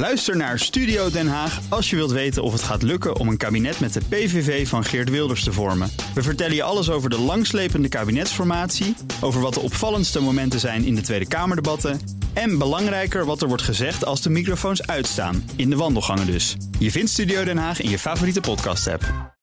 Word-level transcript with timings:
Luister 0.00 0.36
naar 0.36 0.58
Studio 0.58 1.10
Den 1.10 1.28
Haag 1.28 1.60
als 1.68 1.90
je 1.90 1.96
wilt 1.96 2.10
weten 2.10 2.42
of 2.42 2.52
het 2.52 2.62
gaat 2.62 2.82
lukken 2.82 3.16
om 3.16 3.28
een 3.28 3.36
kabinet 3.36 3.80
met 3.80 3.92
de 3.92 4.00
PVV 4.08 4.68
van 4.68 4.84
Geert 4.84 5.10
Wilders 5.10 5.44
te 5.44 5.52
vormen. 5.52 5.90
We 6.14 6.22
vertellen 6.22 6.54
je 6.54 6.62
alles 6.62 6.90
over 6.90 7.10
de 7.10 7.18
langslepende 7.18 7.88
kabinetsformatie, 7.88 8.96
over 9.20 9.40
wat 9.40 9.54
de 9.54 9.60
opvallendste 9.60 10.20
momenten 10.20 10.60
zijn 10.60 10.84
in 10.84 10.94
de 10.94 11.00
Tweede 11.00 11.28
Kamerdebatten 11.28 12.00
en 12.32 12.58
belangrijker 12.58 13.24
wat 13.24 13.42
er 13.42 13.48
wordt 13.48 13.62
gezegd 13.62 14.04
als 14.04 14.22
de 14.22 14.30
microfoons 14.30 14.86
uitstaan, 14.86 15.50
in 15.56 15.70
de 15.70 15.76
wandelgangen 15.76 16.26
dus. 16.26 16.56
Je 16.78 16.90
vindt 16.90 17.10
Studio 17.10 17.44
Den 17.44 17.58
Haag 17.58 17.80
in 17.80 17.90
je 17.90 17.98
favoriete 17.98 18.40
podcast-app. 18.40 19.34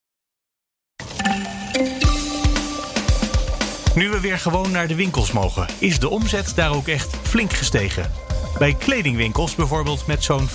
Nu 3.95 4.09
we 4.09 4.19
weer 4.21 4.39
gewoon 4.39 4.71
naar 4.71 4.87
de 4.87 4.95
winkels 4.95 5.31
mogen, 5.31 5.67
is 5.79 5.99
de 5.99 6.09
omzet 6.09 6.51
daar 6.55 6.75
ook 6.75 6.87
echt 6.87 7.15
flink 7.15 7.53
gestegen. 7.53 8.26
Bij 8.57 8.73
kledingwinkels 8.73 9.55
bijvoorbeeld 9.55 10.07
met 10.07 10.23
zo'n 10.23 10.47
50% 10.49 10.53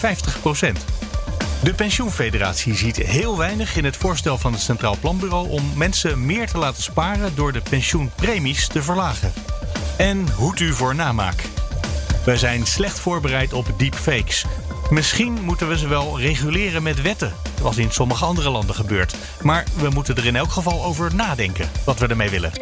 De 1.62 1.74
Pensioenfederatie 1.74 2.74
ziet 2.74 2.96
heel 2.96 3.38
weinig 3.38 3.76
in 3.76 3.84
het 3.84 3.96
voorstel 3.96 4.38
van 4.38 4.52
het 4.52 4.62
Centraal 4.62 4.96
Planbureau 5.00 5.48
om 5.48 5.72
mensen 5.76 6.26
meer 6.26 6.46
te 6.46 6.58
laten 6.58 6.82
sparen 6.82 7.34
door 7.34 7.52
de 7.52 7.62
pensioenpremies 7.70 8.66
te 8.66 8.82
verlagen. 8.82 9.32
En 9.96 10.28
hoed 10.30 10.60
u 10.60 10.72
voor 10.72 10.94
namaak. 10.94 11.42
Wij 12.24 12.36
zijn 12.36 12.66
slecht 12.66 12.98
voorbereid 12.98 13.52
op 13.52 13.66
deepfakes. 13.76 14.44
Misschien 14.90 15.42
moeten 15.42 15.68
we 15.68 15.78
ze 15.78 15.88
wel 15.88 16.20
reguleren 16.20 16.82
met 16.82 17.02
wetten, 17.02 17.32
zoals 17.58 17.76
in 17.76 17.90
sommige 17.90 18.24
andere 18.24 18.50
landen 18.50 18.74
gebeurt. 18.74 19.14
Maar 19.42 19.64
we 19.76 19.88
moeten 19.88 20.16
er 20.16 20.26
in 20.26 20.36
elk 20.36 20.50
geval 20.50 20.84
over 20.84 21.14
nadenken 21.14 21.70
wat 21.84 21.98
we 21.98 22.06
ermee 22.06 22.30
willen. 22.30 22.52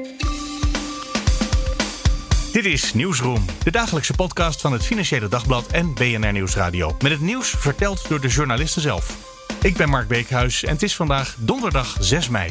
Dit 2.53 2.65
is 2.65 2.95
Nieuwsroom, 2.95 3.45
de 3.65 3.71
dagelijkse 3.71 4.15
podcast 4.15 4.61
van 4.61 4.73
het 4.73 4.83
Financiële 4.83 5.29
Dagblad 5.29 5.67
en 5.67 5.95
BNR 5.95 6.33
Nieuwsradio. 6.33 6.97
Met 7.03 7.13
het 7.13 7.21
nieuws 7.21 7.51
verteld 7.51 8.09
door 8.09 8.21
de 8.21 8.29
journalisten 8.29 8.83
zelf. 8.83 9.17
Ik 9.63 9.77
ben 9.77 9.89
Mark 9.89 10.09
Beekhuis 10.09 10.65
en 10.65 10.73
het 10.73 10.83
is 10.83 10.97
vandaag 10.97 11.37
donderdag 11.39 11.97
6 12.01 12.29
mei. 12.29 12.51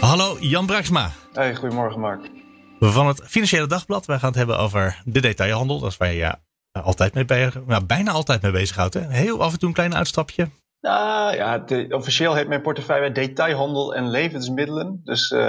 Hallo 0.00 0.36
Jan 0.40 0.66
Braksma. 0.66 1.10
Hey, 1.32 1.54
goedemorgen 1.54 2.00
Mark. 2.00 2.30
Van 2.80 3.06
het 3.06 3.22
Financiële 3.24 3.66
Dagblad. 3.66 4.06
Wij 4.06 4.18
gaan 4.18 4.28
het 4.28 4.38
hebben 4.38 4.58
over 4.58 5.02
de 5.04 5.20
detailhandel. 5.20 5.78
Dat 5.78 5.90
is 5.90 5.96
waar 5.96 6.12
je 6.12 6.18
ja, 6.18 6.40
altijd 6.72 7.14
mee 7.14 7.24
bij, 7.24 7.52
nou, 7.66 7.84
bijna 7.84 8.10
altijd 8.10 8.42
mee 8.42 8.52
bezighoudt. 8.52 8.94
Hè? 8.94 9.00
Heel 9.08 9.42
af 9.42 9.52
en 9.52 9.58
toe 9.58 9.68
een 9.68 9.74
klein 9.74 9.94
uitstapje. 9.94 10.48
Nou 10.80 11.36
ja, 11.36 11.64
officieel 11.88 12.34
heet 12.34 12.48
mijn 12.48 12.62
portefeuille 12.62 13.12
detailhandel 13.12 13.94
en 13.94 14.10
levensmiddelen. 14.10 15.00
Dus 15.04 15.30
uh, 15.30 15.40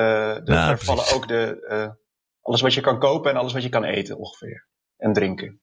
daar 0.43 0.79
vallen 0.79 1.13
ook 1.13 1.27
de, 1.27 1.67
uh, 1.71 2.00
alles 2.41 2.61
wat 2.61 2.73
je 2.73 2.81
kan 2.81 2.99
kopen 2.99 3.31
en 3.31 3.37
alles 3.37 3.53
wat 3.53 3.63
je 3.63 3.69
kan 3.69 3.83
eten 3.83 4.17
ongeveer. 4.17 4.67
En 4.97 5.13
drinken. 5.13 5.61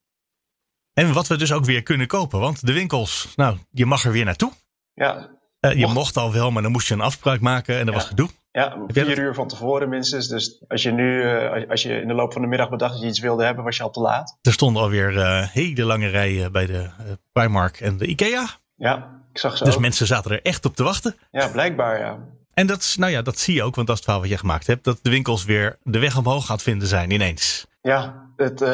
En 0.92 1.12
wat 1.12 1.26
we 1.26 1.36
dus 1.36 1.52
ook 1.52 1.64
weer 1.64 1.82
kunnen 1.82 2.06
kopen. 2.06 2.40
Want 2.40 2.66
de 2.66 2.72
winkels, 2.72 3.32
nou, 3.36 3.58
je 3.70 3.86
mag 3.86 4.04
er 4.04 4.12
weer 4.12 4.24
naartoe. 4.24 4.52
Ja. 4.94 5.36
Uh, 5.60 5.72
je 5.72 5.86
mocht. 5.86 6.16
al 6.16 6.32
wel, 6.32 6.50
maar 6.50 6.62
dan 6.62 6.72
moest 6.72 6.88
je 6.88 6.94
een 6.94 7.00
afspraak 7.00 7.40
maken 7.40 7.78
en 7.78 7.86
dat 7.86 7.94
was 7.94 8.04
gedoe. 8.04 8.28
Ja, 8.50 8.84
vier 8.86 9.18
uur 9.18 9.34
van 9.34 9.48
tevoren 9.48 9.88
minstens. 9.88 10.28
Dus 10.28 10.64
als 10.68 10.82
je 10.82 10.90
nu, 10.90 11.22
uh, 11.22 11.70
als 11.70 11.82
je 11.82 12.00
in 12.00 12.08
de 12.08 12.14
loop 12.14 12.32
van 12.32 12.42
de 12.42 12.48
middag 12.48 12.70
bedacht 12.70 12.92
dat 12.92 13.02
je 13.02 13.08
iets 13.08 13.20
wilde 13.20 13.44
hebben, 13.44 13.64
was 13.64 13.76
je 13.76 13.82
al 13.82 13.90
te 13.90 14.00
laat. 14.00 14.38
Er 14.42 14.52
stonden 14.52 14.82
alweer 14.82 15.12
uh, 15.12 15.48
hele 15.48 15.84
lange 15.84 16.06
rijen 16.06 16.52
bij 16.52 16.66
de 16.66 16.90
Primark 17.32 17.80
en 17.80 17.96
de 17.96 18.06
Ikea. 18.06 18.46
Ja, 18.74 19.22
ik 19.32 19.38
zag 19.38 19.56
zo. 19.56 19.64
Dus 19.64 19.78
mensen 19.78 20.06
zaten 20.06 20.30
er 20.30 20.42
echt 20.42 20.64
op 20.64 20.76
te 20.76 20.82
wachten. 20.82 21.16
Ja, 21.30 21.48
blijkbaar 21.48 21.98
ja. 21.98 22.18
En 22.58 22.66
dat, 22.66 22.94
nou 22.98 23.12
ja, 23.12 23.22
dat 23.22 23.38
zie 23.38 23.54
je 23.54 23.62
ook, 23.62 23.74
want 23.74 23.86
dat 23.86 23.96
is 23.96 24.02
het 24.02 24.04
verhaal 24.04 24.20
wat 24.20 24.30
je 24.30 24.38
gemaakt 24.38 24.66
hebt. 24.66 24.84
Dat 24.84 24.98
de 25.02 25.10
winkels 25.10 25.44
weer 25.44 25.78
de 25.82 25.98
weg 25.98 26.16
omhoog 26.16 26.46
gaat 26.46 26.62
vinden 26.62 26.88
zijn 26.88 27.10
ineens. 27.10 27.66
Ja, 27.80 28.30
het, 28.36 28.60
uh, 28.60 28.68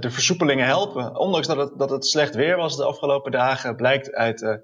de 0.00 0.10
versoepelingen 0.10 0.66
helpen. 0.66 1.16
Ondanks 1.16 1.46
dat 1.46 1.56
het, 1.56 1.78
dat 1.78 1.90
het 1.90 2.06
slecht 2.06 2.34
weer 2.34 2.56
was 2.56 2.76
de 2.76 2.84
afgelopen 2.84 3.32
dagen, 3.32 3.76
blijkt 3.76 4.12
uit 4.12 4.42
uh, 4.42 4.54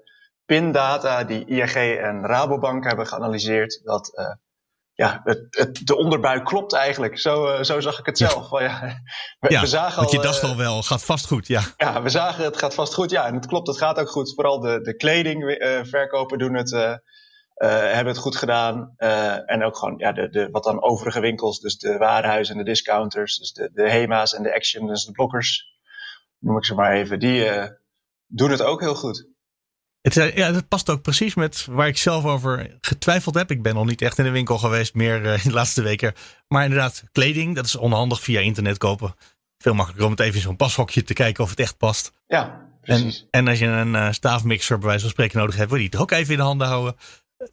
pindata 0.45 1.23
die 1.23 1.45
ING 1.45 1.73
en 1.99 2.25
Rabobank 2.25 2.83
hebben 2.83 3.07
geanalyseerd 3.07 3.81
dat 3.83 4.11
uh, 4.19 4.25
ja, 4.93 5.21
het, 5.23 5.47
het, 5.49 5.87
de 5.87 5.97
onderbuik 5.97 6.45
klopt 6.45 6.73
eigenlijk. 6.73 7.19
Zo, 7.19 7.63
zo 7.63 7.79
zag 7.79 7.99
ik 7.99 8.05
het 8.05 8.17
zelf. 8.17 8.49
Ja. 8.51 8.59
ja, 8.59 9.01
we, 9.39 9.51
ja, 9.51 9.61
we 9.61 9.67
zagen 9.67 9.99
want 9.99 10.11
je 10.11 10.17
al, 10.17 10.23
dacht 10.23 10.43
al 10.43 10.57
wel, 10.57 10.83
gaat 10.83 11.03
vast 11.03 11.27
goed. 11.27 11.47
Ja. 11.47 11.61
ja, 11.77 12.01
we 12.01 12.09
zagen 12.09 12.43
het 12.43 12.57
gaat 12.57 12.73
vast 12.73 12.93
goed. 12.93 13.09
Ja, 13.09 13.25
en 13.25 13.35
het 13.35 13.45
klopt, 13.45 13.67
het 13.67 13.77
gaat 13.77 13.99
ook 13.99 14.09
goed. 14.09 14.33
Vooral 14.33 14.59
de, 14.59 14.81
de 14.81 14.95
kledingverkopen 14.95 16.37
doen 16.37 16.53
het 16.53 16.99
hebben 17.67 18.13
het 18.13 18.17
goed 18.17 18.35
gedaan. 18.35 18.93
Uh, 18.97 19.51
en 19.51 19.63
ook 19.63 19.77
gewoon 19.77 19.97
ja, 19.97 20.11
de, 20.11 20.29
de, 20.29 20.49
wat 20.51 20.63
dan 20.63 20.83
overige 20.83 21.19
winkels, 21.19 21.59
dus 21.59 21.77
de 21.77 21.97
warenhuizen 21.97 22.55
en 22.57 22.63
de 22.63 22.69
discounters, 22.69 23.37
dus 23.37 23.51
de, 23.51 23.69
de 23.73 23.89
HEMA's 23.89 24.33
en 24.33 24.43
de 24.43 24.55
Action, 24.55 24.87
dus 24.87 25.05
de 25.05 25.11
blokkers, 25.11 25.79
noem 26.39 26.57
ik 26.57 26.65
ze 26.65 26.75
maar 26.75 26.93
even, 26.93 27.19
die 27.19 27.45
uh, 27.45 27.65
doen 28.27 28.51
het 28.51 28.61
ook 28.61 28.79
heel 28.79 28.95
goed. 28.95 29.29
Het, 30.01 30.13
ja, 30.13 30.53
het 30.53 30.67
past 30.67 30.89
ook 30.89 31.01
precies 31.01 31.35
met 31.35 31.65
waar 31.69 31.87
ik 31.87 31.97
zelf 31.97 32.25
over 32.25 32.77
getwijfeld 32.81 33.35
heb. 33.35 33.51
Ik 33.51 33.61
ben 33.61 33.73
nog 33.73 33.85
niet 33.85 34.01
echt 34.01 34.17
in 34.17 34.23
de 34.23 34.29
winkel 34.29 34.57
geweest, 34.57 34.93
meer 34.93 35.23
in 35.25 35.39
de 35.43 35.51
laatste 35.51 35.81
weken. 35.81 36.13
Maar 36.47 36.63
inderdaad, 36.63 37.03
kleding, 37.11 37.55
dat 37.55 37.65
is 37.65 37.75
onhandig 37.75 38.21
via 38.21 38.39
internet 38.39 38.77
kopen. 38.77 39.15
Veel 39.57 39.73
makkelijker 39.73 40.05
om 40.05 40.11
het 40.11 40.21
even 40.21 40.35
in 40.35 40.41
zo'n 40.41 40.55
pashokje 40.55 41.03
te 41.03 41.13
kijken 41.13 41.43
of 41.43 41.49
het 41.49 41.59
echt 41.59 41.77
past. 41.77 42.11
Ja, 42.27 42.69
precies. 42.81 43.19
En, 43.19 43.27
en 43.29 43.47
als 43.47 43.59
je 43.59 43.65
een 43.65 44.13
staafmixer 44.13 44.77
bij 44.77 44.87
wijze 44.87 45.01
van 45.01 45.09
spreken 45.09 45.39
nodig 45.39 45.55
hebt, 45.55 45.69
wil 45.69 45.77
je 45.77 45.83
die 45.83 45.91
toch 45.91 46.01
ook 46.01 46.11
even 46.11 46.31
in 46.31 46.39
de 46.39 46.45
handen 46.45 46.67
houden. 46.67 46.95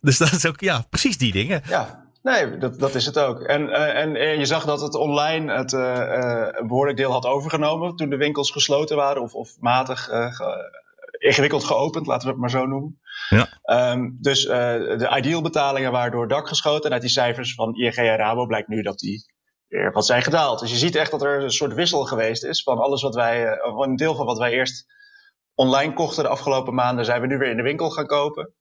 Dus 0.01 0.19
dat 0.19 0.33
is 0.33 0.47
ook, 0.47 0.61
ja, 0.61 0.85
precies 0.91 1.19
die 1.19 1.33
dingen. 1.33 1.63
Ja, 1.69 2.05
nee, 2.23 2.59
dat, 2.59 2.79
dat 2.79 2.95
is 2.95 3.07
het 3.07 3.19
ook. 3.19 3.41
En, 3.41 3.63
uh, 3.63 3.97
en, 3.97 4.17
en, 4.17 4.39
je 4.39 4.47
zag 4.47 4.65
dat 4.65 4.81
het 4.81 4.95
online 4.95 5.53
het 5.53 5.73
uh, 5.73 6.49
een 6.51 6.67
behoorlijk 6.67 6.97
deel 6.97 7.13
had 7.13 7.27
overgenomen 7.27 7.97
toen 7.97 8.11
de 8.11 8.17
winkels 8.17 8.51
gesloten 8.51 8.97
waren 8.97 9.23
of, 9.23 9.35
of 9.35 9.57
matig 9.61 10.05
ge 10.05 10.87
ingewikkeld 11.19 11.65
geopend, 11.65 12.07
laten 12.07 12.27
we 12.27 12.33
het 12.33 12.41
maar 12.41 12.51
zo 12.51 12.67
noemen. 12.67 13.01
Ja. 13.29 13.49
Um, 13.93 14.17
dus 14.21 14.45
de 14.45 15.15
ideal 15.17 15.43
betalingen 15.43 15.93
waren 15.93 16.13
door 16.13 16.21
het 16.21 16.31
dak 16.31 16.49
geschoten. 16.49 16.85
En 16.85 16.93
uit 16.93 17.01
die 17.01 17.11
cijfers 17.11 17.55
van 17.55 17.75
ING 17.75 17.95
en 17.95 18.17
Rabo 18.17 18.47
blijkt 18.47 18.69
nu 18.69 18.83
dat 18.83 18.99
die 18.99 19.25
weer 19.69 19.93
wat 19.93 20.07
zijn 20.07 20.23
gedaald. 20.23 20.61
Dus 20.61 20.71
je 20.71 20.77
ziet 20.77 20.97
echt 20.97 21.11
dat 21.11 21.23
er 21.23 21.43
een 21.43 21.51
soort 21.51 21.75
wissel 21.75 22.05
geweest 22.05 22.45
is 22.45 22.63
van 22.63 22.79
alles 22.79 23.03
wat 23.03 23.15
wij, 23.15 23.59
een 23.63 23.97
deel 23.97 24.15
van 24.15 24.27
wat 24.27 24.39
wij 24.39 24.53
eerst 24.53 24.87
online 25.55 25.93
kochten 25.93 26.23
de 26.23 26.29
afgelopen 26.29 26.75
maanden, 26.75 27.05
zijn 27.05 27.21
we 27.21 27.27
nu 27.27 27.39
weer 27.39 27.51
in 27.51 27.57
de 27.57 27.63
winkel 27.63 27.91
gaan 27.91 28.07
kopen. 28.07 28.55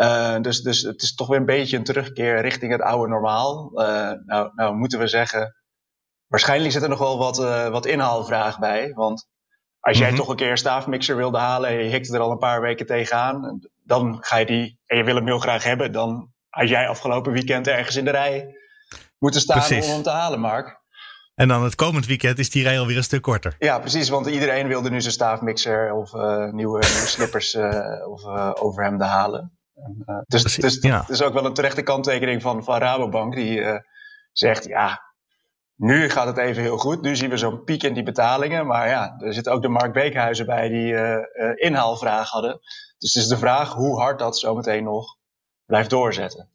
Uh, 0.00 0.40
dus, 0.40 0.60
dus 0.60 0.82
het 0.82 1.02
is 1.02 1.14
toch 1.14 1.28
weer 1.28 1.38
een 1.38 1.44
beetje 1.44 1.76
een 1.76 1.84
terugkeer 1.84 2.40
richting 2.40 2.72
het 2.72 2.80
oude 2.80 3.08
normaal. 3.08 3.70
Uh, 3.74 4.10
nou, 4.24 4.50
nou 4.54 4.74
moeten 4.74 4.98
we 4.98 5.06
zeggen, 5.06 5.54
waarschijnlijk 6.26 6.72
zit 6.72 6.82
er 6.82 6.88
nog 6.88 6.98
wel 6.98 7.18
wat, 7.18 7.38
uh, 7.38 7.68
wat 7.68 7.86
inhaalvraag 7.86 8.58
bij. 8.58 8.92
Want 8.92 9.28
als 9.80 9.98
jij 9.98 10.06
mm 10.06 10.12
-hmm. 10.12 10.22
toch 10.22 10.30
een 10.30 10.36
keer 10.36 10.50
een 10.50 10.56
staafmixer 10.56 11.16
wilde 11.16 11.38
halen 11.38 11.70
en 11.70 11.76
je 11.76 11.90
hikte 11.90 12.14
er 12.14 12.20
al 12.20 12.30
een 12.30 12.38
paar 12.38 12.60
weken 12.60 12.86
tegenaan, 12.86 13.60
dan 13.84 14.16
ga 14.20 14.36
je 14.36 14.46
die, 14.46 14.78
en 14.86 14.96
je 14.96 15.04
wil 15.04 15.14
hem 15.14 15.26
heel 15.26 15.38
graag 15.38 15.64
hebben, 15.64 15.92
dan 15.92 16.32
had 16.48 16.68
jij 16.68 16.88
afgelopen 16.88 17.32
weekend 17.32 17.66
ergens 17.66 17.96
in 17.96 18.04
de 18.04 18.10
rij 18.10 18.56
moeten 19.18 19.40
staan 19.40 19.58
precies. 19.58 19.86
om 19.86 19.92
hem 19.92 20.02
te 20.02 20.10
halen, 20.10 20.40
Mark. 20.40 20.80
En 21.34 21.48
dan 21.48 21.64
het 21.64 21.74
komend 21.74 22.06
weekend 22.06 22.38
is 22.38 22.50
die 22.50 22.62
rij 22.62 22.78
alweer 22.78 22.96
een 22.96 23.02
stuk 23.02 23.22
korter. 23.22 23.54
Ja, 23.58 23.78
precies. 23.78 24.08
Want 24.08 24.26
iedereen 24.26 24.68
wilde 24.68 24.90
nu 24.90 25.00
zijn 25.00 25.12
staafmixer 25.12 25.92
of 25.92 26.12
nieuwe, 26.12 26.52
nieuwe 26.52 26.82
slippers 26.86 27.54
of 28.04 28.24
overhemden 28.54 29.06
halen. 29.06 29.56
En, 29.84 30.24
dus 30.26 30.78
ja. 30.80 31.04
is 31.08 31.22
ook 31.22 31.32
wel 31.32 31.44
een 31.44 31.54
terechte 31.54 31.82
kanttekening 31.82 32.42
van, 32.42 32.64
van 32.64 32.78
Rabobank, 32.78 33.34
die 33.34 33.58
uh, 33.58 33.76
zegt: 34.32 34.64
ja, 34.64 35.02
nu 35.76 36.10
gaat 36.10 36.26
het 36.26 36.36
even 36.36 36.62
heel 36.62 36.78
goed. 36.78 37.02
Nu 37.02 37.16
zien 37.16 37.30
we 37.30 37.36
zo'n 37.36 37.64
piek 37.64 37.82
in 37.82 37.94
die 37.94 38.02
betalingen. 38.02 38.66
Maar 38.66 38.88
ja, 38.88 39.16
er 39.18 39.34
zitten 39.34 39.52
ook 39.52 39.62
de 39.62 39.68
Mark 39.68 39.92
Beekhuizen 39.92 40.46
bij 40.46 40.68
die 40.68 40.92
uh, 40.92 41.18
inhaalvraag 41.54 42.28
hadden. 42.28 42.60
Dus 42.98 43.14
het 43.14 43.22
is 43.22 43.28
de 43.28 43.38
vraag 43.38 43.72
hoe 43.72 44.00
hard 44.00 44.18
dat 44.18 44.38
zometeen 44.38 44.84
nog 44.84 45.16
blijft 45.66 45.90
doorzetten. 45.90 46.48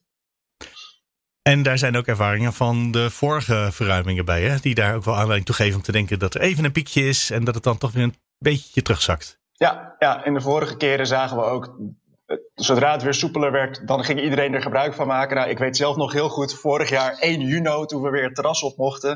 En 1.42 1.64
daar 1.64 1.78
zijn 1.78 1.98
ook 1.98 2.08
ervaringen 2.08 2.54
van 2.54 2.92
de 2.92 3.10
vorige 3.10 3.70
verruimingen 3.72 4.26
bij, 4.26 4.44
hè? 4.44 4.58
die 4.58 4.76
daar 4.76 4.96
ook 4.96 5.04
wel 5.04 5.16
aanleiding 5.16 5.46
toe 5.46 5.56
geven 5.56 5.76
om 5.76 5.82
te 5.82 5.92
denken 5.92 6.20
dat 6.20 6.34
er 6.34 6.42
even 6.42 6.64
een 6.66 6.72
piekje 6.72 7.08
is 7.08 7.32
en 7.32 7.44
dat 7.44 7.56
het 7.56 7.64
dan 7.64 7.78
toch 7.78 7.92
weer 7.92 8.04
een 8.04 8.16
beetje 8.38 8.82
terugzakt. 8.82 9.40
Ja, 9.54 9.96
ja, 10.00 10.26
in 10.26 10.34
de 10.34 10.42
vorige 10.42 10.78
keren 10.78 11.08
zagen 11.08 11.38
we 11.38 11.44
ook 11.44 11.78
zodra 12.54 12.92
het 12.92 13.04
weer 13.04 13.14
soepeler 13.14 13.52
werd, 13.52 13.88
dan 13.88 14.04
ging 14.04 14.22
iedereen 14.22 14.54
er 14.54 14.62
gebruik 14.62 14.94
van 14.94 15.08
maken. 15.08 15.36
Nou, 15.36 15.50
ik 15.50 15.58
weet 15.58 15.78
zelf 15.78 15.96
nog 15.96 16.14
heel 16.14 16.30
goed, 16.30 16.54
vorig 16.54 16.90
jaar 16.90 17.18
1 17.20 17.42
juni, 17.42 17.86
toen 17.86 18.02
we 18.02 18.10
weer 18.10 18.24
het 18.24 18.36
terras 18.36 18.64
op 18.64 18.78
mochten. 18.78 19.16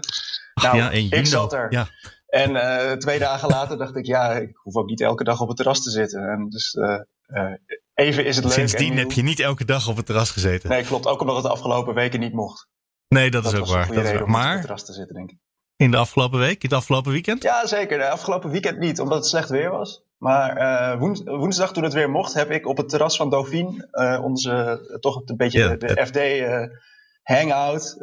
Nou, 0.54 0.78
ja, 0.78 0.90
ik 0.92 1.25
zat 1.25 1.54
er. 1.54 1.72
Ja. 1.72 1.88
En 2.28 2.52
uh, 2.52 2.92
twee 2.92 3.19
dagen 3.19 3.50
later 3.50 3.78
dacht 3.78 3.96
ik, 3.96 4.06
ja, 4.06 4.31
ik 4.31 4.56
hoef 4.56 4.75
ook 4.75 4.86
niet 4.88 5.02
elke 5.02 5.24
dag 5.24 5.42
op 5.42 5.48
het 5.48 5.58
terras 5.58 5.84
te 5.84 5.90
zitten. 5.90 6.30
En 6.30 6.50
dus 6.50 6.74
uh, 6.74 7.00
uh, 7.28 7.54
even 7.94 8.25
is 8.25 8.36
het 8.36 8.46
leuk. 8.46 8.54
Sindsdien 8.54 8.98
heb 8.98 9.12
je 9.12 9.22
niet 9.22 9.40
elke 9.40 9.66
dag 9.66 9.88
op 9.88 9.96
het 9.96 10.06
terras 10.06 10.31
gezeten. 10.31 10.69
Nee, 10.69 10.84
klopt. 10.84 11.07
Ook 11.07 11.22
omdat 11.22 11.36
het 11.36 11.46
de 11.46 11.52
afgelopen 11.52 11.94
weken 11.94 12.19
niet 12.19 12.34
mocht. 12.34 12.68
Nee, 13.07 13.31
dat, 13.31 13.44
dat 13.44 13.54
is 13.54 13.60
ook 13.60 13.66
waar. 13.66 13.88
Dat 13.88 14.04
is 14.04 14.12
waar. 14.12 14.30
Maar 14.30 14.48
op 14.48 14.52
het 14.52 14.62
terras 14.62 14.86
te 14.86 14.94
zitten, 14.94 15.16
denk 15.16 15.31
ik. 15.31 15.38
In 15.75 15.92
de 15.92 15.98
afgelopen 15.98 16.40
week, 16.40 16.64
in 16.64 16.69
het 16.69 16.78
afgelopen 16.78 17.12
weekend? 17.12 17.44
Ja, 17.44 17.68
zeker. 17.68 17.98
De 17.98 18.10
afgelopen 18.10 18.50
weekend 18.50 18.80
niet, 18.80 19.00
omdat 19.00 19.18
het 19.18 19.28
slecht 19.28 19.50
weer 19.50 19.72
was. 19.72 20.04
Maar 20.21 20.57
uh, 20.57 21.00
woens, 21.00 21.21
woensdag, 21.23 21.73
toen 21.73 21.83
het 21.83 21.94
weer 21.94 22.09
mocht, 22.09 22.33
heb 22.33 22.51
ik 22.51 22.68
op 22.68 22.77
het 22.77 22.89
terras 22.89 23.18
van 23.18 23.29
Dauphine, 23.29 23.88
uh, 23.91 24.23
onze 24.23 24.79
toch 25.00 25.21
een 25.25 25.38
beetje 25.38 25.77
de, 25.77 26.06
FD 26.06 26.19
hangout, 27.23 27.97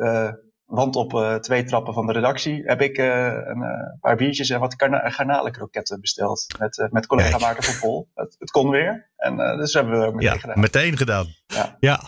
want 0.65 0.97
op 0.97 1.39
twee 1.41 1.65
trappen 1.65 1.95
van 1.95 2.07
de 2.07 2.13
redactie 2.13 2.63
heb 2.65 2.81
ik 2.81 2.99
een 2.99 3.99
paar 4.01 4.17
biertjes 4.17 4.51
en 4.51 4.61
wat 4.61 4.75
garnalenkroketten 4.79 6.01
besteld. 6.01 6.47
Met, 6.59 6.89
met 6.91 7.07
collega. 7.07 7.39
Maarten 7.39 7.63
van 7.65 7.89
Pol. 7.89 8.09
Het, 8.15 8.37
het, 8.39 8.51
kon 8.51 8.71
weer. 8.71 9.11
En 9.17 9.37
dus 9.37 9.73
hebben 9.73 10.01
we 10.01 10.13
meteen 10.15 10.33
ja, 10.33 10.39
gedaan. 10.39 10.61
meteen 10.61 10.97
gedaan. 10.97 11.27
Ja. 11.47 11.77
ja. 11.81 12.01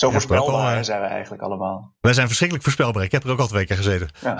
Zo 0.00 0.10
voorspelbaar 0.10 0.84
zijn 0.84 1.00
we 1.00 1.06
eigenlijk 1.06 1.42
allemaal. 1.42 1.94
Wij 2.00 2.12
zijn 2.12 2.26
verschrikkelijk 2.26 2.66
voorspelbaar. 2.66 3.04
Ik 3.04 3.12
heb 3.12 3.24
er 3.24 3.30
ook 3.30 3.38
al 3.38 3.46
twee 3.46 3.66
keer 3.66 3.76
gezeten. 3.76 4.08
Ja. 4.20 4.38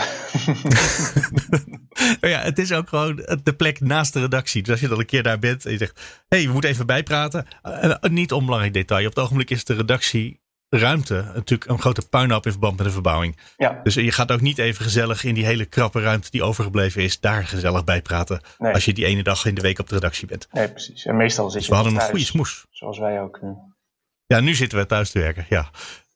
ja, 2.31 2.41
het 2.41 2.59
is 2.59 2.73
ook 2.73 2.89
gewoon 2.89 3.17
de 3.43 3.55
plek 3.57 3.81
naast 3.81 4.13
de 4.13 4.21
redactie. 4.21 4.63
Dus 4.63 4.71
als 4.71 4.81
je 4.81 4.89
dan 4.89 4.99
een 4.99 5.07
keer 5.07 5.23
daar 5.23 5.39
bent 5.39 5.65
en 5.65 5.73
je 5.73 5.79
zegt... 5.79 6.25
hé, 6.29 6.37
hey, 6.37 6.47
we 6.47 6.53
moeten 6.53 6.71
even 6.71 6.87
bijpraten. 6.87 7.47
Uh, 7.65 7.95
niet 8.01 8.33
onbelangrijk 8.33 8.75
detail. 8.75 9.07
Op 9.07 9.15
het 9.15 9.25
ogenblik 9.25 9.51
is 9.51 9.65
de 9.65 9.75
redactie 9.75 10.41
ruimte 10.69 11.31
natuurlijk 11.35 11.71
een 11.71 11.81
grote 11.81 12.09
puinhoop 12.09 12.45
in 12.45 12.51
verband 12.51 12.77
met 12.77 12.87
de 12.87 12.93
verbouwing. 12.93 13.39
Ja. 13.57 13.81
Dus 13.83 13.95
je 13.95 14.13
gaat 14.13 14.33
ook 14.33 14.41
niet 14.41 14.59
even 14.59 14.85
gezellig 14.85 15.25
in 15.25 15.35
die 15.35 15.45
hele 15.45 15.65
krappe 15.65 16.01
ruimte 16.01 16.31
die 16.31 16.43
overgebleven 16.43 17.03
is, 17.03 17.21
daar 17.21 17.45
gezellig 17.45 17.85
bij 17.85 18.03
praten. 18.03 18.41
Als 18.59 18.85
je 18.85 18.93
die 18.93 19.05
ene 19.05 19.23
dag 19.23 19.45
in 19.45 19.55
de 19.55 19.61
week 19.61 19.79
op 19.79 19.89
de 19.89 19.95
redactie 19.95 20.27
bent. 20.27 20.49
Nee, 20.53 20.71
precies. 20.71 21.05
En 21.05 21.17
meestal 21.17 21.51
zit 21.51 21.59
dus 21.59 21.65
je 21.65 21.71
we 21.71 21.77
hadden 21.77 21.95
een 21.95 22.09
goede 22.09 22.25
smoes. 22.25 22.67
Zoals 22.71 22.99
wij 22.99 23.21
ook 23.21 23.39
nu. 23.43 23.55
Ja, 24.33 24.41
nu 24.41 24.55
zitten 24.55 24.79
we 24.79 24.87
thuis 24.87 25.11
te 25.11 25.19
werken. 25.19 25.47
Ja. 25.49 25.71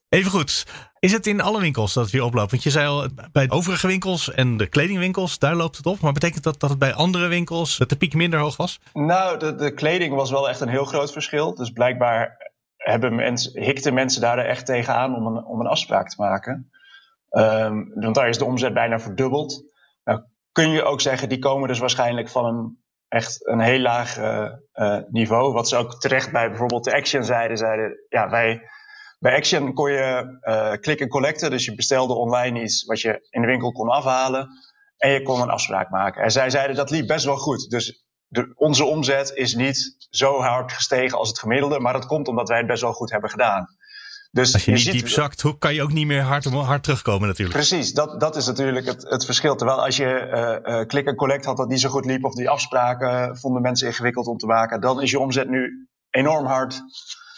Even 0.09 0.31
goed. 0.31 0.67
Is 0.99 1.13
het 1.13 1.27
in 1.27 1.41
alle 1.41 1.61
winkels 1.61 1.93
dat 1.93 2.03
het 2.03 2.13
weer 2.13 2.23
oploopt? 2.23 2.51
Want 2.51 2.63
je 2.63 2.71
zei 2.71 2.87
al, 2.87 3.09
bij 3.33 3.47
de 3.47 3.53
overige 3.53 3.87
winkels 3.87 4.31
en 4.31 4.57
de 4.57 4.67
kledingwinkels, 4.67 5.39
daar 5.39 5.55
loopt 5.55 5.77
het 5.77 5.87
op. 5.87 6.01
Maar 6.01 6.13
betekent 6.13 6.43
dat 6.43 6.61
dat 6.61 6.71
het 6.71 6.79
bij 6.79 6.95
andere 6.95 7.27
winkels 7.29 7.77
dat 7.77 7.89
de 7.89 7.97
piek 7.97 8.15
minder 8.15 8.41
hoog 8.41 8.57
was? 8.57 8.81
Nou, 8.93 9.39
de, 9.39 9.55
de 9.55 9.75
kleding 9.75 10.15
was 10.15 10.31
wel 10.31 10.49
echt 10.49 10.61
een 10.61 10.69
heel 10.69 10.85
groot 10.85 11.13
verschil. 11.13 11.55
Dus 11.55 11.71
blijkbaar 11.71 12.53
hebben 12.77 13.15
mensen, 13.15 13.63
hikten 13.63 13.95
mensen 13.95 14.21
daar 14.21 14.39
echt 14.39 14.67
tegenaan 14.67 15.15
om 15.15 15.27
een, 15.27 15.45
om 15.45 15.61
een 15.61 15.67
afspraak 15.67 16.09
te 16.09 16.17
maken. 16.19 16.71
Um, 17.31 17.93
want 17.95 18.15
daar 18.15 18.29
is 18.29 18.39
de 18.39 18.45
omzet 18.45 18.75
bijna 18.75 19.01
verdubbeld. 19.01 19.65
Nou, 20.05 20.23
kun 20.53 20.71
je 20.71 20.83
ook 20.83 21.01
zeggen, 21.01 21.29
die 21.29 21.39
komen 21.39 21.69
dus 21.69 21.79
waarschijnlijk 21.79 22.29
van 22.29 22.45
een 22.45 22.84
echt 23.15 23.47
een 23.47 23.61
heel 23.61 23.79
laag 23.79 24.19
uh, 24.19 24.99
niveau. 25.11 25.53
Wat 25.53 25.69
ze 25.69 25.77
ook 25.77 26.01
terecht 26.01 26.33
bij 26.33 26.49
bijvoorbeeld 26.49 26.85
de 26.85 26.95
Action 26.95 27.25
zeiden. 27.25 27.57
zeiden 27.57 28.05
ja, 28.09 28.31
wij, 28.31 28.63
bij 29.19 29.37
Action 29.37 29.75
kon 29.75 29.93
je 29.93 30.39
uh, 30.43 30.73
click 30.73 31.01
en 31.01 31.09
collecten. 31.09 31.51
Dus 31.51 31.65
je 31.65 31.75
bestelde 31.75 32.15
online 32.15 32.63
iets 32.63 32.85
wat 32.85 33.01
je 33.01 33.27
in 33.31 33.41
de 33.41 33.47
winkel 33.47 33.73
kon 33.73 33.89
afhalen. 33.89 34.49
En 34.97 35.11
je 35.11 35.23
kon 35.23 35.41
een 35.41 35.51
afspraak 35.51 35.91
maken. 35.91 36.23
En 36.23 36.31
zij 36.31 36.51
zeiden 36.51 36.77
dat 36.77 36.91
liep 36.91 37.07
best 37.07 37.25
wel 37.25 37.37
goed. 37.37 37.71
Dus 37.71 38.05
de, 38.27 38.53
onze 38.55 38.85
omzet 38.85 39.31
is 39.35 39.55
niet 39.55 39.97
zo 40.11 40.41
hard 40.41 40.73
gestegen 40.73 41.19
als 41.19 41.29
het 41.29 41.39
gemiddelde. 41.39 41.81
Maar 41.81 41.93
dat 41.93 42.07
komt 42.07 42.29
omdat 42.29 42.49
wij 42.49 42.59
het 42.59 42.67
best 42.67 42.83
wel 42.83 42.93
goed 42.93 43.11
hebben 43.11 43.31
gedaan. 43.31 43.67
Dus 44.35 44.53
Als 44.53 44.65
je, 44.65 44.73
niet 44.73 44.93
diep 44.93 45.09
zakt, 45.09 45.41
hoe 45.41 45.59
kan 45.59 45.75
je 45.75 45.83
ook 45.83 45.93
niet 45.93 46.07
meer 46.07 46.23
hard, 46.23 46.45
hard 46.45 46.83
terugkomen 46.83 47.29
natuurlijk. 47.29 47.57
Precies, 47.57 47.93
dat, 47.93 48.21
dat 48.21 48.37
is 48.37 48.47
natuurlijk 48.47 48.87
het, 48.87 49.03
het 49.09 49.25
verschil. 49.25 49.57
Terwijl 49.57 49.85
als 49.85 49.97
je 49.97 50.31
uh, 50.65 50.75
uh, 50.75 50.87
click 50.87 51.07
en 51.07 51.15
collect 51.15 51.45
had 51.45 51.57
dat 51.57 51.69
niet 51.69 51.81
zo 51.81 51.89
goed 51.89 52.05
liep... 52.05 52.25
of 52.25 52.35
die 52.35 52.49
afspraken 52.49 53.37
vonden 53.37 53.63
mensen 53.63 53.87
ingewikkeld 53.87 54.27
om 54.27 54.37
te 54.37 54.47
maken... 54.47 54.81
dan 54.81 55.03
is 55.03 55.11
je 55.11 55.19
omzet 55.19 55.49
nu 55.49 55.89
enorm 56.11 56.47
hard 56.47 56.81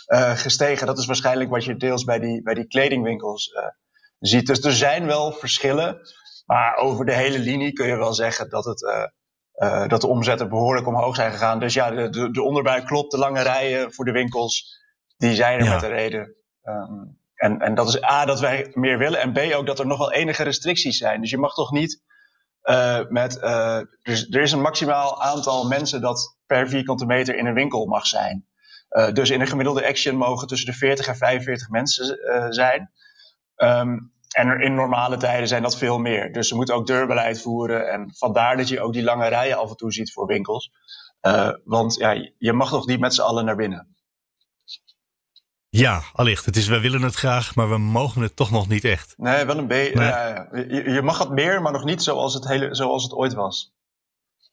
uh, 0.07 0.31
gestegen. 0.31 0.87
Dat 0.87 0.99
is 0.99 1.07
waarschijnlijk 1.07 1.51
wat 1.51 1.65
je 1.65 1.77
deels 1.77 2.05
bij 2.05 2.19
die, 2.19 2.43
bij 2.43 2.55
die 2.55 2.67
kledingwinkels 2.67 3.51
ziet. 4.19 4.47
Dus 4.47 4.61
er 4.61 4.73
zijn 4.73 5.07
wel 5.07 5.33
verschillen. 5.33 5.99
Maar 6.47 6.77
over 6.77 7.05
de 7.05 7.15
hele 7.15 7.39
linie 7.39 7.73
kun 7.73 7.87
je 7.87 7.97
wel 7.97 8.15
zeggen 8.15 8.51
dat, 8.51 8.65
het, 8.65 9.11
dat 9.89 10.01
de 10.01 10.07
omzetten 10.07 10.49
behoorlijk 10.49 10.87
omhoog 10.87 11.15
zijn 11.15 11.33
gegaan. 11.33 11.59
Dus 11.61 11.75
ja, 11.75 11.91
de, 11.91 12.09
de, 12.09 12.31
de 12.31 12.43
onderbuik 12.43 12.85
klopt. 12.85 13.11
De 13.11 13.19
lange 13.19 13.43
rijen 13.43 13.93
voor 13.93 14.05
de 14.05 14.13
winkels, 14.13 14.79
die 15.17 15.35
zijn 15.35 15.61
er 15.61 15.69
met 15.69 15.81
de 15.81 15.87
reden. 15.87 16.37
Um, 16.69 17.19
en, 17.37 17.61
en 17.61 17.75
dat 17.75 17.89
is 17.89 18.05
A, 18.05 18.25
dat 18.25 18.41
wij 18.41 18.71
meer 18.73 18.99
willen. 18.99 19.21
En 19.21 19.33
B, 19.33 19.39
ook 19.55 19.67
dat 19.67 19.79
er 19.79 19.87
nog 19.87 19.99
wel 19.99 20.13
enige 20.13 20.43
restricties 20.43 20.99
zijn. 20.99 21.21
Dus 21.21 21.31
je 21.31 21.39
mag 21.39 21.55
toch 21.55 21.71
niet 21.71 22.03
uh, 22.65 23.01
met. 23.09 23.37
Uh, 23.43 23.81
dus 24.03 24.29
er 24.29 24.43
is 24.43 24.53
een 24.53 24.61
maximaal 24.61 25.23
aantal 25.23 25.67
mensen 25.67 26.01
dat 26.01 26.37
per 26.47 26.69
vierkante 26.69 27.07
meter 27.07 27.37
in 27.37 27.47
een 27.47 27.55
winkel 27.55 27.87
mag 27.87 28.07
zijn. 28.07 28.47
Uh, 28.91 29.13
dus 29.13 29.31
in 29.31 29.41
een 29.41 29.47
gemiddelde 29.47 29.87
action 29.87 30.17
mogen 30.17 30.49
tussen 30.49 30.71
de 30.71 30.79
40 30.79 31.07
en 31.07 31.17
45 31.17 31.69
mensen 31.69 32.19
zijn. 32.55 32.91
Um, 33.57 34.15
en 34.29 34.61
in 34.61 34.75
normale 34.75 35.17
tijden 35.17 35.49
zijn 35.49 35.63
dat 35.63 35.77
veel 35.77 35.99
meer. 35.99 36.33
Dus 36.33 36.49
ze 36.49 36.55
moeten 36.55 36.75
ook 36.75 36.87
deurbeleid 36.87 37.43
voeren. 37.43 37.91
En 37.91 38.15
vandaar 38.15 38.57
dat 38.57 38.69
je 38.69 38.81
ook 38.81 38.93
die 38.93 39.03
lange 39.03 39.29
rijen 39.29 39.59
af 39.59 39.71
en 39.71 39.77
toe 39.77 39.93
ziet 39.93 40.13
voor 40.13 40.27
winkels. 40.27 40.71
want 41.65 41.95
ja, 41.95 42.31
je 42.39 42.53
mag 42.53 42.69
toch 42.69 42.87
niet 42.87 43.01
met 43.01 43.15
z'n 43.15 43.21
allen 43.21 43.45
naar 43.45 43.57
binnen. 43.57 43.96
Ja, 45.79 46.03
allicht. 46.13 46.45
Het 46.45 46.57
is, 46.57 46.67
we 46.67 46.81
willen 46.81 47.03
het 47.03 47.15
graag, 47.15 47.55
maar 47.55 47.71
we 47.71 47.79
mogen 47.79 48.23
het 48.23 48.37
toch 48.37 48.51
nog 48.51 48.69
niet 48.69 48.85
echt. 48.85 49.15
Nee, 49.17 49.45
wel 49.45 49.59
een 49.59 49.67
beetje. 49.67 50.47
je, 50.53 50.91
je, 50.91 51.03
mag 51.03 51.19
het 51.19 51.31
meer, 51.31 51.63
maar 51.63 51.73
nog 51.73 51.85
niet 51.85 52.03
zoals 52.03 52.35
het, 52.35 52.49
hele, 52.49 52.75
zoals 52.75 53.03
het 53.03 53.13
ooit 53.13 53.35
was. 53.35 53.75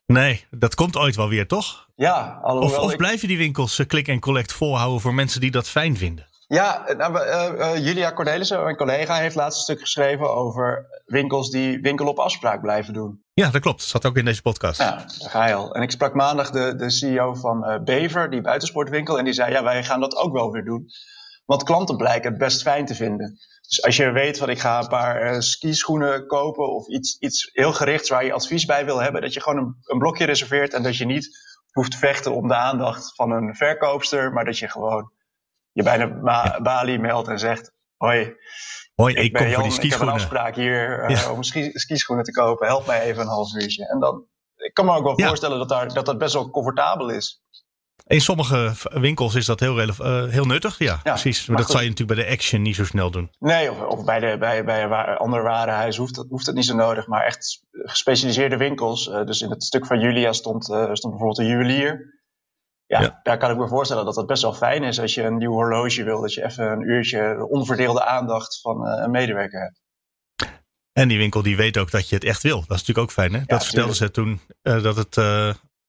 Nee, 0.06 0.44
dat 0.50 0.74
komt 0.74 0.96
ooit 0.96 1.16
wel 1.16 1.28
weer, 1.28 1.46
toch? 1.46 1.88
Ja, 1.96 2.40
alhoewel. 2.42 2.82
Of, 2.82 2.84
of 2.84 2.96
blijven 2.96 3.28
die 3.28 3.36
winkels 3.36 3.78
uh, 3.78 3.86
click 3.86 4.08
en 4.08 4.20
collect 4.20 4.52
volhouden 4.52 5.00
voor 5.00 5.14
mensen 5.14 5.40
die 5.40 5.50
dat 5.50 5.68
fijn 5.68 5.96
vinden? 5.96 6.26
Ja, 6.54 6.84
nou, 6.96 7.18
uh, 7.18 7.52
uh, 7.58 7.84
Julia 7.84 8.12
Cornelissen, 8.12 8.62
mijn 8.62 8.76
collega, 8.76 9.16
heeft 9.16 9.34
laatst 9.34 9.56
een 9.56 9.64
stuk 9.64 9.80
geschreven 9.80 10.34
over 10.34 10.86
winkels 11.04 11.50
die 11.50 11.80
winkel 11.80 12.06
op 12.06 12.18
afspraak 12.18 12.60
blijven 12.60 12.92
doen. 12.92 13.22
Ja, 13.32 13.50
dat 13.50 13.60
klopt. 13.60 13.78
Dat 13.78 13.88
zat 13.88 14.06
ook 14.06 14.16
in 14.16 14.24
deze 14.24 14.42
podcast. 14.42 14.78
Ja, 14.78 14.96
daar 14.96 15.30
ga 15.30 15.46
je 15.46 15.54
al. 15.54 15.74
En 15.74 15.82
ik 15.82 15.90
sprak 15.90 16.14
maandag 16.14 16.50
de, 16.50 16.76
de 16.76 16.90
CEO 16.90 17.34
van 17.34 17.80
Bever, 17.84 18.30
die 18.30 18.40
buitensportwinkel, 18.40 19.18
en 19.18 19.24
die 19.24 19.34
zei: 19.34 19.52
Ja, 19.52 19.62
wij 19.62 19.84
gaan 19.84 20.00
dat 20.00 20.16
ook 20.16 20.32
wel 20.32 20.50
weer 20.50 20.64
doen. 20.64 20.86
Want 21.44 21.62
klanten 21.62 21.96
blijken 21.96 22.30
het 22.30 22.38
best 22.38 22.62
fijn 22.62 22.86
te 22.86 22.94
vinden. 22.94 23.38
Dus 23.68 23.82
als 23.82 23.96
je 23.96 24.10
weet 24.10 24.38
van 24.38 24.48
ik 24.48 24.60
ga 24.60 24.78
een 24.78 24.88
paar 24.88 25.32
uh, 25.32 25.40
skischoenen 25.40 26.26
kopen 26.26 26.74
of 26.74 26.88
iets, 26.88 27.18
iets 27.18 27.50
heel 27.52 27.72
gerichts 27.72 28.08
waar 28.08 28.24
je 28.24 28.32
advies 28.32 28.64
bij 28.64 28.84
wil 28.84 29.02
hebben, 29.02 29.20
dat 29.20 29.34
je 29.34 29.40
gewoon 29.40 29.58
een, 29.58 29.76
een 29.82 29.98
blokje 29.98 30.24
reserveert 30.24 30.74
en 30.74 30.82
dat 30.82 30.96
je 30.96 31.06
niet 31.06 31.28
hoeft 31.70 31.90
te 31.90 31.98
vechten 31.98 32.34
om 32.34 32.48
de 32.48 32.54
aandacht 32.54 33.14
van 33.14 33.30
een 33.30 33.54
verkoopster, 33.54 34.32
maar 34.32 34.44
dat 34.44 34.58
je 34.58 34.68
gewoon 34.68 35.12
je 35.74 35.82
bij 35.82 35.98
de 35.98 36.20
ja. 36.24 36.60
balie 36.62 36.98
meldt 36.98 37.28
en 37.28 37.38
zegt: 37.38 37.72
Hoi, 37.96 38.36
Hoi, 38.94 39.14
ik, 39.14 39.32
kom 39.32 39.46
Jan, 39.46 39.54
voor 39.54 39.62
die 39.62 39.72
skischoenen. 39.72 40.14
Ik 40.14 40.20
heb 40.20 40.30
een 40.30 40.38
afspraak 40.38 40.54
hier 40.54 41.10
uh, 41.10 41.32
om 41.32 41.42
ski, 41.42 41.70
skischoenen 41.72 42.24
te 42.24 42.32
kopen. 42.32 42.66
Help 42.66 42.86
mij 42.86 43.02
even 43.02 43.22
een 43.22 43.28
half 43.28 43.54
uurtje. 43.54 43.88
En 43.88 44.00
dan, 44.00 44.24
ik 44.56 44.74
kan 44.74 44.84
me 44.84 44.96
ook 44.96 45.04
wel 45.04 45.20
ja. 45.20 45.26
voorstellen 45.26 45.58
dat, 45.58 45.68
daar, 45.68 45.94
dat 45.94 46.06
dat 46.06 46.18
best 46.18 46.34
wel 46.34 46.50
comfortabel 46.50 47.10
is. 47.10 47.42
In 48.06 48.20
sommige 48.20 48.72
winkels 48.90 49.34
is 49.34 49.46
dat 49.46 49.60
heel, 49.60 49.78
uh, 49.78 50.24
heel 50.28 50.44
nuttig. 50.44 50.78
Ja, 50.78 51.00
precies. 51.02 51.46
Maar 51.46 51.56
dat 51.56 51.70
zou 51.70 51.82
je 51.82 51.88
natuurlijk 51.88 52.18
bij 52.18 52.26
de 52.26 52.32
Action 52.32 52.62
niet 52.62 52.74
zo 52.74 52.84
snel 52.84 53.10
doen. 53.10 53.30
Nee, 53.38 53.70
of, 53.70 53.80
of 53.80 54.04
bij, 54.04 54.20
de, 54.20 54.36
bij, 54.38 54.64
bij 54.64 54.82
een 54.82 54.92
ander 55.16 55.42
warenhuis 55.42 55.96
hoeft 55.96 56.14
dat, 56.14 56.26
hoeft 56.28 56.46
dat 56.46 56.54
niet 56.54 56.64
zo 56.64 56.74
nodig. 56.74 57.06
Maar 57.06 57.24
echt 57.24 57.64
gespecialiseerde 57.70 58.56
winkels. 58.56 59.08
Uh, 59.08 59.24
dus 59.24 59.40
in 59.40 59.50
het 59.50 59.64
stuk 59.64 59.86
van 59.86 60.00
Julia 60.00 60.32
stond, 60.32 60.64
stond 60.64 61.00
bijvoorbeeld 61.00 61.38
een 61.38 61.46
juwelier. 61.46 62.13
Ja, 62.86 63.00
ja, 63.00 63.20
daar 63.22 63.38
kan 63.38 63.50
ik 63.50 63.56
me 63.56 63.68
voorstellen 63.68 64.04
dat 64.04 64.14
dat 64.14 64.26
best 64.26 64.42
wel 64.42 64.54
fijn 64.54 64.82
is 64.82 65.00
als 65.00 65.14
je 65.14 65.22
een 65.22 65.36
nieuw 65.36 65.52
horloge 65.52 66.04
wil. 66.04 66.20
Dat 66.20 66.34
je 66.34 66.44
even 66.44 66.70
een 66.72 66.88
uurtje 66.88 67.46
onverdeelde 67.48 68.04
aandacht 68.04 68.60
van 68.60 68.86
een 68.86 69.10
medewerker 69.10 69.60
hebt. 69.60 69.82
En 70.92 71.08
die 71.08 71.18
winkel 71.18 71.42
die 71.42 71.56
weet 71.56 71.78
ook 71.78 71.90
dat 71.90 72.08
je 72.08 72.14
het 72.14 72.24
echt 72.24 72.42
wil. 72.42 72.56
Dat 72.56 72.62
is 72.62 72.86
natuurlijk 72.86 72.98
ook 72.98 73.10
fijn. 73.10 73.34
Hè? 73.34 73.40
dat 73.46 73.64
vertelden 73.64 73.94
ze 73.94 74.10
toen 74.10 74.40
dat 74.62 74.96
het 74.96 75.16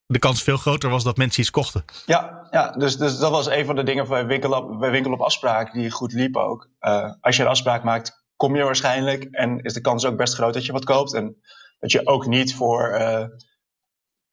de 0.06 0.18
kans 0.18 0.42
veel 0.42 0.56
groter 0.56 0.90
was 0.90 1.04
dat 1.04 1.16
mensen 1.16 1.40
iets 1.40 1.50
kochten. 1.50 1.84
Ja, 2.06 2.46
ja 2.50 2.70
dus, 2.70 2.96
dus 2.96 3.18
dat 3.18 3.30
was 3.30 3.46
een 3.46 3.66
van 3.66 3.76
de 3.76 3.82
dingen 3.82 4.08
bij 4.08 4.26
winkel 4.26 4.52
op, 4.52 4.78
bij 4.78 4.90
winkel 4.90 5.12
op 5.12 5.20
afspraak 5.20 5.72
die 5.72 5.90
goed 5.90 6.12
liep 6.12 6.36
ook. 6.36 6.68
Uh, 6.80 7.12
als 7.20 7.36
je 7.36 7.42
een 7.42 7.48
afspraak 7.48 7.82
maakt, 7.82 8.24
kom 8.36 8.56
je 8.56 8.62
waarschijnlijk. 8.62 9.24
En 9.24 9.60
is 9.60 9.72
de 9.72 9.80
kans 9.80 10.04
ook 10.06 10.16
best 10.16 10.34
groot 10.34 10.54
dat 10.54 10.66
je 10.66 10.72
wat 10.72 10.84
koopt. 10.84 11.14
En 11.14 11.36
dat 11.78 11.92
je 11.92 12.06
ook 12.06 12.26
niet 12.26 12.54
voor 12.54 12.90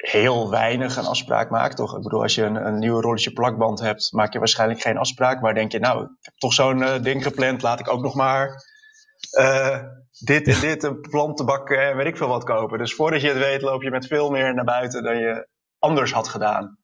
heel 0.03 0.49
weinig 0.49 0.97
een 0.97 1.05
afspraak 1.05 1.49
maakt. 1.49 1.75
Toch? 1.75 1.95
Ik 1.95 2.03
bedoel, 2.03 2.21
als 2.21 2.35
je 2.35 2.43
een, 2.43 2.67
een 2.67 2.79
nieuw 2.79 3.01
rolletje 3.01 3.33
plakband 3.33 3.79
hebt, 3.79 4.11
maak 4.11 4.33
je 4.33 4.39
waarschijnlijk 4.39 4.81
geen 4.81 4.97
afspraak. 4.97 5.41
Maar 5.41 5.53
denk 5.53 5.71
je, 5.71 5.79
nou, 5.79 6.03
ik 6.03 6.09
heb 6.21 6.35
toch 6.37 6.53
zo'n 6.53 6.79
uh, 6.79 7.01
ding 7.01 7.23
gepland, 7.23 7.61
laat 7.61 7.79
ik 7.79 7.89
ook 7.89 8.01
nog 8.01 8.15
maar 8.15 8.71
dit 10.19 10.47
en 10.47 10.59
dit, 10.59 10.83
een 10.83 11.01
plantenbak 11.01 11.69
en 11.69 11.95
weet 11.95 12.05
ik 12.05 12.17
veel 12.17 12.27
wat 12.27 12.43
kopen. 12.43 12.77
Dus 12.77 12.95
voordat 12.95 13.21
je 13.21 13.27
het 13.27 13.37
weet, 13.37 13.61
loop 13.61 13.81
je 13.81 13.89
met 13.89 14.07
veel 14.07 14.29
meer 14.29 14.53
naar 14.53 14.65
buiten 14.65 15.03
dan 15.03 15.17
je 15.17 15.47
anders 15.79 16.11
had 16.11 16.27
gedaan. 16.27 16.77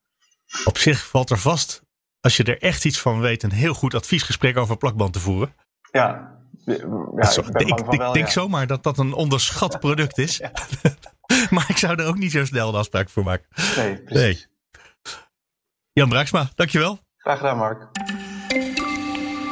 Op 0.65 0.77
zich 0.77 1.07
valt 1.07 1.29
er 1.29 1.37
vast, 1.37 1.81
als 2.21 2.37
je 2.37 2.43
er 2.43 2.61
echt 2.61 2.85
iets 2.85 2.99
van 2.99 3.19
weet, 3.19 3.43
een 3.43 3.51
heel 3.51 3.73
goed 3.73 3.93
adviesgesprek 3.93 4.57
over 4.57 4.77
plakband 4.77 5.13
te 5.13 5.19
voeren. 5.19 5.55
Ja, 5.91 6.37
ja 6.65 7.31
ik, 7.53 7.79
ik, 7.91 8.13
denk 8.13 8.27
zomaar 8.27 8.67
dat 8.67 8.83
dat 8.83 8.97
een 8.97 9.13
onderschat 9.13 9.79
product 9.79 10.17
is. 10.17 10.41
maar 11.55 11.65
ik 11.67 11.77
zou 11.77 12.01
er 12.01 12.07
ook 12.07 12.17
niet 12.17 12.31
zo 12.31 12.45
snel 12.45 12.69
een 12.69 12.75
afspraak 12.75 13.09
voor 13.09 13.23
maken. 13.23 13.47
Nee, 13.75 13.95
precies. 13.95 14.13
Nee. 14.13 14.47
Jan 15.93 16.09
Braaksma, 16.09 16.51
dankjewel. 16.55 16.99
Graag 17.17 17.37
gedaan, 17.37 17.57
Mark. 17.57 17.87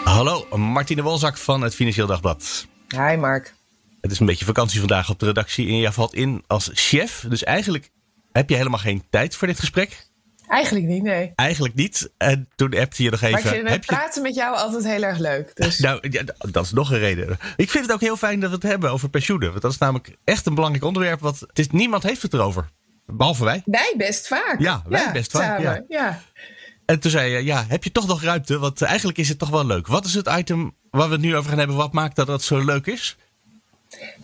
Hallo, 0.04 0.58
Martine 0.58 1.02
Wolzak 1.02 1.38
van 1.38 1.62
het 1.62 1.76
Financieel 1.76 2.08
Dagblad. 2.08 2.68
Hi, 2.88 3.16
Mark. 3.16 3.54
Het 4.02 4.12
is 4.12 4.20
een 4.20 4.26
beetje 4.26 4.46
vakantie 4.46 4.80
vandaag 4.80 5.10
op 5.10 5.20
de 5.20 5.26
redactie 5.26 5.68
en 5.68 5.78
jij 5.78 5.92
valt 5.92 6.14
in 6.14 6.44
als 6.48 6.70
chef. 6.74 7.26
Dus 7.30 7.44
eigenlijk 7.44 7.92
heb 8.32 8.50
je 8.50 8.56
helemaal 8.56 8.80
geen 8.80 9.04
tijd 9.10 9.36
voor 9.36 9.48
dit 9.48 9.60
gesprek? 9.60 10.06
Eigenlijk 10.48 10.86
niet, 10.86 11.04
nee. 11.04 11.32
Eigenlijk 11.36 11.76
niet. 11.76 12.12
En 12.18 12.50
toen 12.56 12.78
appte 12.78 13.04
je 13.04 13.10
nog 13.10 13.22
even. 13.22 13.32
Maar 13.32 13.42
ik 13.42 13.60
vind 13.60 13.70
het 13.70 13.86
praten 13.86 14.22
met 14.22 14.36
jou 14.36 14.56
altijd 14.56 14.84
heel 14.84 15.04
erg 15.04 15.18
leuk. 15.18 15.56
Dus. 15.56 15.80
nou, 15.88 16.10
ja, 16.10 16.24
dat 16.52 16.66
is 16.66 16.72
nog 16.72 16.92
een 16.92 17.00
reden. 17.00 17.38
Ik 17.56 17.70
vind 17.70 17.86
het 17.86 17.94
ook 17.94 18.02
heel 18.02 18.18
fijn 18.18 18.40
dat 18.40 18.50
we 18.50 18.56
het 18.56 18.66
hebben 18.66 18.92
over 18.92 19.10
pensioenen. 19.10 19.50
Want 19.50 19.62
dat 19.62 19.72
is 19.72 19.78
namelijk 19.78 20.16
echt 20.24 20.46
een 20.46 20.56
belangrijk 20.56 20.86
onderwerp. 20.86 21.20
Want 21.20 21.40
het 21.40 21.60
is, 21.60 21.70
niemand 21.70 22.04
heeft 22.04 22.22
het 22.22 22.34
erover. 22.34 22.70
Behalve 23.06 23.44
wij. 23.44 23.62
Wij 23.66 23.94
best 23.98 24.28
vaak. 24.28 24.56
Ja, 24.60 24.84
wij 24.88 25.12
best 25.12 25.32
vaak. 25.32 25.60
Ja. 25.60 25.84
ja. 25.88 26.22
En 26.86 27.00
toen 27.00 27.12
zei 27.12 27.32
je, 27.32 27.44
ja, 27.44 27.66
heb 27.68 27.84
je 27.84 27.92
toch 27.92 28.08
nog 28.08 28.22
ruimte? 28.22 28.60
Want 28.60 28.82
eigenlijk 28.82 29.18
is 29.18 29.30
het 29.30 29.40
toch 29.40 29.50
wel 29.50 29.66
leuk. 29.66 29.88
Wat 29.88 30.06
is 30.06 30.14
het 30.14 30.28
item 30.28 30.76
waar 30.90 31.08
we 31.08 31.14
het 31.14 31.22
nu 31.22 31.36
over 31.36 31.50
gaan 31.50 31.60
hebben? 31.60 31.76
Wat 31.76 31.94
maakt 31.94 32.16
dat 32.16 32.28
dat 32.28 32.44
zo 32.44 32.66
leuk 32.66 32.86
is? 32.86 33.18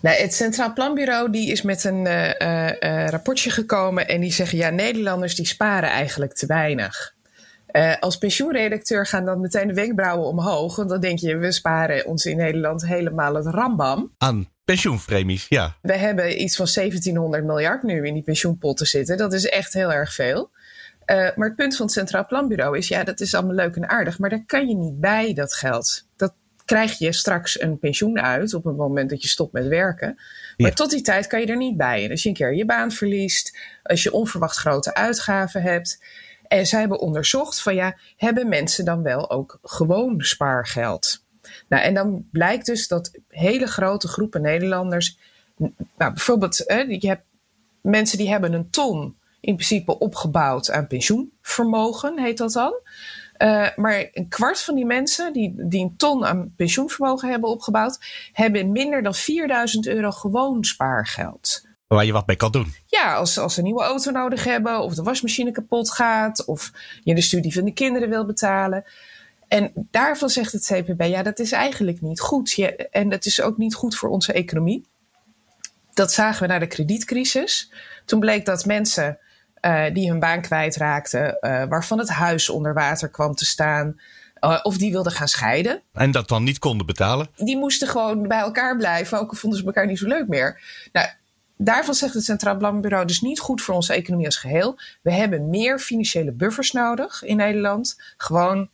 Nou, 0.02 0.18
het 0.18 0.34
Centraal 0.34 0.74
Planbureau 0.74 1.32
die 1.32 1.52
is 1.52 1.62
met 1.62 1.84
een 1.84 2.06
uh, 2.06 2.30
uh, 2.30 3.08
rapportje 3.08 3.50
gekomen 3.50 4.08
en 4.08 4.22
die 4.22 4.32
zeggen 4.32 4.58
ja, 4.58 4.70
Nederlanders 4.70 5.36
die 5.36 5.46
sparen 5.46 5.90
eigenlijk 5.90 6.34
te 6.34 6.46
weinig. 6.46 7.14
Uh, 7.72 7.96
als 8.00 8.18
pensioenredacteur 8.18 9.06
gaan 9.06 9.26
dan 9.26 9.42
meteen 9.42 9.68
de 9.68 9.74
wenkbrauwen 9.74 10.28
omhoog. 10.28 10.76
Want 10.76 10.90
dan 10.90 11.00
denk 11.00 11.20
je, 11.20 11.38
we 11.38 11.52
sparen 11.52 12.06
ons 12.06 12.26
in 12.26 12.38
Nederland 12.38 12.86
helemaal 12.86 13.34
het 13.34 13.46
rambam. 13.48 14.12
Aan 14.18 14.50
pensioenpremies, 14.66 15.46
ja. 15.50 15.76
We 15.82 15.98
hebben 15.98 16.42
iets 16.42 16.56
van 16.56 16.68
1700 16.74 17.44
miljard 17.44 17.84
nu 17.84 18.08
in 18.08 18.14
die 18.14 18.24
pensioenpotten 18.24 18.88
zitten. 18.88 19.18
Dat 19.18 19.34
is 19.34 19.46
echt 19.46 19.74
heel 19.74 19.94
erg 19.94 20.14
veel. 20.14 20.52
Maar 21.06 21.48
het 21.48 21.56
punt 21.56 21.76
van 21.76 21.86
het 21.86 21.96
Centraal 21.96 22.26
Planbureau 22.26 22.78
is, 22.78 22.88
ja, 22.88 23.04
dat 23.04 23.20
is 23.20 23.34
allemaal 23.34 23.56
leuk 23.56 23.76
en 23.76 23.90
aardig, 23.90 24.20
maar 24.20 24.30
daar 24.30 24.44
kan 24.46 24.68
je 24.68 24.76
niet 24.76 25.00
bij, 25.00 25.34
dat 25.34 25.54
geld. 25.54 26.08
Dat 26.16 26.34
krijg 26.66 26.98
je 26.98 27.14
straks 27.14 27.62
een 27.62 27.80
pensioen 27.80 28.20
uit 28.20 28.54
op 28.54 28.64
het 28.64 28.76
moment 28.76 29.10
dat 29.10 29.22
je 29.22 29.28
stopt 29.28 29.54
met 29.54 29.68
werken. 29.68 30.20
Maar 30.58 30.74
tot 30.74 30.90
die 30.90 31.02
tijd 31.02 31.28
kan 31.28 31.40
je 31.40 31.46
er 31.46 31.58
niet 31.58 31.78
bij. 31.78 32.04
En 32.04 32.12
als 32.12 32.24
je 32.24 32.30
een 32.30 32.36
keer 32.36 32.56
je 32.56 32.66
baan 32.66 32.92
verliest, 32.92 33.58
als 33.84 34.04
je 34.04 34.12
onverwacht 34.12 34.58
grote 34.58 34.94
uitgaven 34.94 35.62
hebt. 35.62 36.04
En 36.48 36.66
zij 36.66 36.80
hebben 36.80 37.00
onderzocht 37.00 37.62
van 37.62 37.76
ja, 37.76 37.98
hebben 38.18 38.50
mensen 38.50 38.86
dan 38.86 39.04
wel 39.04 39.32
ook 39.32 39.60
gewoon 39.64 40.22
spaargeld? 40.22 41.24
Nou, 41.68 41.84
en 41.84 41.94
dan 41.94 42.28
blijkt 42.32 42.66
dus 42.66 42.88
dat 42.88 43.12
hele 43.28 43.68
grote 43.68 44.08
groepen 44.08 44.42
Nederlanders, 44.42 45.18
nou, 45.98 46.14
bijvoorbeeld, 46.14 46.58
je 46.88 47.08
hebt 47.08 47.24
mensen 47.82 48.18
die 48.18 48.30
hebben 48.30 48.54
een 48.54 48.70
ton 48.70 49.18
in 49.40 49.56
principe 49.56 50.00
opgebouwd 50.00 50.72
aan 50.72 50.88
pensioenvermogen, 50.88 52.20
heet 52.20 52.38
dat 52.38 52.52
dan. 52.52 52.74
Uh, 53.44 53.68
maar 53.76 54.10
een 54.14 54.28
kwart 54.28 54.62
van 54.62 54.76
die 54.76 54.86
mensen 54.86 55.34
die, 55.34 55.54
die 55.58 55.84
een 55.84 55.96
ton 55.98 56.26
aan 56.26 56.54
pensioenvermogen 56.56 57.30
hebben 57.30 57.50
opgebouwd, 57.50 58.00
hebben 58.32 58.72
minder 58.72 59.04
dan 59.04 59.14
4000 59.14 59.88
euro 59.88 60.12
gewoon 60.12 60.64
spaargeld. 60.64 61.62
Waar 61.88 62.06
je 62.06 62.12
wat 62.12 62.28
mee 62.28 62.36
kan 62.36 62.52
doen. 62.52 62.74
Ja, 62.86 63.16
als, 63.16 63.38
als 63.38 63.54
ze 63.54 63.60
een 63.60 63.66
nieuwe 63.66 63.84
auto 63.84 64.12
nodig 64.12 64.44
hebben, 64.44 64.80
of 64.80 64.96
de 64.96 65.04
wasmachine 65.04 65.52
kapot 65.52 65.92
gaat, 65.92 66.46
of 66.46 66.72
je 67.02 67.16
de 67.16 67.22
studie 67.22 67.54
van 67.54 67.64
de 67.64 67.74
kinderen 67.74 68.10
wil 68.10 68.26
betalen. 68.26 68.84
En 69.48 69.72
daarvan 69.76 70.30
zegt 70.30 70.52
het 70.52 70.66
CPB, 70.66 71.02
ja, 71.02 71.24
dat 71.24 71.40
is 71.40 71.52
eigenlijk 71.52 72.02
niet 72.02 72.20
goed. 72.20 72.52
Je, 72.52 72.76
en 72.76 73.10
dat 73.10 73.26
is 73.26 73.42
ook 73.42 73.58
niet 73.58 73.76
goed 73.76 73.96
voor 73.96 74.10
onze 74.10 74.34
economie. 74.34 74.86
Dat 75.94 76.14
zagen 76.14 76.42
we 76.42 76.54
na 76.54 76.60
de 76.60 76.68
kredietcrisis. 76.68 77.72
Toen 78.06 78.20
bleek 78.20 78.46
dat 78.46 78.66
mensen 78.66 79.20
uh, 79.66 79.84
die 79.94 80.10
hun 80.10 80.20
baan 80.20 80.42
kwijtraakten, 80.42 81.38
uh, 81.42 81.64
waarvan 81.64 82.00
het 82.00 82.10
huis 82.10 82.50
onder 82.50 82.74
water 82.74 83.10
kwam 83.10 83.36
te 83.36 83.46
staan. 83.46 84.00
Uh, 84.40 84.60
of 84.64 84.78
die 84.78 84.92
wilden 84.92 85.12
gaan 85.12 85.28
scheiden. 85.28 85.82
En 85.94 86.12
dat 86.12 86.28
dan 86.28 86.44
niet 86.44 86.60
konden 86.60 86.86
betalen? 86.86 87.28
Die 87.36 87.58
moesten 87.58 87.88
gewoon 87.88 88.28
bij 88.28 88.40
elkaar 88.40 88.78
blijven, 88.78 89.20
ook 89.20 89.30
al 89.30 89.36
vonden 89.36 89.60
ze 89.60 89.66
elkaar 89.66 89.88
niet 89.88 90.00
zo 90.00 90.08
leuk 90.08 90.28
meer. 90.28 90.62
Nou, 90.92 91.08
daarvan 91.58 91.94
zegt 91.94 92.14
het 92.14 92.24
Centraal 92.24 92.58
Planbureau 92.58 93.06
dus 93.06 93.22
niet 93.22 93.40
goed 93.40 93.62
voor 93.62 93.76
onze 93.76 93.94
economie 93.94 94.26
als 94.26 94.38
geheel. 94.38 94.80
We 95.02 95.14
hebben 95.14 95.50
meer 95.50 95.80
financiële 95.80 96.32
buffers 96.32 96.72
nodig 96.72 97.24
in 97.24 97.38
Nederland. 97.38 98.02
Gewoon 98.18 98.70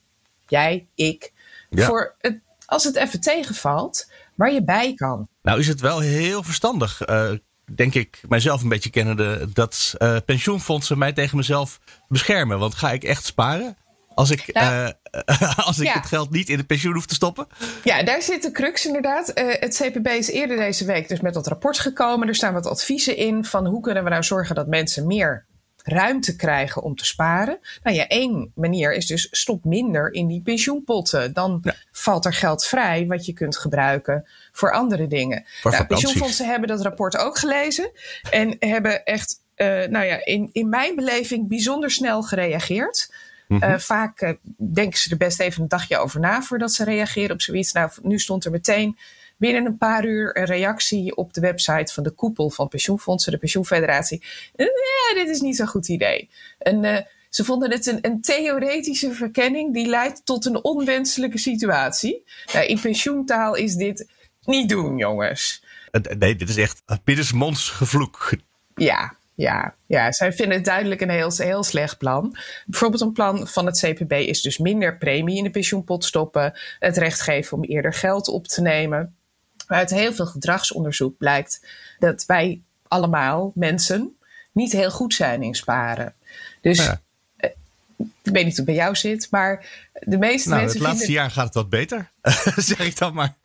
jij, 0.48 0.88
ik. 0.96 1.31
Ja. 1.69 1.86
Voor 1.86 2.15
het, 2.19 2.39
als 2.65 2.84
het 2.84 2.96
even 2.96 3.22
tegenvalt, 3.22 4.12
waar 4.36 4.53
je 4.53 4.63
bij 4.63 4.93
kan. 4.93 5.27
Nou 5.41 5.60
is 5.60 5.67
het 5.67 5.79
wel 5.79 6.00
heel 6.00 6.43
verstandig, 6.43 7.10
uh, 7.10 7.31
denk 7.75 7.93
ik, 7.93 8.21
mijzelf 8.27 8.61
een 8.61 8.69
beetje 8.69 8.89
kennende, 8.89 9.49
dat 9.53 9.95
uh, 9.99 10.17
pensioenfondsen 10.25 10.97
mij 10.97 11.13
tegen 11.13 11.38
mezelf 11.38 11.79
beschermen. 12.07 12.59
Want 12.59 12.75
ga 12.75 12.91
ik 12.91 13.03
echt 13.03 13.25
sparen? 13.25 13.77
Als 14.13 14.31
ik, 14.31 14.53
nou, 14.53 14.93
uh, 15.29 15.57
als 15.67 15.79
ik 15.79 15.85
ja. 15.85 15.93
het 15.93 16.05
geld 16.05 16.31
niet 16.31 16.49
in 16.49 16.57
de 16.57 16.63
pensioen 16.63 16.93
hoef 16.93 17.05
te 17.05 17.13
stoppen? 17.13 17.47
Ja, 17.83 18.03
daar 18.03 18.21
zit 18.21 18.41
de 18.41 18.51
crux 18.51 18.85
inderdaad. 18.85 19.31
Uh, 19.39 19.53
het 19.59 19.75
CPB 19.75 20.07
is 20.07 20.29
eerder 20.29 20.57
deze 20.57 20.85
week 20.85 21.07
dus 21.07 21.19
met 21.19 21.33
dat 21.33 21.47
rapport 21.47 21.79
gekomen. 21.79 22.27
Er 22.27 22.35
staan 22.35 22.53
wat 22.53 22.67
adviezen 22.67 23.17
in 23.17 23.45
van 23.45 23.65
hoe 23.65 23.81
kunnen 23.81 24.03
we 24.03 24.09
nou 24.09 24.23
zorgen 24.23 24.55
dat 24.55 24.67
mensen 24.67 25.07
meer 25.07 25.45
ruimte 25.83 26.36
krijgen 26.36 26.81
om 26.81 26.95
te 26.95 27.05
sparen. 27.05 27.59
Nou 27.83 27.95
ja, 27.95 28.07
één 28.07 28.51
manier 28.55 28.93
is 28.93 29.07
dus 29.07 29.27
stop 29.31 29.63
minder 29.63 30.13
in 30.13 30.27
die 30.27 30.41
pensioenpotten. 30.41 31.33
Dan 31.33 31.59
ja. 31.63 31.75
valt 31.91 32.25
er 32.25 32.33
geld 32.33 32.65
vrij 32.65 33.07
wat 33.07 33.25
je 33.25 33.33
kunt 33.33 33.57
gebruiken 33.57 34.27
voor 34.51 34.71
andere 34.71 35.07
dingen. 35.07 35.45
Voor 35.62 35.71
nou, 35.71 35.86
pensioenfondsen 35.86 36.48
hebben 36.48 36.67
dat 36.67 36.81
rapport 36.81 37.17
ook 37.17 37.38
gelezen 37.38 37.91
en 38.31 38.55
hebben 38.59 39.03
echt, 39.03 39.41
uh, 39.55 39.67
nou 39.67 40.05
ja, 40.05 40.25
in, 40.25 40.50
in 40.51 40.69
mijn 40.69 40.95
beleving 40.95 41.48
bijzonder 41.48 41.91
snel 41.91 42.21
gereageerd. 42.21 43.13
Mm 43.48 43.62
-hmm. 43.62 43.69
uh, 43.69 43.77
vaak 43.77 44.21
uh, 44.21 44.29
denken 44.74 45.00
ze 45.00 45.09
er 45.09 45.17
best 45.17 45.39
even 45.39 45.62
een 45.62 45.67
dagje 45.67 45.98
over 45.98 46.19
na 46.19 46.41
voordat 46.41 46.71
ze 46.71 46.83
reageren 46.83 47.31
op 47.31 47.41
zoiets. 47.41 47.71
Nou, 47.71 47.89
nu 48.01 48.19
stond 48.19 48.45
er 48.45 48.51
meteen 48.51 48.98
binnen 49.39 49.65
een 49.65 49.77
paar 49.77 50.05
uur 50.05 50.38
een 50.38 50.46
reactie 50.46 51.15
op 51.15 51.34
de 51.34 51.41
website 51.41 51.93
van 51.93 52.03
de 52.03 52.12
koepel 52.12 52.50
van 52.50 52.67
pensioenfondsen, 52.67 53.31
de 53.31 53.38
Pensioenfederatie. 53.38 54.24
Nee, 54.55 54.69
dit 55.13 55.29
is 55.29 55.41
niet 55.41 55.55
zo'n 55.55 55.67
goed 55.67 55.88
idee. 55.88 56.29
En 56.58 56.84
uh, 56.84 56.98
ze 57.29 57.43
vonden 57.43 57.72
het 57.72 57.86
een, 57.86 58.00
een, 58.01 58.22
theoretische 58.22 59.13
verkenning 59.13 59.74
die 59.74 59.88
leidt 59.88 60.25
tot 60.25 60.46
een 60.46 60.63
onwenselijke 60.63 61.38
situatie. 61.38 62.24
Nou, 62.53 62.65
in 62.65 62.79
pensioentaal 62.79 63.55
is 63.55 63.75
dit 63.75 64.08
niet 64.46 64.69
doen, 64.69 64.98
jongens. 64.98 65.63
Nee, 66.17 66.36
dit 66.36 66.50
is 66.50 66.58
echt 66.58 66.84
biddensmonds 67.03 67.69
gevloek. 67.69 68.34
Ja, 68.75 69.17
ja, 69.39 69.75
ja, 69.86 70.12
zij 70.12 70.34
vinden 70.34 70.58
het 70.58 70.65
duidelijk 70.65 71.01
een 71.01 71.10
heel, 71.10 71.31
heel 71.36 71.63
slecht 71.63 71.98
plan. 71.98 72.38
Bijvoorbeeld 72.65 73.01
een 73.01 73.12
plan 73.12 73.48
van 73.48 73.65
het 73.65 73.79
CPB 73.79 74.12
is 74.12 74.41
dus 74.41 74.58
minder 74.58 74.98
premie 74.98 75.38
in 75.38 75.43
de 75.43 75.50
pensioenpot 75.50 76.05
stoppen, 76.05 76.60
het 76.79 76.98
recht 76.98 77.22
geven 77.22 77.58
om 77.58 77.63
eerder 77.63 77.93
geld 77.93 78.27
op 78.27 78.48
te 78.48 78.62
nemen. 78.62 79.18
Maar 79.69 79.77
uit 79.77 79.89
heel 79.89 80.13
veel 80.13 80.25
gedragsonderzoek 80.25 81.17
blijkt 81.17 81.65
dat 81.99 82.25
wij 82.25 82.61
allemaal, 82.88 83.51
mensen, 83.55 84.17
niet 84.51 84.71
heel 84.71 84.91
goed 84.91 85.13
zijn 85.13 85.43
in 85.43 85.55
sparen. 85.55 86.13
Dus 86.61 86.77
ja. 86.77 87.01
Eh, 87.35 87.49
ik 87.97 88.31
weet 88.31 88.45
niet 88.45 88.57
hoe 88.57 88.65
het 88.65 88.65
bij 88.65 88.73
jou 88.73 88.95
zit, 88.95 89.27
maar 89.31 89.65
de 89.99 90.17
meeste 90.17 90.49
nou, 90.49 90.61
mensen. 90.61 90.79
Het 90.79 90.89
laatste 90.89 91.11
jaar 91.11 91.31
gaat 91.31 91.45
het 91.45 91.53
wat 91.53 91.69
beter, 91.69 92.09
zeg 92.71 92.79
ik 92.79 92.97
dan 92.97 93.13
maar. 93.13 93.35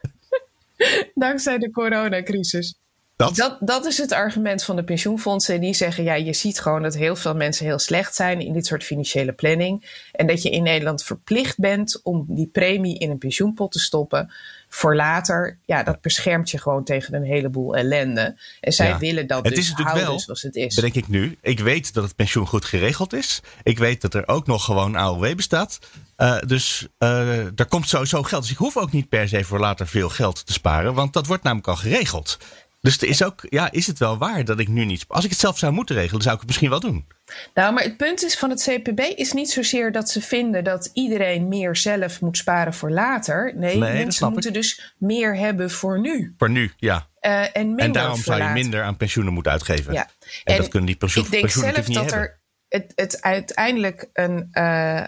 Dankzij 1.14 1.58
de 1.58 1.70
coronacrisis. 1.70 2.74
Dat? 3.16 3.36
dat? 3.36 3.56
Dat, 3.60 3.86
is 3.86 3.98
het 3.98 4.12
argument 4.12 4.64
van 4.64 4.76
de 4.76 4.84
pensioenfondsen. 4.84 5.60
Die 5.60 5.74
zeggen, 5.74 6.04
ja, 6.04 6.14
je 6.14 6.32
ziet 6.32 6.60
gewoon 6.60 6.82
dat 6.82 6.94
heel 6.94 7.16
veel 7.16 7.34
mensen 7.34 7.66
heel 7.66 7.78
slecht 7.78 8.14
zijn 8.14 8.40
in 8.40 8.52
dit 8.52 8.66
soort 8.66 8.84
financiële 8.84 9.32
planning. 9.32 10.02
En 10.12 10.26
dat 10.26 10.42
je 10.42 10.50
in 10.50 10.62
Nederland 10.62 11.04
verplicht 11.04 11.58
bent 11.58 12.00
om 12.02 12.24
die 12.28 12.46
premie 12.46 12.98
in 12.98 13.10
een 13.10 13.18
pensioenpot 13.18 13.72
te 13.72 13.78
stoppen 13.78 14.32
voor 14.74 14.96
later. 14.96 15.58
Ja, 15.64 15.82
dat 15.82 16.00
beschermt 16.00 16.50
je 16.50 16.58
gewoon 16.58 16.84
tegen 16.84 17.14
een 17.14 17.24
heleboel 17.24 17.76
ellende. 17.76 18.36
En 18.60 18.72
zij 18.72 18.88
ja. 18.88 18.98
willen 18.98 19.26
dat 19.26 19.44
het 19.44 19.54
dus 19.54 19.64
is 19.64 19.70
natuurlijk 19.70 19.96
houden 19.96 20.14
wel, 20.14 20.20
zoals 20.20 20.42
het 20.42 20.56
is. 20.56 20.74
Bedenk 20.74 20.94
ik 20.94 21.08
nu. 21.08 21.38
Ik 21.40 21.60
weet 21.60 21.94
dat 21.94 22.04
het 22.04 22.16
pensioen 22.16 22.46
goed 22.46 22.64
geregeld 22.64 23.12
is. 23.12 23.40
Ik 23.62 23.78
weet 23.78 24.00
dat 24.00 24.14
er 24.14 24.28
ook 24.28 24.46
nog 24.46 24.64
gewoon 24.64 24.96
AOW 24.96 25.34
bestaat. 25.34 25.78
Uh, 26.16 26.38
dus 26.46 26.86
uh, 26.98 27.58
er 27.58 27.66
komt 27.68 27.88
sowieso 27.88 28.22
geld. 28.22 28.42
Dus 28.42 28.50
ik 28.50 28.56
hoef 28.56 28.76
ook 28.76 28.92
niet 28.92 29.08
per 29.08 29.28
se 29.28 29.44
voor 29.44 29.60
later 29.60 29.86
veel 29.86 30.08
geld 30.08 30.46
te 30.46 30.52
sparen. 30.52 30.94
Want 30.94 31.12
dat 31.12 31.26
wordt 31.26 31.42
namelijk 31.42 31.68
al 31.68 31.76
geregeld. 31.76 32.38
Dus 32.84 33.00
er 33.00 33.08
is, 33.08 33.22
ook, 33.22 33.46
ja, 33.48 33.70
is 33.70 33.86
het 33.86 33.98
wel 33.98 34.18
waar 34.18 34.44
dat 34.44 34.58
ik 34.58 34.68
nu 34.68 34.84
niet. 34.84 35.04
Als 35.08 35.24
ik 35.24 35.30
het 35.30 35.38
zelf 35.38 35.58
zou 35.58 35.72
moeten 35.72 35.94
regelen, 35.94 36.22
zou 36.22 36.34
ik 36.34 36.40
het 36.40 36.48
misschien 36.48 36.70
wel 36.70 36.80
doen. 36.80 37.06
Nou, 37.54 37.74
maar 37.74 37.82
het 37.82 37.96
punt 37.96 38.24
is 38.24 38.38
van 38.38 38.50
het 38.50 38.62
CPB 38.62 39.00
is 39.00 39.32
niet 39.32 39.50
zozeer 39.50 39.92
dat 39.92 40.10
ze 40.10 40.20
vinden 40.20 40.64
dat 40.64 40.90
iedereen 40.92 41.48
meer 41.48 41.76
zelf 41.76 42.20
moet 42.20 42.36
sparen 42.36 42.74
voor 42.74 42.90
later. 42.90 43.52
Nee, 43.56 43.78
mensen 43.78 44.32
moeten 44.32 44.52
dus 44.52 44.94
meer 44.98 45.36
hebben 45.36 45.70
voor 45.70 46.00
nu. 46.00 46.34
Voor 46.38 46.50
nu, 46.50 46.72
ja. 46.76 47.08
Uh, 47.20 47.56
en, 47.56 47.76
En 47.76 47.92
daarom 47.92 48.22
zou 48.22 48.36
je 48.36 48.42
later. 48.42 48.62
minder 48.62 48.82
aan 48.82 48.96
pensioenen 48.96 49.32
moeten 49.32 49.52
uitgeven. 49.52 49.92
Ja. 49.92 50.08
En, 50.44 50.56
dat 50.56 50.68
kunnen 50.68 50.86
die 50.86 50.96
pensioen, 50.96 51.24
ik 51.24 51.30
denk 51.30 51.42
pensioenen 51.42 51.74
zelf 51.74 51.86
dat 51.86 52.04
hebben. 52.04 52.18
er 52.18 52.40
het, 52.68 52.92
het 52.94 53.22
uiteindelijk 53.22 54.08
een. 54.12 54.48
Uh, 54.52 55.04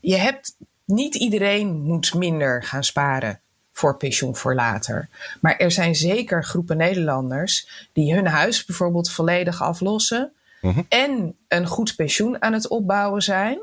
je 0.00 0.16
hebt 0.16 0.56
niet 0.84 1.14
iedereen 1.14 1.82
moet 1.82 2.14
minder 2.14 2.64
gaan 2.64 2.84
sparen 2.84 3.40
voor 3.76 3.96
pensioen 3.96 4.36
voor 4.36 4.54
later. 4.54 5.08
Maar 5.40 5.56
er 5.56 5.70
zijn 5.70 5.94
zeker 5.94 6.44
groepen 6.44 6.76
Nederlanders 6.76 7.88
die 7.92 8.14
hun 8.14 8.26
huis 8.26 8.64
bijvoorbeeld 8.64 9.10
volledig 9.10 9.62
aflossen 9.62 10.32
Mhm. 10.60 10.82
en 10.88 11.36
een 11.48 11.66
goed 11.66 11.96
pensioen 11.96 12.42
aan 12.42 12.52
het 12.52 12.68
opbouwen 12.68 13.22
zijn. 13.22 13.58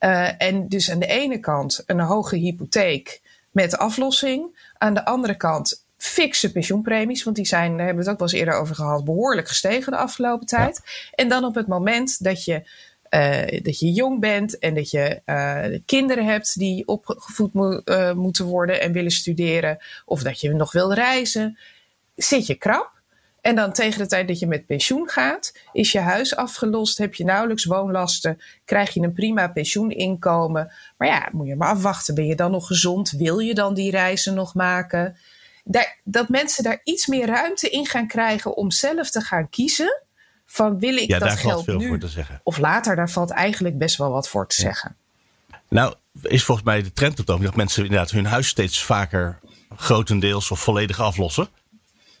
Uh, 0.00 0.42
en 0.42 0.68
dus 0.68 0.90
aan 0.90 0.98
de 0.98 1.06
ene 1.06 1.38
kant 1.38 1.82
een 1.86 2.00
hoge 2.00 2.36
hypotheek 2.36 3.20
met 3.50 3.78
aflossing. 3.78 4.70
Aan 4.78 4.94
de 4.94 5.04
andere 5.04 5.34
kant 5.34 5.84
fikse 5.96 6.52
pensioenpremies, 6.52 7.24
want 7.24 7.36
die 7.36 7.46
zijn, 7.46 7.76
daar 7.76 7.86
hebben 7.86 8.04
we 8.04 8.10
het 8.10 8.12
ook 8.12 8.18
wel 8.18 8.28
eens 8.28 8.38
eerder 8.38 8.60
over 8.60 8.74
gehad, 8.74 9.04
behoorlijk 9.04 9.48
gestegen 9.48 9.92
de 9.92 9.98
afgelopen 9.98 10.46
tijd. 10.46 10.80
En 11.14 11.28
dan 11.28 11.44
op 11.44 11.54
het 11.54 11.66
moment 11.66 12.24
dat 12.24 12.44
je 12.44 12.68
uh, 13.16 13.60
dat 13.62 13.78
je 13.78 13.92
jong 13.92 14.20
bent 14.20 14.58
en 14.58 14.74
dat 14.74 14.90
je 14.90 15.20
uh, 15.26 15.78
kinderen 15.86 16.24
hebt 16.24 16.58
die 16.58 16.86
opgevoed 16.86 17.54
uh, 17.84 18.12
moeten 18.12 18.44
worden 18.44 18.80
en 18.80 18.92
willen 18.92 19.10
studeren, 19.10 19.78
of 20.04 20.22
dat 20.22 20.40
je 20.40 20.52
nog 20.52 20.72
wil 20.72 20.94
reizen, 20.94 21.58
zit 22.14 22.46
je 22.46 22.54
krap. 22.54 22.94
En 23.40 23.54
dan 23.54 23.72
tegen 23.72 23.98
de 23.98 24.06
tijd 24.06 24.28
dat 24.28 24.38
je 24.38 24.46
met 24.46 24.66
pensioen 24.66 25.08
gaat, 25.08 25.52
is 25.72 25.92
je 25.92 25.98
huis 25.98 26.36
afgelost, 26.36 26.98
heb 26.98 27.14
je 27.14 27.24
nauwelijks 27.24 27.64
woonlasten, 27.64 28.40
krijg 28.64 28.94
je 28.94 29.00
een 29.00 29.12
prima 29.12 29.48
pensioeninkomen. 29.48 30.72
Maar 30.96 31.08
ja, 31.08 31.28
moet 31.32 31.46
je 31.46 31.56
maar 31.56 31.68
afwachten. 31.68 32.14
Ben 32.14 32.26
je 32.26 32.34
dan 32.34 32.50
nog 32.50 32.66
gezond? 32.66 33.10
Wil 33.10 33.38
je 33.38 33.54
dan 33.54 33.74
die 33.74 33.90
reizen 33.90 34.34
nog 34.34 34.54
maken? 34.54 35.16
Dat 36.04 36.28
mensen 36.28 36.64
daar 36.64 36.80
iets 36.84 37.06
meer 37.06 37.26
ruimte 37.26 37.68
in 37.68 37.86
gaan 37.86 38.06
krijgen 38.06 38.56
om 38.56 38.70
zelf 38.70 39.10
te 39.10 39.20
gaan 39.20 39.48
kiezen. 39.48 40.02
Van 40.46 40.78
wil 40.78 40.96
ik 40.96 41.08
ja, 41.08 41.18
dat 41.18 41.28
daar 41.28 41.38
geld 41.38 41.52
valt 41.52 41.64
veel 41.64 41.78
nu 41.78 41.88
voor 41.88 41.98
te 41.98 42.08
zeggen. 42.08 42.40
of 42.44 42.58
later? 42.58 42.96
Daar 42.96 43.10
valt 43.10 43.30
eigenlijk 43.30 43.78
best 43.78 43.96
wel 43.96 44.10
wat 44.10 44.28
voor 44.28 44.46
te 44.48 44.54
zeggen. 44.60 44.96
Nou, 45.68 45.94
is 46.22 46.44
volgens 46.44 46.66
mij 46.66 46.82
de 46.82 46.92
trend 46.92 47.20
op 47.20 47.26
het 47.26 47.42
dat 47.42 47.56
mensen 47.56 47.84
inderdaad 47.84 48.10
hun 48.10 48.26
huis 48.26 48.46
steeds 48.48 48.82
vaker 48.82 49.38
grotendeels 49.76 50.50
of 50.50 50.60
volledig 50.60 51.00
aflossen. 51.00 51.48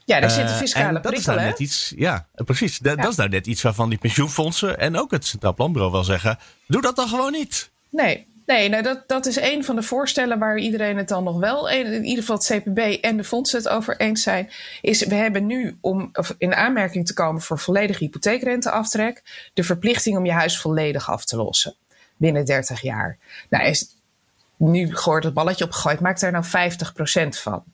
Ja, 0.04 0.20
daar 0.20 0.30
zit 0.30 0.42
een 0.42 0.48
Eh, 0.48 0.56
fiscale 0.56 0.86
en 0.86 0.94
dat 0.94 1.04
is 1.04 1.10
prikkel, 1.10 1.34
nou 1.34 1.46
net 1.46 1.58
iets, 1.58 1.92
ja, 1.96 2.28
eh, 2.34 2.44
precies. 2.44 2.78
Dat, 2.78 2.96
Ja. 2.96 3.02
dat 3.02 3.10
is 3.10 3.16
nou 3.16 3.28
net 3.28 3.46
iets 3.46 3.62
waarvan 3.62 3.88
die 3.88 3.98
pensioenfondsen 3.98 4.78
en 4.78 4.96
ook 4.96 5.10
het 5.10 5.26
Centraal 5.26 5.54
Planbureau 5.54 5.92
wel 5.92 6.04
zeggen: 6.04 6.38
doe 6.66 6.82
dat 6.82 6.96
dan 6.96 7.08
gewoon 7.08 7.32
niet. 7.32 7.70
Nee, 7.90 8.26
nee 8.46 8.68
nou 8.68 8.82
dat, 8.82 9.02
dat 9.06 9.26
is 9.26 9.36
een 9.36 9.64
van 9.64 9.76
de 9.76 9.82
voorstellen 9.82 10.38
waar 10.38 10.58
iedereen 10.58 10.96
het 10.96 11.08
dan 11.08 11.24
nog 11.24 11.38
wel, 11.38 11.70
in 11.70 12.04
ieder 12.04 12.24
geval 12.24 12.36
het 12.36 12.46
CPB 12.46 12.78
en 12.78 13.16
de 13.16 13.24
fondsen 13.24 13.58
het 13.58 13.68
over 13.68 14.00
eens 14.00 14.22
zijn. 14.22 14.50
Is 14.80 15.04
we 15.04 15.14
hebben 15.14 15.46
nu 15.46 15.76
om 15.80 16.10
in 16.38 16.54
aanmerking 16.54 17.06
te 17.06 17.14
komen 17.14 17.42
voor 17.42 17.58
volledige 17.58 18.04
hypotheekrenteaftrek, 18.04 19.22
de 19.54 19.62
verplichting 19.62 20.16
om 20.16 20.26
je 20.26 20.32
huis 20.32 20.60
volledig 20.60 21.10
af 21.10 21.24
te 21.24 21.36
lossen 21.36 21.74
binnen 22.16 22.44
30 22.44 22.80
jaar. 22.80 23.18
Nou, 23.48 23.64
is 23.64 23.96
nu 24.56 24.92
wordt 25.04 25.24
het 25.24 25.34
balletje 25.34 25.64
opgegooid, 25.64 26.00
maak 26.00 26.20
daar 26.20 26.32
nou 26.32 26.44
50% 26.44 27.28
van. 27.28 27.64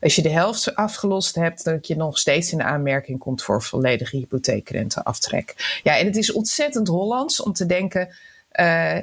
Als 0.00 0.14
je 0.14 0.22
de 0.22 0.30
helft 0.30 0.74
afgelost 0.74 1.34
hebt, 1.34 1.64
dat 1.64 1.86
je 1.86 1.96
nog 1.96 2.18
steeds 2.18 2.52
in 2.52 2.62
aanmerking 2.62 3.18
komt 3.18 3.42
voor 3.42 3.62
volledige 3.62 4.16
hypotheekrenteaftrek. 4.16 5.80
Ja, 5.82 5.98
en 5.98 6.06
het 6.06 6.16
is 6.16 6.32
ontzettend 6.32 6.88
Hollands 6.88 7.42
om 7.42 7.52
te 7.52 7.66
denken. 7.66 8.14
eh, 8.50 8.98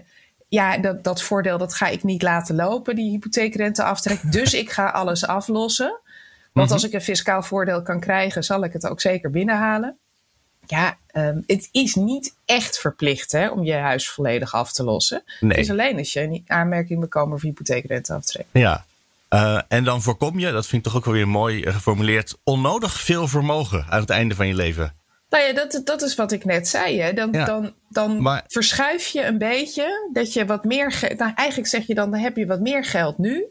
ja, 0.51 0.77
dat, 0.77 1.03
dat 1.03 1.21
voordeel 1.21 1.57
dat 1.57 1.73
ga 1.73 1.87
ik 1.87 2.03
niet 2.03 2.21
laten 2.21 2.55
lopen, 2.55 2.95
die 2.95 3.09
hypotheekrenteaftrek. 3.09 4.31
Dus 4.31 4.53
ik 4.53 4.71
ga 4.71 4.89
alles 4.89 5.27
aflossen. 5.27 5.99
Want 6.51 6.71
als 6.71 6.83
ik 6.83 6.93
een 6.93 7.01
fiscaal 7.01 7.43
voordeel 7.43 7.81
kan 7.81 7.99
krijgen, 7.99 8.43
zal 8.43 8.63
ik 8.63 8.73
het 8.73 8.87
ook 8.87 9.01
zeker 9.01 9.29
binnenhalen. 9.29 9.97
Ja, 10.65 10.97
ehm, 11.07 11.41
het 11.47 11.69
is 11.71 11.95
niet 11.95 12.35
echt 12.45 12.79
verplicht 12.79 13.31
hè, 13.31 13.49
om 13.49 13.63
je 13.63 13.73
huis 13.73 14.09
volledig 14.09 14.53
af 14.53 14.71
te 14.71 14.83
lossen. 14.83 15.23
Nee. 15.39 15.51
Het 15.51 15.59
is 15.59 15.69
alleen 15.69 15.97
als 15.97 16.13
je 16.13 16.21
in 16.21 16.43
aanmerking 16.47 16.99
moet 16.99 17.09
komen 17.09 17.39
voor 17.39 17.49
hypotheekrenteaftrek. 17.49 18.45
Ja. 18.51 18.85
Eh, 19.27 19.61
en 19.67 19.83
dan 19.83 20.01
voorkom 20.01 20.39
je, 20.39 20.51
dat 20.51 20.67
vind 20.67 20.85
ik 20.85 20.91
toch 20.91 20.99
ook 20.99 21.05
wel 21.05 21.13
weer 21.13 21.27
mooi 21.27 21.63
eh, 21.63 21.73
geformuleerd, 21.73 22.37
onnodig 22.43 23.01
veel 23.01 23.27
vermogen 23.27 23.85
aan 23.89 23.99
het 23.99 24.09
einde 24.09 24.35
van 24.35 24.47
je 24.47 24.55
leven. 24.55 24.95
Nou 25.31 25.43
ja, 25.43 25.53
dat, 25.53 25.81
dat 25.83 26.01
is 26.01 26.15
wat 26.15 26.31
ik 26.31 26.45
net 26.45 26.67
zei. 26.67 26.99
Hè. 27.01 27.13
Dan, 27.13 27.29
Ja. 27.31 27.45
dan, 27.45 27.73
dan 27.89 28.21
Maar- 28.21 28.43
verschuif 28.47 29.07
je 29.07 29.25
een 29.25 29.37
beetje 29.37 30.09
dat 30.13 30.33
je 30.33 30.45
wat 30.45 30.63
meer 30.63 30.91
geld. 30.91 31.17
Nou, 31.17 31.31
eigenlijk 31.35 31.69
zeg 31.69 31.87
je 31.87 31.93
dan, 31.95 32.11
dan 32.11 32.19
heb 32.19 32.37
je 32.37 32.45
wat 32.45 32.59
meer 32.59 32.85
geld 32.85 33.17
nu 33.17 33.45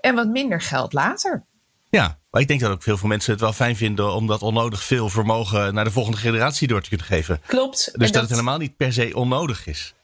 en 0.00 0.14
wat 0.14 0.28
minder 0.28 0.60
geld 0.60 0.92
later. 0.92 1.44
Ja, 1.90 2.18
maar 2.30 2.40
ik 2.40 2.48
denk 2.48 2.60
dat 2.60 2.70
ook 2.70 2.82
veel 2.82 2.96
veel 2.96 3.08
mensen 3.08 3.32
het 3.32 3.40
wel 3.40 3.52
fijn 3.52 3.76
vinden 3.76 4.14
om 4.14 4.26
dat 4.26 4.42
onnodig 4.42 4.82
veel 4.84 5.08
vermogen 5.08 5.74
naar 5.74 5.84
de 5.84 5.90
volgende 5.90 6.18
generatie 6.18 6.68
door 6.68 6.82
te 6.82 6.88
kunnen 6.88 7.06
geven. 7.06 7.40
Klopt. 7.46 7.90
Dus 7.98 8.12
dat, 8.12 8.20
het 8.22 8.30
helemaal 8.30 8.58
niet 8.58 8.76
per 8.76 8.92
se 8.92 9.10
onnodig 9.14 9.66
is. 9.66 9.94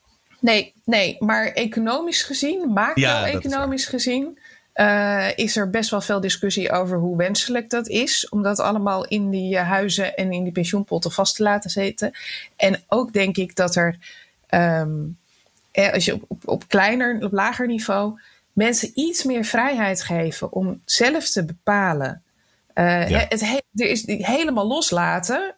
Nee, 0.40 0.74
nee, 0.84 1.16
maar 1.18 1.46
economisch 1.46 2.22
gezien, 2.22 2.68
macro-economisch 2.72 3.86
gezien, 3.86 4.38
eh, 4.72 5.28
is 5.34 5.56
er 5.56 5.70
best 5.70 5.90
wel 5.90 6.00
veel 6.00 6.20
discussie 6.20 6.72
over 6.72 6.98
hoe 6.98 7.16
wenselijk 7.16 7.70
dat 7.70 7.88
is. 7.88 8.28
Om 8.28 8.42
dat 8.42 8.58
allemaal 8.58 9.06
in 9.06 9.30
die 9.30 9.56
eh, 9.56 9.68
huizen 9.68 10.16
en 10.16 10.32
in 10.32 10.42
die 10.42 10.52
pensioenpotten 10.52 11.12
vast 11.12 11.36
te 11.36 11.42
laten 11.42 11.70
zitten. 11.70 12.12
En 12.56 12.82
ook 12.88 13.12
denk 13.12 13.36
ik 13.36 13.56
dat 13.56 13.76
er, 13.76 13.98
ehm, 14.46 14.98
eh, 15.70 15.92
als 15.92 16.04
je 16.04 16.14
op, 16.14 16.24
op, 16.28 16.48
op 16.48 16.68
kleiner, 16.68 17.24
op 17.24 17.32
lager 17.32 17.66
niveau, 17.66 18.20
mensen 18.52 18.90
iets 18.94 19.24
meer 19.24 19.44
vrijheid 19.44 20.02
geven 20.02 20.52
om 20.52 20.80
zelf 20.84 21.28
te 21.28 21.44
bepalen. 21.44 22.22
Ja. 22.74 23.26
het, 23.28 23.40
he- 23.40 23.58
er 23.74 23.88
is 23.88 24.02
die 24.02 24.26
helemaal 24.26 24.66
loslaten, 24.66 25.54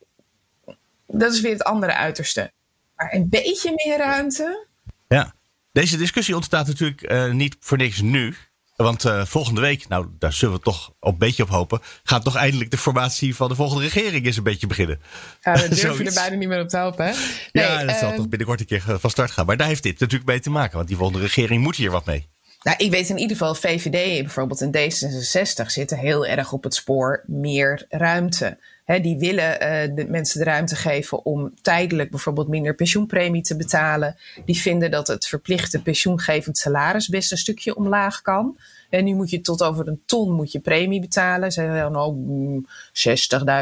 dat 1.07 1.33
is 1.33 1.41
weer 1.41 1.53
het 1.53 1.65
andere 1.65 1.95
uiterste. 1.95 2.53
Maar 2.97 3.15
een 3.15 3.29
beetje 3.29 3.73
meer 3.85 3.99
ruimte. 3.99 4.67
Ja. 5.09 5.35
Deze 5.73 5.97
discussie 5.97 6.35
ontstaat 6.35 6.67
natuurlijk 6.67 7.33
niet 7.33 7.57
voor 7.61 7.77
niks 7.77 8.01
nu. 8.01 8.35
Want 8.77 9.05
eh, 9.05 9.25
volgende 9.25 9.61
week, 9.61 9.89
nou 9.89 10.07
daar 10.19 10.33
zullen 10.33 10.55
we 10.55 10.61
toch 10.61 10.95
een 11.01 11.19
beetje 11.19 11.43
op 11.43 11.49
hopen, 11.49 11.81
gaat 12.03 12.25
toch 12.25 12.37
eindelijk 12.37 12.71
de 12.71 12.79
formatie 12.79 13.37
van 13.37 13.49
de 13.49 13.55
volgende 13.55 13.83
regering 13.83 14.27
eens 14.27 14.37
een 14.37 14.43
beetje 14.43 14.67
beginnen. 14.67 15.01
Ja, 15.41 15.53
we 15.53 15.59
durven 15.69 15.77
Zoiets. 15.77 16.17
er 16.17 16.23
bijna 16.23 16.37
niet 16.37 16.49
meer 16.49 16.61
op 16.61 16.69
te 16.69 16.79
hopen. 16.79 17.07
Hè? 17.07 17.13
ja, 17.53 17.85
dat 17.85 17.97
zal 17.97 18.09
ehm, 18.09 18.17
toch 18.17 18.29
binnenkort 18.29 18.61
een 18.61 18.67
keer 18.67 18.85
eh, 18.89 18.95
van 18.99 19.11
start 19.11 19.31
gaan. 19.31 19.47
Maar 19.47 19.57
daar 19.57 19.67
heeft 19.67 19.83
dit 19.83 20.01
natuurlijk 20.01 20.31
mee 20.31 20.41
te 20.41 20.51
maken, 20.51 20.77
want 20.77 20.89
die 20.89 20.97
volgende 20.97 21.23
regering 21.23 21.63
moet 21.63 21.77
hier 21.77 21.91
wat 21.91 22.07
mee. 22.07 22.29
Nou, 22.63 22.77
ik 22.77 22.91
weet 22.91 23.09
in 23.09 23.19
ieder 23.19 23.37
geval, 23.37 23.55
VVD 23.55 24.23
bijvoorbeeld 24.23 24.61
en 24.61 24.71
D66 24.71 25.67
zitten 25.67 25.99
heel 25.99 26.27
erg 26.27 26.53
op 26.53 26.65
het 26.65 26.75
spoor 26.75 27.23
meer 27.27 27.87
ruimte. 27.89 28.59
Die 28.85 29.18
willen 29.18 29.61
eh, 29.61 29.95
de 29.95 30.07
mensen 30.09 30.38
de 30.38 30.45
ruimte 30.45 30.77
geven 30.77 31.25
om 31.25 31.55
tijdelijk 31.62 32.11
bijvoorbeeld 32.11 32.49
minder 32.49 32.75
pensioenpremie 32.75 33.42
te 33.42 33.57
betalen. 33.57 34.16
Die 34.45 34.61
vinden 34.61 34.90
dat 34.90 35.07
het 35.07 35.27
verplichte 35.27 35.83
pensioengevend 35.83 36.59
salaris 36.59 37.09
best 37.09 37.33
een 37.33 37.38
stukje 37.38 37.77
omlaag 37.77 38.23
kan. 38.23 38.57
En 38.90 39.05
nu 39.05 39.14
moet 39.14 39.31
je 39.31 39.40
tot 39.40 39.62
over 39.62 39.88
een 39.88 40.03
ton 40.07 40.33
moet 40.33 40.53
je 40.53 40.61
premie 40.61 41.01
betalen. 41.01 41.53
Ze 41.53 41.61
zeggen 41.61 41.92
dan 41.92 42.14
mm, 42.14 42.66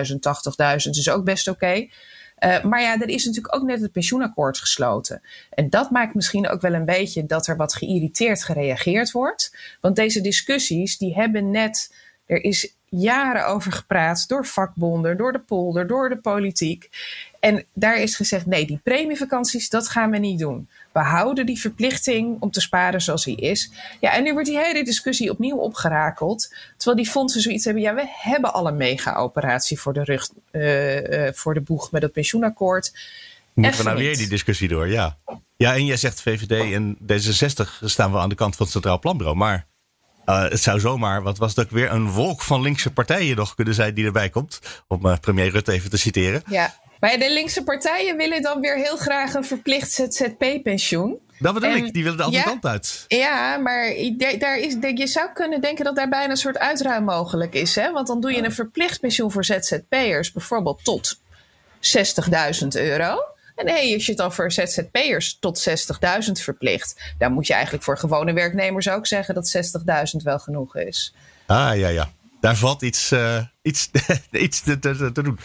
60.000, 0.06 0.14
80.000 0.84 0.90
is 0.90 1.10
ook 1.10 1.24
best 1.24 1.48
oké. 1.48 1.86
Eh, 2.40 2.62
maar 2.62 2.80
ja, 2.80 3.00
er 3.00 3.08
is 3.08 3.24
natuurlijk 3.24 3.54
ook 3.54 3.62
net 3.62 3.80
het 3.80 3.92
pensioenakkoord 3.92 4.58
gesloten. 4.58 5.22
En 5.50 5.70
dat 5.70 5.90
maakt 5.90 6.14
misschien 6.14 6.48
ook 6.48 6.60
wel 6.60 6.74
een 6.74 6.84
beetje 6.84 7.26
dat 7.26 7.46
er 7.46 7.56
wat 7.56 7.74
geïrriteerd 7.74 8.44
gereageerd 8.44 9.10
wordt. 9.10 9.56
Want 9.80 9.96
deze 9.96 10.20
discussies, 10.20 10.98
die 10.98 11.14
hebben 11.14 11.50
net. 11.50 11.94
Er 12.26 12.44
is 12.44 12.74
jaren 12.90 13.46
over 13.46 13.72
gepraat 13.72 14.28
door 14.28 14.46
vakbonden, 14.46 15.16
door 15.16 15.32
de 15.32 15.38
polder, 15.38 15.86
door 15.86 16.08
de 16.08 16.16
politiek. 16.16 16.90
En 17.40 17.64
daar 17.74 17.96
is 17.96 18.16
gezegd: 18.16 18.46
nee, 18.46 18.66
die 18.66 18.80
premievakanties, 18.82 19.68
dat 19.68 19.88
gaan 19.88 20.10
we 20.10 20.18
niet 20.18 20.38
doen. 20.38 20.68
We 20.92 21.00
houden 21.00 21.46
die 21.46 21.60
verplichting 21.60 22.40
om 22.40 22.50
te 22.50 22.60
sparen 22.60 23.00
zoals 23.00 23.24
die 23.24 23.36
is. 23.36 23.70
Ja, 24.00 24.12
en 24.12 24.22
nu 24.22 24.32
wordt 24.32 24.48
die 24.48 24.58
hele 24.58 24.84
discussie 24.84 25.30
opnieuw 25.30 25.56
opgerakeld. 25.56 26.54
Terwijl 26.76 26.96
die 26.96 27.12
fondsen 27.12 27.40
zoiets 27.40 27.64
hebben: 27.64 27.82
ja, 27.82 27.94
we 27.94 28.04
hebben 28.06 28.52
al 28.52 28.66
een 28.66 28.76
mega-operatie 28.76 29.80
voor 29.80 29.92
de 29.92 30.04
rug, 30.04 30.28
eh, 30.50 31.26
eh, 31.26 31.34
voor 31.34 31.54
de 31.54 31.60
boeg 31.60 31.90
met 31.90 32.02
het 32.02 32.12
pensioenakkoord. 32.12 32.92
Moeten 33.52 33.78
we 33.78 33.84
nou 33.84 33.98
weer 33.98 34.16
die 34.16 34.28
discussie 34.28 34.68
door, 34.68 34.88
ja. 34.88 35.18
Ja, 35.56 35.74
en 35.74 35.86
jij 35.86 35.96
zegt 35.96 36.22
VVD 36.22 36.72
en 36.72 36.96
D66 37.02 37.84
staan 37.84 38.12
wel 38.12 38.20
aan 38.20 38.28
de 38.28 38.34
kant 38.34 38.56
van 38.56 38.64
het 38.64 38.74
Centraal 38.74 38.98
Planbureau. 38.98 39.36
Maar 39.36 39.66
eh, 40.24 40.42
het 40.42 40.60
zou 40.60 40.80
zomaar, 40.80 41.22
wat 41.22 41.38
was 41.38 41.58
ook 41.58 41.70
weer, 41.70 41.90
een 41.90 42.10
wolk 42.10 42.42
van 42.42 42.60
linkse 42.62 42.92
partijen 42.92 43.36
nog 43.36 43.54
kunnen 43.54 43.74
zijn 43.74 43.94
die 43.94 44.04
erbij 44.04 44.28
komt. 44.28 44.58
Om 44.88 45.06
eh, 45.06 45.18
premier 45.20 45.50
Rutte 45.50 45.72
even 45.72 45.90
te 45.90 45.96
citeren. 45.96 46.42
Ja, 46.46 46.74
maar 47.00 47.18
de 47.18 47.32
linkse 47.32 47.62
partijen 47.62 48.16
willen 48.16 48.42
dan 48.42 48.60
weer 48.60 48.76
heel 48.76 48.96
graag 48.96 49.34
een 49.34 49.44
verplicht 49.44 49.92
ZZP-pensioen. 49.92 51.18
Dat 51.38 51.54
bedoel 51.54 51.70
En- 51.70 51.84
ik, 51.84 51.92
die 51.92 52.02
willen 52.02 52.18
de 52.18 52.24
andere 52.24 52.42
ja. 52.42 52.48
kant 52.48 52.66
uit. 52.66 53.04
Ja, 53.08 53.56
maar 53.56 53.94
daar 54.38 54.58
is, 54.58 54.76
je 54.94 55.06
zou 55.06 55.32
kunnen 55.34 55.60
denken 55.60 55.84
dat 55.84 55.96
daar 55.96 56.08
bijna 56.08 56.30
een 56.30 56.36
soort 56.36 56.58
uitruim 56.58 57.04
mogelijk 57.04 57.54
is. 57.54 57.74
Hè? 57.74 57.92
Want 57.92 58.06
dan 58.06 58.20
doe 58.20 58.32
je 58.32 58.44
een 58.44 58.52
verplicht 58.52 59.00
pensioen 59.00 59.32
voor 59.32 59.44
ZZP'ers, 59.44 60.32
bijvoorbeeld 60.32 60.84
tot 60.84 61.20
60.000 61.80 62.66
euro. 62.68 63.18
En 63.60 63.66
nee, 63.66 63.94
als 63.94 64.04
je 64.04 64.10
het 64.12 64.20
dan 64.20 64.32
voor 64.32 64.52
ZZP'ers 64.52 65.36
tot 65.40 65.68
60.000 65.68 66.32
verplicht, 66.32 67.00
dan 67.18 67.32
moet 67.32 67.46
je 67.46 67.52
eigenlijk 67.52 67.84
voor 67.84 67.98
gewone 67.98 68.32
werknemers 68.32 68.88
ook 68.88 69.06
zeggen 69.06 69.34
dat 69.34 69.72
60.000 70.16 70.22
wel 70.22 70.38
genoeg 70.38 70.76
is. 70.76 71.14
Ah, 71.46 71.78
ja, 71.78 71.88
ja. 71.88 72.10
Daar 72.40 72.56
valt 72.56 72.82
iets, 72.82 73.10
eh, 73.10 73.38
iets, 73.62 73.90
iets 74.30 74.60
te, 74.60 74.78
te, 74.78 75.12
te 75.12 75.22
doen. 75.22 75.38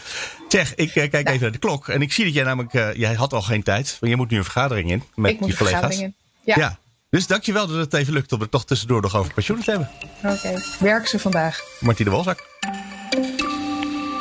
Zeg, 0.48 0.74
ik 0.74 0.94
eh, 0.94 1.10
kijk 1.10 1.28
even 1.28 1.40
naar 1.40 1.50
de 1.52 1.58
klok. 1.58 1.88
En 1.88 2.02
ik 2.02 2.12
zie 2.12 2.24
dat 2.24 2.34
jij 2.34 2.44
namelijk, 2.44 2.74
eh, 2.74 2.94
jij 2.94 3.14
had 3.14 3.32
al 3.32 3.42
geen 3.42 3.62
tijd. 3.62 3.96
Want 4.00 4.12
je 4.12 4.18
moet 4.18 4.30
nu 4.30 4.36
een 4.36 4.44
vergadering 4.44 4.90
in 4.90 5.02
met 5.14 5.30
ik 5.30 5.40
moet 5.40 5.48
je 5.48 5.52
de 5.52 5.58
collega's. 5.58 5.80
vergaderingen. 5.80 6.14
Ja, 6.44 6.54
Ja. 6.58 6.78
Dus 7.10 7.26
dankjewel 7.26 7.66
dat 7.66 7.76
het 7.76 7.94
even 7.94 8.12
lukt 8.12 8.32
om 8.32 8.40
het 8.40 8.50
toch 8.50 8.64
tussendoor 8.64 9.02
nog 9.02 9.16
over 9.16 9.32
pensioen 9.34 9.62
te 9.62 9.70
hebben. 9.70 9.90
oké. 10.24 10.62
Werk 10.78 11.06
ze 11.06 11.18
vandaag. 11.18 11.60
Martine 11.80 12.10
Wolzak. 12.10 12.46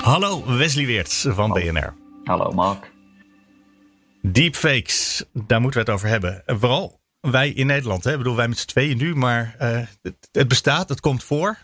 Hallo, 0.02 0.58
Wesley 0.58 0.86
Weerts 0.86 1.26
van 1.30 1.54
BNR. 1.54 1.94
Hallo 2.24 2.52
Mark. 2.52 2.94
Deepfakes, 4.32 5.24
daar 5.34 5.62
moeten 5.62 5.80
we 5.80 5.86
het 5.86 5.96
over 5.96 6.08
hebben. 6.08 6.46
En 6.46 6.60
vooral 6.60 7.02
wij 7.20 7.50
in 7.50 7.68
Nederland. 7.68 8.04
Hè? 8.04 8.12
Ik 8.12 8.18
bedoel, 8.18 8.36
wij 8.36 8.48
met 8.48 8.58
z'n 8.58 8.68
tweeën 8.68 8.98
nu, 8.98 9.16
maar 9.16 9.56
eh, 9.58 9.80
het, 10.02 10.30
het 10.32 10.48
bestaat, 10.48 10.90
het 10.90 11.00
komt 11.00 11.24
voor. 11.24 11.58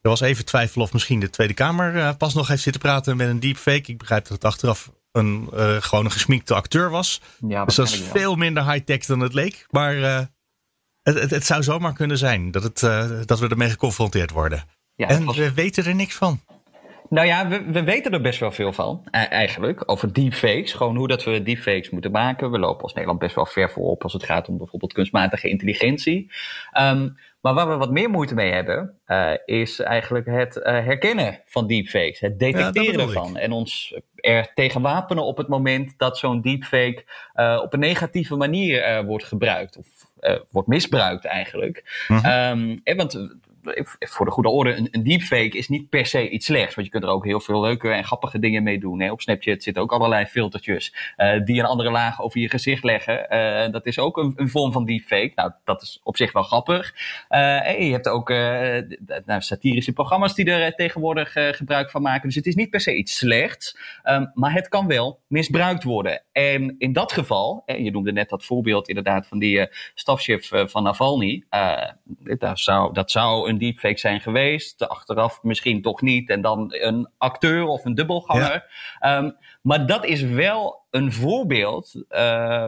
Er 0.00 0.10
was 0.10 0.20
even 0.20 0.44
twijfel 0.44 0.82
of 0.82 0.92
misschien 0.92 1.20
de 1.20 1.30
Tweede 1.30 1.54
Kamer 1.54 1.96
eh, 1.96 2.16
pas 2.16 2.34
nog 2.34 2.48
heeft 2.48 2.62
zitten 2.62 2.80
praten 2.80 3.16
met 3.16 3.28
een 3.28 3.40
deepfake. 3.40 3.90
Ik 3.92 3.98
begrijp 3.98 4.22
dat 4.22 4.32
het 4.32 4.44
achteraf 4.44 4.92
een, 5.12 5.48
uh, 5.54 5.76
gewoon 5.76 6.04
een 6.04 6.10
gesminkte 6.10 6.54
acteur 6.54 6.90
was. 6.90 7.20
Ja, 7.48 7.64
dus 7.64 7.74
dat 7.74 7.88
is 7.88 8.02
veel 8.02 8.36
minder 8.36 8.70
high-tech 8.70 9.04
dan 9.04 9.20
het 9.20 9.34
leek. 9.34 9.66
Maar 9.70 9.94
het, 11.02 11.20
het, 11.20 11.30
het, 11.30 11.46
zou 11.46 11.62
zomaar 11.62 11.92
kunnen 11.92 12.18
zijn 12.18 12.50
dat, 12.50 12.62
het, 12.62 12.80
dat 13.28 13.38
we 13.38 13.48
ermee 13.48 13.70
geconfronteerd 13.70 14.30
worden. 14.30 14.64
Ja, 14.94 15.08
en 15.08 15.24
was... 15.24 15.36
we 15.36 15.52
weten 15.52 15.84
er 15.84 15.94
niks 15.94 16.14
van. 16.14 16.40
Nou 17.08 17.26
ja, 17.26 17.48
we, 17.48 17.62
we, 17.62 17.82
weten 17.82 18.12
er 18.12 18.20
best 18.20 18.40
wel 18.40 18.52
veel 18.52 18.72
van, 18.72 19.02
e-, 19.10 19.18
eigenlijk. 19.18 19.82
Over 19.86 20.12
deepfakes. 20.12 20.72
Gewoon 20.72 20.96
hoe 20.96 21.08
dat 21.08 21.24
we 21.24 21.42
deepfakes 21.42 21.90
moeten 21.90 22.10
maken. 22.10 22.50
We 22.50 22.58
lopen 22.58 22.82
als 22.82 22.92
Nederland 22.92 23.18
best 23.18 23.34
wel 23.34 23.46
ver 23.46 23.70
voorop 23.70 24.02
als 24.02 24.12
het 24.12 24.24
gaat 24.24 24.48
om 24.48 24.58
bijvoorbeeld 24.58 24.92
kunstmatige 24.92 25.48
intelligentie. 25.48 26.30
Um, 26.80 27.16
maar 27.40 27.54
waar 27.54 27.68
we 27.68 27.76
wat 27.76 27.90
meer 27.90 28.10
moeite 28.10 28.34
mee 28.34 28.52
hebben, 28.52 28.98
uh, 29.06 29.30
is 29.44 29.80
eigenlijk 29.80 30.26
het 30.26 30.56
uh, 30.56 30.64
herkennen 30.64 31.40
van 31.46 31.66
deepfakes. 31.66 32.20
Het 32.20 32.38
detecteren 32.38 33.00
ervan. 33.00 33.36
En 33.36 33.52
ons 33.52 33.98
er 34.14 34.50
tegen 34.54 34.80
wapenen 34.82 35.24
op 35.24 35.36
het 35.36 35.48
moment 35.48 35.94
dat 35.96 36.18
zo'n 36.18 36.40
deepfake 36.40 37.04
uh, 37.34 37.60
op 37.62 37.72
een 37.72 37.80
negatieve 37.80 38.36
manier 38.36 39.04
wordt 39.04 39.24
gebruikt. 39.24 39.76
Of 39.76 39.86
wordt 40.50 40.68
misbruikt 40.68 41.24
eigenlijk. 41.24 42.04
Mm 42.08 42.16
-hmm. 42.16 42.82
um, 42.86 42.96
want 42.96 43.38
voor 43.98 44.26
de 44.26 44.32
goede 44.32 44.48
orde, 44.48 44.74
een, 44.74 44.88
een, 44.90 45.02
deepfake 45.02 45.58
is 45.58 45.68
niet 45.68 45.88
per 45.88 46.06
se 46.06 46.28
iets 46.28 46.46
slechts. 46.46 46.74
Want 46.74 46.86
je 46.86 46.92
kunt 46.92 47.04
er 47.04 47.10
ook 47.10 47.24
heel 47.24 47.40
veel 47.40 47.60
leuke 47.60 47.88
en 47.88 48.04
grappige 48.04 48.38
dingen 48.38 48.62
mee 48.62 48.78
doen. 48.78 49.10
Op 49.10 49.20
Snapchat 49.20 49.62
zitten 49.62 49.82
ook 49.82 49.92
allerlei 49.92 50.26
filtertjes 50.26 51.14
uh, 51.16 51.44
die 51.44 51.58
een 51.58 51.64
andere 51.64 51.90
laag 51.90 52.22
over 52.22 52.40
je 52.40 52.48
gezicht 52.48 52.84
leggen. 52.84 53.26
Uh, 53.30 53.72
dat 53.72 53.86
is 53.86 53.98
ook 53.98 54.16
een, 54.16 54.48
vorm 54.48 54.72
van 54.72 54.84
deepfake. 54.84 55.32
Nou, 55.34 55.52
dat 55.64 55.82
is 55.82 56.00
op 56.02 56.16
zich 56.16 56.32
wel 56.32 56.42
grappig. 56.42 56.94
Uh, 57.30 57.38
je 57.78 57.92
hebt 57.92 58.08
ook 58.08 58.28
nou, 59.24 59.40
satirische 59.40 59.92
programma's 59.92 60.34
die 60.34 60.50
er 60.50 60.74
tegenwoordig 60.74 61.32
gebruik 61.32 61.90
van 61.90 62.02
maken. 62.02 62.26
Dus 62.26 62.36
het 62.36 62.46
is 62.46 62.54
niet 62.54 62.70
per 62.70 62.80
se 62.80 62.94
iets 62.94 63.16
slechts. 63.16 63.78
Um, 64.04 64.30
maar 64.34 64.52
het 64.52 64.68
kan 64.68 64.86
wel 64.86 65.20
misbruikt 65.26 65.84
worden. 65.84 66.22
En 66.32 66.74
in 66.78 66.92
dat 66.92 67.12
geval, 67.12 67.62
je 67.66 67.90
noemde 67.90 68.12
net 68.12 68.28
dat 68.28 68.44
voorbeeld 68.44 68.88
inderdaad 68.88 69.26
van 69.26 69.38
die 69.38 69.68
stafchef 69.94 70.50
van 70.52 70.82
Navalny. 70.82 71.44
dat, 72.38 72.58
zou, 72.58 72.92
dat 72.92 73.10
zou 73.10 73.48
een 73.48 73.57
deepfake 73.58 73.98
zijn 73.98 74.20
geweest. 74.20 74.88
Achteraf 74.88 75.42
misschien 75.42 75.82
toch 75.82 76.00
niet. 76.00 76.30
En 76.30 76.40
dan 76.40 76.74
een 76.74 77.08
acteur 77.18 77.64
of 77.64 77.84
een 77.84 77.94
dubbelganger. 77.94 78.64
Ehm, 78.98 79.30
maar 79.62 79.86
dat 79.86 80.04
is 80.04 80.22
wel 80.22 80.86
een 80.90 81.12
voorbeeld 81.12 81.94
uh, 81.94 82.18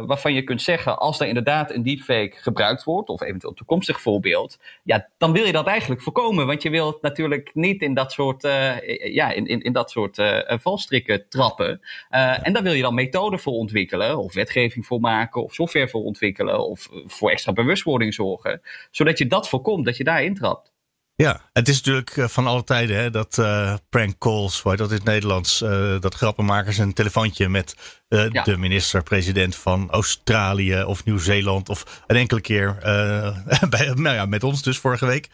waarvan 0.04 0.34
je 0.34 0.42
kunt 0.42 0.62
zeggen, 0.62 0.98
als 0.98 1.20
er 1.20 1.26
inderdaad 1.26 1.70
een 1.70 1.82
deepfake 1.82 2.32
gebruikt 2.36 2.84
wordt, 2.84 3.08
of 3.08 3.20
eventueel 3.20 3.50
een 3.50 3.56
toekomstig 3.56 4.00
voorbeeld, 4.00 4.58
ja, 4.82 5.08
dan 5.18 5.32
wil 5.32 5.44
je 5.44 5.52
dat 5.52 5.66
eigenlijk 5.66 6.02
voorkomen. 6.02 6.46
Want 6.46 6.62
je 6.62 6.70
wilt 6.70 7.02
natuurlijk 7.02 7.50
niet 7.54 7.82
in 7.82 7.94
dat 7.94 8.12
soort, 8.12 8.44
uh, 8.44 9.14
ja, 9.14 9.30
in, 9.30 9.46
in, 9.46 9.60
in 9.60 9.72
dat 9.72 9.90
soort 9.90 10.18
uh, 10.18 10.38
valstrikken 10.46 11.28
trappen. 11.28 11.80
En 12.08 12.52
daar 12.52 12.62
wil 12.62 12.72
je 12.72 12.82
dan 12.82 12.94
methoden 12.94 13.38
voor 13.38 13.52
ontwikkelen, 13.52 14.18
of 14.18 14.34
wetgeving 14.34 14.86
voor 14.86 15.00
maken, 15.00 15.42
of 15.42 15.54
software 15.54 15.88
voor 15.88 16.02
ontwikkelen, 16.02 16.68
of 16.68 16.88
voor 17.06 17.30
extra 17.30 17.52
bewustwording 17.52 18.14
zorgen, 18.14 18.62
zodat 18.90 19.18
je 19.18 19.26
dat 19.26 19.48
voorkomt, 19.48 19.84
dat 19.84 19.96
je 19.96 20.04
daar 20.04 20.22
intrapt. 20.22 20.72
Ja, 21.20 21.40
het 21.52 21.68
is 21.68 21.76
natuurlijk 21.76 22.16
eh, 22.16 22.28
van 22.28 22.46
alle 22.46 22.64
tijden 22.64 22.96
hè, 22.96 23.10
dat 23.10 23.36
uh, 23.38 23.74
prank 23.88 24.18
calls, 24.18 24.62
waar 24.62 24.76
dat 24.76 24.88
in 24.90 24.96
het 24.96 25.04
Nederlands, 25.04 25.62
uh, 25.62 26.00
dat 26.00 26.14
grappenmakers 26.14 26.78
een 26.78 26.92
telefoontje 26.92 27.48
met 27.48 27.76
uh, 28.08 28.28
ja. 28.28 28.42
de 28.42 28.56
minister-president 28.56 29.56
van 29.56 29.90
Australië 29.90 30.82
of 30.82 31.04
Nieuw-Zeeland 31.04 31.68
of 31.68 32.02
een 32.06 32.16
enkele 32.16 32.40
keer 32.40 32.76
bij, 33.70 33.92
nou 33.94 34.14
ja, 34.14 34.26
met 34.26 34.44
ons 34.44 34.62
dus 34.62 34.78
vorige 34.78 35.06
week 35.06 35.28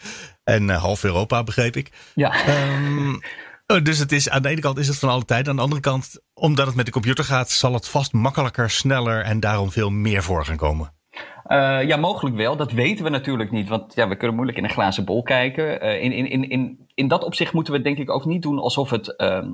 en 0.44 0.68
half 0.68 1.04
Europa 1.04 1.44
begreep 1.44 1.76
ik. 1.76 1.92
Ja. 2.14 2.34
Um, 2.76 3.20
dus 3.84 3.98
het 3.98 4.12
is, 4.12 4.28
aan 4.28 4.42
de 4.42 4.48
ene 4.48 4.60
kant 4.60 4.78
is 4.78 4.88
het 4.88 4.98
van 4.98 5.08
alle 5.08 5.24
tijden, 5.24 5.50
aan 5.50 5.56
de 5.56 5.62
andere 5.62 5.80
kant, 5.80 6.20
omdat 6.34 6.66
het 6.66 6.76
met 6.76 6.86
de 6.86 6.92
computer 6.92 7.24
gaat, 7.24 7.50
zal 7.50 7.74
het 7.74 7.88
vast 7.88 8.12
makkelijker, 8.12 8.70
sneller 8.70 9.22
en 9.22 9.40
daarom 9.40 9.72
veel 9.72 9.90
meer 9.90 10.22
voor 10.22 10.44
gaan 10.44 10.56
komen. 10.56 10.95
Uh, 11.48 11.82
ja, 11.86 11.96
mogelijk 11.96 12.36
wel. 12.36 12.56
Dat 12.56 12.72
weten 12.72 13.04
we 13.04 13.10
natuurlijk 13.10 13.50
niet. 13.50 13.68
Want 13.68 13.94
ja, 13.94 14.08
we 14.08 14.16
kunnen 14.16 14.36
moeilijk 14.36 14.58
in 14.58 14.64
een 14.64 14.70
glazen 14.70 15.04
bol 15.04 15.22
kijken. 15.22 15.84
Uh, 15.84 16.02
in, 16.02 16.12
in, 16.12 16.26
in, 16.30 16.48
in, 16.48 16.88
in 16.94 17.08
dat 17.08 17.24
opzicht 17.24 17.52
moeten 17.52 17.72
we 17.72 17.80
denk 17.80 17.98
ik 17.98 18.10
ook 18.10 18.24
niet 18.24 18.42
doen 18.42 18.58
alsof 18.58 18.90
het 18.90 19.14
uh, 19.16 19.44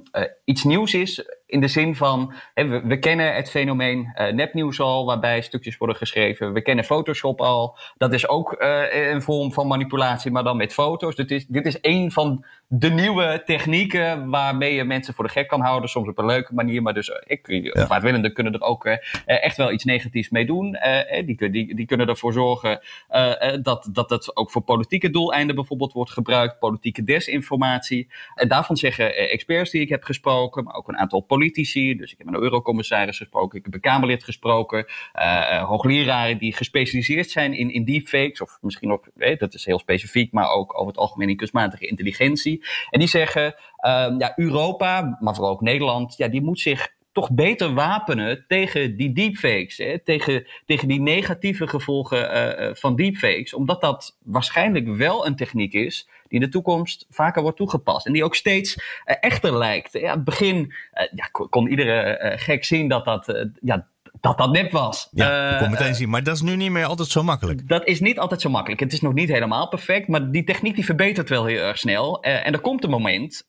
iets 0.44 0.64
nieuws 0.64 0.94
is. 0.94 1.24
In 1.52 1.60
de 1.60 1.68
zin 1.68 1.96
van, 1.96 2.32
hè, 2.54 2.66
we, 2.66 2.80
we, 2.84 2.98
kennen 2.98 3.34
het 3.34 3.50
fenomeen 3.50 4.12
nepnieuws 4.32 4.80
al, 4.80 5.06
waarbij 5.06 5.40
stukjes 5.40 5.76
worden 5.76 5.96
geschreven. 5.96 6.52
We 6.52 6.62
kennen 6.62 6.84
Photoshop 6.84 7.40
al. 7.40 7.78
Dat 7.96 8.12
is 8.12 8.28
ook 8.28 8.56
een 8.90 9.22
vorm 9.22 9.52
van 9.52 9.66
manipulatie, 9.66 10.30
maar 10.30 10.44
dan 10.44 10.56
met 10.56 10.72
foto's. 10.72 11.16
Dit 11.16 11.30
is, 11.30 11.46
dit 11.46 11.66
is 11.66 11.78
een 11.80 12.12
van 12.12 12.44
de 12.66 12.90
nieuwe 12.90 13.42
technieken 13.44 14.30
waarmee 14.30 14.74
je 14.74 14.84
mensen 14.84 15.14
voor 15.14 15.24
de 15.24 15.30
gek 15.30 15.48
kan 15.48 15.60
houden. 15.60 15.88
Soms 15.88 16.08
op 16.08 16.18
een 16.18 16.26
leuke 16.26 16.54
manier, 16.54 16.82
maar 16.82 16.94
dus 16.94 17.10
ik, 17.26 17.46
ja. 17.46 17.86
vaartwillenden 17.86 18.32
kunnen 18.32 18.52
er 18.52 18.62
ook 18.62 18.84
echt 19.24 19.56
wel 19.56 19.72
iets 19.72 19.84
negatiefs 19.84 20.30
mee 20.30 20.46
doen. 20.46 20.78
die, 21.24 21.50
die, 21.50 21.74
die 21.74 21.86
kunnen 21.86 22.08
ervoor 22.08 22.32
zorgen 22.32 22.80
uh, 23.10 23.32
dat, 23.62 23.88
dat 23.92 24.10
het 24.10 24.36
ook 24.36 24.50
voor 24.50 24.62
politieke 24.62 25.10
doeleinden 25.10 25.54
bijvoorbeeld 25.54 25.92
wordt 25.92 26.10
gebruikt, 26.10 26.58
politieke 26.58 27.04
desinformatie. 27.04 28.08
En 28.34 28.48
daarvan 28.48 28.76
zeggen 28.76 29.30
experts 29.30 29.70
die 29.70 29.80
ik 29.80 29.88
heb 29.88 30.02
gesproken, 30.02 30.64
maar 30.64 30.74
ook 30.74 30.88
een 30.88 30.98
aantal 30.98 31.20
politici. 31.20 31.40
Dus 31.50 32.12
ik 32.12 32.18
heb 32.18 32.26
een 32.26 32.42
eurocommissaris 32.42 33.16
gesproken, 33.16 33.58
ik 33.58 33.64
heb 33.64 33.74
een 33.74 33.80
Kamerlid 33.80 34.24
gesproken, 34.24 34.86
uh, 35.14 35.64
hoogleraren 35.64 36.38
die 36.38 36.54
gespecialiseerd 36.54 37.30
zijn 37.30 37.52
in, 37.52 37.70
in 37.70 37.84
deepfakes, 37.84 38.40
of 38.40 38.58
misschien 38.60 38.92
ook, 38.92 39.08
weet, 39.14 39.40
dat 39.40 39.54
is 39.54 39.64
heel 39.64 39.78
specifiek, 39.78 40.32
maar 40.32 40.50
ook 40.50 40.74
over 40.74 40.86
het 40.86 40.96
algemeen 40.96 41.28
in 41.28 41.36
kunstmatige 41.36 41.86
intelligentie. 41.86 42.64
En 42.90 42.98
die 42.98 43.08
zeggen, 43.08 43.54
uh, 43.86 44.14
ja, 44.18 44.32
Europa, 44.36 45.16
maar 45.20 45.34
vooral 45.34 45.52
ook 45.52 45.60
Nederland, 45.60 46.16
ja, 46.16 46.28
die 46.28 46.42
moet 46.42 46.60
zich 46.60 46.92
toch 47.12 47.30
beter 47.30 47.74
wapenen 47.74 48.44
tegen 48.48 48.96
die 48.96 49.12
deepfakes. 49.12 49.76
Hè? 49.76 49.98
Tegen, 49.98 50.46
tegen 50.66 50.88
die 50.88 51.00
negatieve 51.00 51.66
gevolgen 51.66 52.36
uh, 52.60 52.74
van 52.74 52.96
deepfakes. 52.96 53.54
Omdat 53.54 53.80
dat 53.80 54.16
waarschijnlijk 54.22 54.96
wel 54.96 55.26
een 55.26 55.36
techniek 55.36 55.72
is 55.72 56.08
die 56.28 56.40
in 56.40 56.46
de 56.46 56.52
toekomst 56.52 57.06
vaker 57.10 57.42
wordt 57.42 57.56
toegepast. 57.56 58.06
En 58.06 58.12
die 58.12 58.24
ook 58.24 58.34
steeds 58.34 58.76
uh, 58.76 59.16
echter 59.20 59.58
lijkt. 59.58 59.92
Ja, 59.92 60.14
het 60.14 60.24
begin 60.24 60.72
ja, 61.14 61.24
kon, 61.48 61.68
iedere 61.68 62.32
gek 62.36 62.64
zien 62.64 62.88
dat 62.88 63.04
dat, 63.04 63.46
ja, 63.60 63.86
dat 64.20 64.38
dat 64.38 64.52
nep 64.52 64.70
was. 64.70 65.08
Ja, 65.10 65.50
ik 65.52 65.58
kon 65.58 65.70
meteen 65.70 65.94
zien. 65.94 66.08
Maar 66.08 66.22
dat 66.22 66.34
is 66.34 66.42
nu 66.42 66.56
niet 66.56 66.70
meer 66.70 66.84
altijd 66.84 67.08
zo 67.08 67.22
makkelijk. 67.22 67.68
Dat 67.68 67.86
is 67.86 68.00
niet 68.00 68.18
altijd 68.18 68.40
zo 68.40 68.50
makkelijk. 68.50 68.80
Het 68.80 68.92
is 68.92 69.00
nog 69.00 69.12
niet 69.12 69.28
helemaal 69.28 69.68
perfect. 69.68 70.08
Maar 70.08 70.30
die 70.30 70.44
techniek 70.44 70.74
die 70.74 70.84
verbetert 70.84 71.28
wel 71.28 71.44
heel 71.44 71.62
erg 71.62 71.78
snel. 71.78 72.22
en 72.22 72.52
er 72.52 72.60
komt 72.60 72.84
een 72.84 72.90
moment 72.90 73.44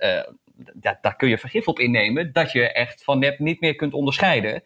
ja, 0.82 0.98
daar 1.02 1.16
kun 1.16 1.30
je 1.30 1.38
vergif 1.38 1.68
op 1.68 1.80
innemen 1.80 2.32
dat 2.32 2.52
je 2.52 2.72
echt 2.72 3.04
van 3.04 3.20
nep 3.20 3.40
niet 3.40 3.62
meer 3.62 3.76
kunt 3.76 3.94
onderscheiden. 3.94 4.64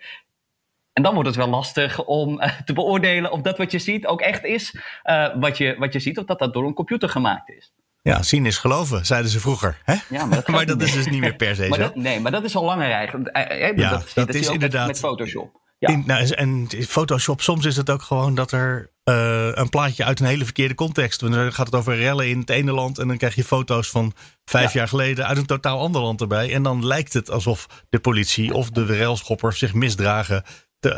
En 0.94 1.04
dan 1.04 1.14
wordt 1.14 1.28
het 1.28 1.38
wel 1.38 1.50
lastig 1.50 2.06
om 2.06 2.42
uh, 2.42 2.60
te 2.66 2.74
beoordelen 2.74 3.32
of 3.32 3.42
dat 3.42 3.58
wat 3.58 3.72
je 3.72 3.80
ziet 3.80 4.06
ook 4.06 4.22
echt 4.22 4.44
is 4.44 4.76
uh, 5.04 5.36
wat, 5.40 5.58
je, 5.58 5.76
wat 5.78 5.94
je 5.94 6.00
ziet, 6.00 6.18
of 6.18 6.26
dat 6.26 6.40
dat 6.40 6.54
door 6.54 6.66
een 6.66 6.74
computer 6.74 7.10
gemaakt 7.10 7.50
is. 7.50 7.74
Ja, 8.02 8.24
zien 8.24 8.46
is 8.46 8.58
geloven, 8.58 9.06
zeiden 9.06 9.32
ze 9.32 9.40
vroeger. 9.40 9.78
Hè? 9.84 9.96
Ja, 10.10 10.26
maar 10.26 10.36
dat, 10.36 10.48
maar 10.56 10.66
dat 10.66 10.82
is 10.82 10.94
dus 10.94 11.08
niet 11.08 11.20
meer 11.20 11.36
per 11.36 11.56
se 11.56 11.68
maar 11.68 11.80
zo. 11.80 11.92
nee, 11.94 12.20
maar 12.20 12.32
dat 12.32 12.44
is 12.44 12.56
al 12.56 12.64
langer 12.64 12.92
eigenlijk. 12.92 13.30
Eh, 13.30 13.78
ja, 13.78 13.90
dat, 13.90 14.12
dat, 14.14 14.34
is 14.34 14.50
inderdaad. 14.50 14.88
Met 14.88 15.00
Photoshop. 15.00 15.62
Ja. 15.80 15.90
In, 15.90 16.04
nou, 16.06 16.28
en 16.28 16.68
Photoshop, 16.88 17.42
soms 17.42 17.66
is 17.66 17.78
het 17.78 17.90
ook 17.90 18.02
gewoon 18.02 18.36
dat 18.36 18.52
er 18.52 18.92
uh, 19.10 19.50
een 19.54 19.70
plaatje 19.70 20.04
uit 20.04 20.20
een 20.20 20.26
hele 20.26 20.44
verkeerde 20.44 20.76
context. 20.76 21.20
Dan 21.20 21.54
gaat 21.54 21.66
het 21.66 21.76
over 21.76 21.96
rellen 21.96 22.30
in 22.30 22.40
het 22.40 22.50
ene 22.50 22.72
land 22.72 22.98
en 22.98 23.08
dan 23.08 23.18
krijg 23.18 23.36
je 23.36 23.44
foto's 23.44 23.90
van 23.90 24.14
vijf 24.46 24.74
jaar 24.74 24.88
geleden 24.88 25.28
uit 25.28 25.38
een 25.38 25.46
totaal 25.46 25.80
ander 25.80 26.02
land 26.02 26.22
erbij. 26.22 26.54
En 26.54 26.64
dan 26.64 26.86
lijkt 26.86 27.14
het 27.14 27.32
alsof 27.32 27.68
de 27.90 28.00
politie 28.00 28.54
of 28.54 28.70
de 28.70 28.86
relschoppers 28.86 29.60
zich 29.60 29.74
misdragen. 29.74 30.44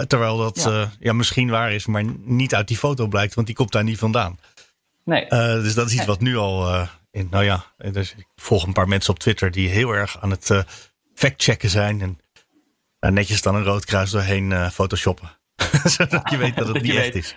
terwijl 0.07 0.37
dat 0.37 0.63
ja. 0.63 0.71
Uh, 0.71 0.87
ja. 0.99 1.13
misschien 1.13 1.49
waar 1.49 1.73
is, 1.73 1.85
maar 1.85 2.03
niet 2.19 2.55
uit 2.55 2.67
die 2.67 2.77
foto 2.77 3.07
blijkt, 3.07 3.33
want 3.33 3.47
die 3.47 3.55
komt 3.55 3.71
daar 3.71 3.83
niet 3.83 3.97
vandaan. 3.97 4.39
Nee. 5.05 5.23
Uh, 5.23 5.53
dus 5.53 5.73
dat 5.73 5.87
is 5.87 5.93
iets 5.93 6.05
wat 6.05 6.21
nu 6.21 6.37
al. 6.37 6.87
in, 7.11 7.27
nou 7.31 7.43
ja, 7.43 7.65
dus 7.91 8.13
ik 8.17 8.27
volg 8.35 8.65
een 8.65 8.73
paar 8.73 8.87
mensen 8.87 9.13
op 9.13 9.19
Twitter 9.19 9.51
die 9.51 9.69
heel 9.69 9.91
erg 9.91 10.21
aan 10.21 10.31
het 10.31 10.65
factchecken 11.13 11.69
zijn. 11.69 12.01
En 12.01 12.19
nou, 12.99 13.13
netjes 13.13 13.41
dan 13.41 13.55
een 13.55 13.63
rood 13.63 13.85
kruis 13.85 14.11
doorheen 14.11 14.51
uh, 14.51 14.69
photoshoppen. 14.69 15.37
Zodat 15.83 16.29
je 16.29 16.37
weet 16.37 16.55
dat 16.55 16.67
het 16.67 16.81
niet 16.87 16.95
echt 16.95 17.15
is. 17.15 17.35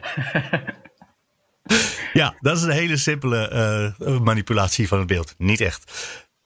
ja, 2.13 2.35
dat 2.41 2.57
is 2.57 2.63
een 2.63 2.71
hele 2.71 2.97
simpele 2.97 3.95
uh, 3.99 4.21
manipulatie 4.21 4.89
van 4.89 4.99
het 4.99 5.07
beeld. 5.07 5.35
Niet 5.39 5.61
echt. 5.61 5.93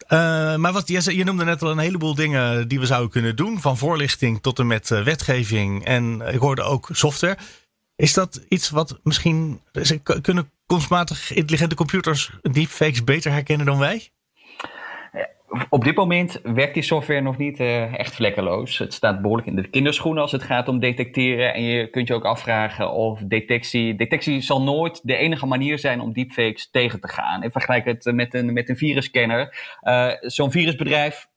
Uh, 0.08 0.56
maar 0.56 0.72
wat, 0.72 0.88
je, 0.88 1.16
je, 1.16 1.24
noemde 1.24 1.44
net 1.44 1.62
al 1.62 1.70
een 1.70 1.78
heleboel 1.78 2.14
dingen 2.14 2.68
die 2.68 2.80
we 2.80 2.86
zouden 2.86 3.10
kunnen 3.10 3.36
doen. 3.36 3.60
Van 3.60 3.78
voorlichting 3.78 4.42
tot 4.42 4.58
en 4.58 4.66
met 4.66 4.88
wetgeving. 4.88 5.84
En 5.84 6.20
ik 6.20 6.38
hoorde 6.38 6.62
ook 6.62 6.88
software. 6.92 7.38
Is 7.96 8.12
dat 8.12 8.40
iets 8.48 8.70
wat 8.70 8.98
misschien. 9.02 9.60
Kunnen 10.20 10.50
kunstmatig 10.66 11.32
intelligente 11.32 11.74
computers 11.74 12.30
deepfakes 12.42 13.04
beter 13.04 13.32
herkennen 13.32 13.66
dan 13.66 13.78
wij? 13.78 14.10
Op 15.68 15.84
dit 15.84 15.96
moment 15.96 16.40
werkt 16.42 16.74
die 16.74 16.82
software 16.82 17.20
nog 17.20 17.36
niet 17.36 17.60
uh, 17.60 17.98
echt 17.98 18.14
vlekkeloos. 18.14 18.78
Het 18.78 18.94
staat 18.94 19.22
behoorlijk 19.22 19.48
in 19.48 19.56
de 19.56 19.68
kinderschoenen 19.68 20.22
als 20.22 20.32
het 20.32 20.42
gaat 20.42 20.68
om 20.68 20.80
detecteren. 20.80 21.54
En 21.54 21.62
je 21.62 21.90
kunt 21.90 22.08
je 22.08 22.14
ook 22.14 22.24
afvragen 22.24 22.92
of 22.92 23.20
detectie. 23.24 23.94
Detectie 23.94 24.40
zal 24.40 24.62
nooit 24.62 25.00
de 25.02 25.16
enige 25.16 25.46
manier 25.46 25.78
zijn 25.78 26.00
om 26.00 26.12
deepfakes 26.12 26.70
tegen 26.70 27.00
te 27.00 27.08
gaan. 27.08 27.42
Ik 27.42 27.52
vergelijk 27.52 27.84
het 27.84 28.04
met 28.04 28.34
een, 28.34 28.52
met 28.52 28.68
een 28.68 28.76
virusscanner. 28.76 29.76
Uh, 29.82 30.12
Zo'n 30.20 30.50
virusbedrijf 30.50 31.28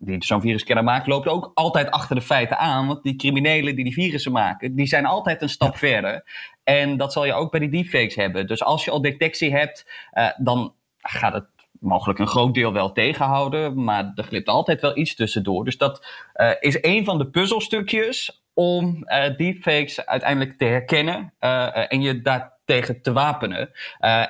die 0.00 0.24
zo'n 0.24 0.40
virusscanner 0.40 0.84
maakt, 0.84 1.06
loopt 1.06 1.28
ook 1.28 1.50
altijd 1.54 1.90
achter 1.90 2.16
de 2.16 2.22
feiten 2.22 2.58
aan. 2.58 2.86
Want 2.86 3.02
die 3.02 3.16
criminelen 3.16 3.74
die 3.74 3.84
die 3.84 3.92
virussen 3.92 4.32
maken, 4.32 4.74
die 4.74 4.86
zijn 4.86 5.06
altijd 5.06 5.42
een 5.42 5.48
stap 5.48 5.76
verder. 5.76 6.24
En 6.64 6.96
dat 6.96 7.12
zal 7.12 7.24
je 7.24 7.32
ook 7.32 7.50
bij 7.50 7.60
die 7.60 7.68
deepfakes 7.68 8.14
hebben. 8.14 8.46
Dus 8.46 8.62
als 8.62 8.84
je 8.84 8.90
al 8.90 9.00
detectie 9.00 9.52
hebt, 9.52 9.86
uh, 10.12 10.28
dan 10.36 10.74
gaat 10.96 11.32
het 11.32 11.46
mogelijk 11.82 12.18
een 12.18 12.26
groot 12.26 12.54
deel 12.54 12.72
wel 12.72 12.92
tegenhouden. 12.92 13.84
Maar 13.84 14.12
er 14.14 14.24
glipt 14.24 14.48
altijd 14.48 14.80
wel 14.80 14.98
iets 14.98 15.14
tussendoor. 15.14 15.64
Dus 15.64 15.76
dat 15.76 16.06
uh, 16.34 16.50
is 16.60 16.78
een 16.80 17.04
van 17.04 17.18
de 17.18 17.26
puzzelstukjes 17.26 18.42
om 18.54 19.04
uh, 19.06 19.36
deepfakes 19.36 20.06
uiteindelijk 20.06 20.58
te 20.58 20.64
herkennen 20.64 21.32
uh, 21.40 21.92
en 21.92 22.00
je 22.00 22.22
daartegen 22.22 23.02
te 23.02 23.12
wapenen. 23.12 23.70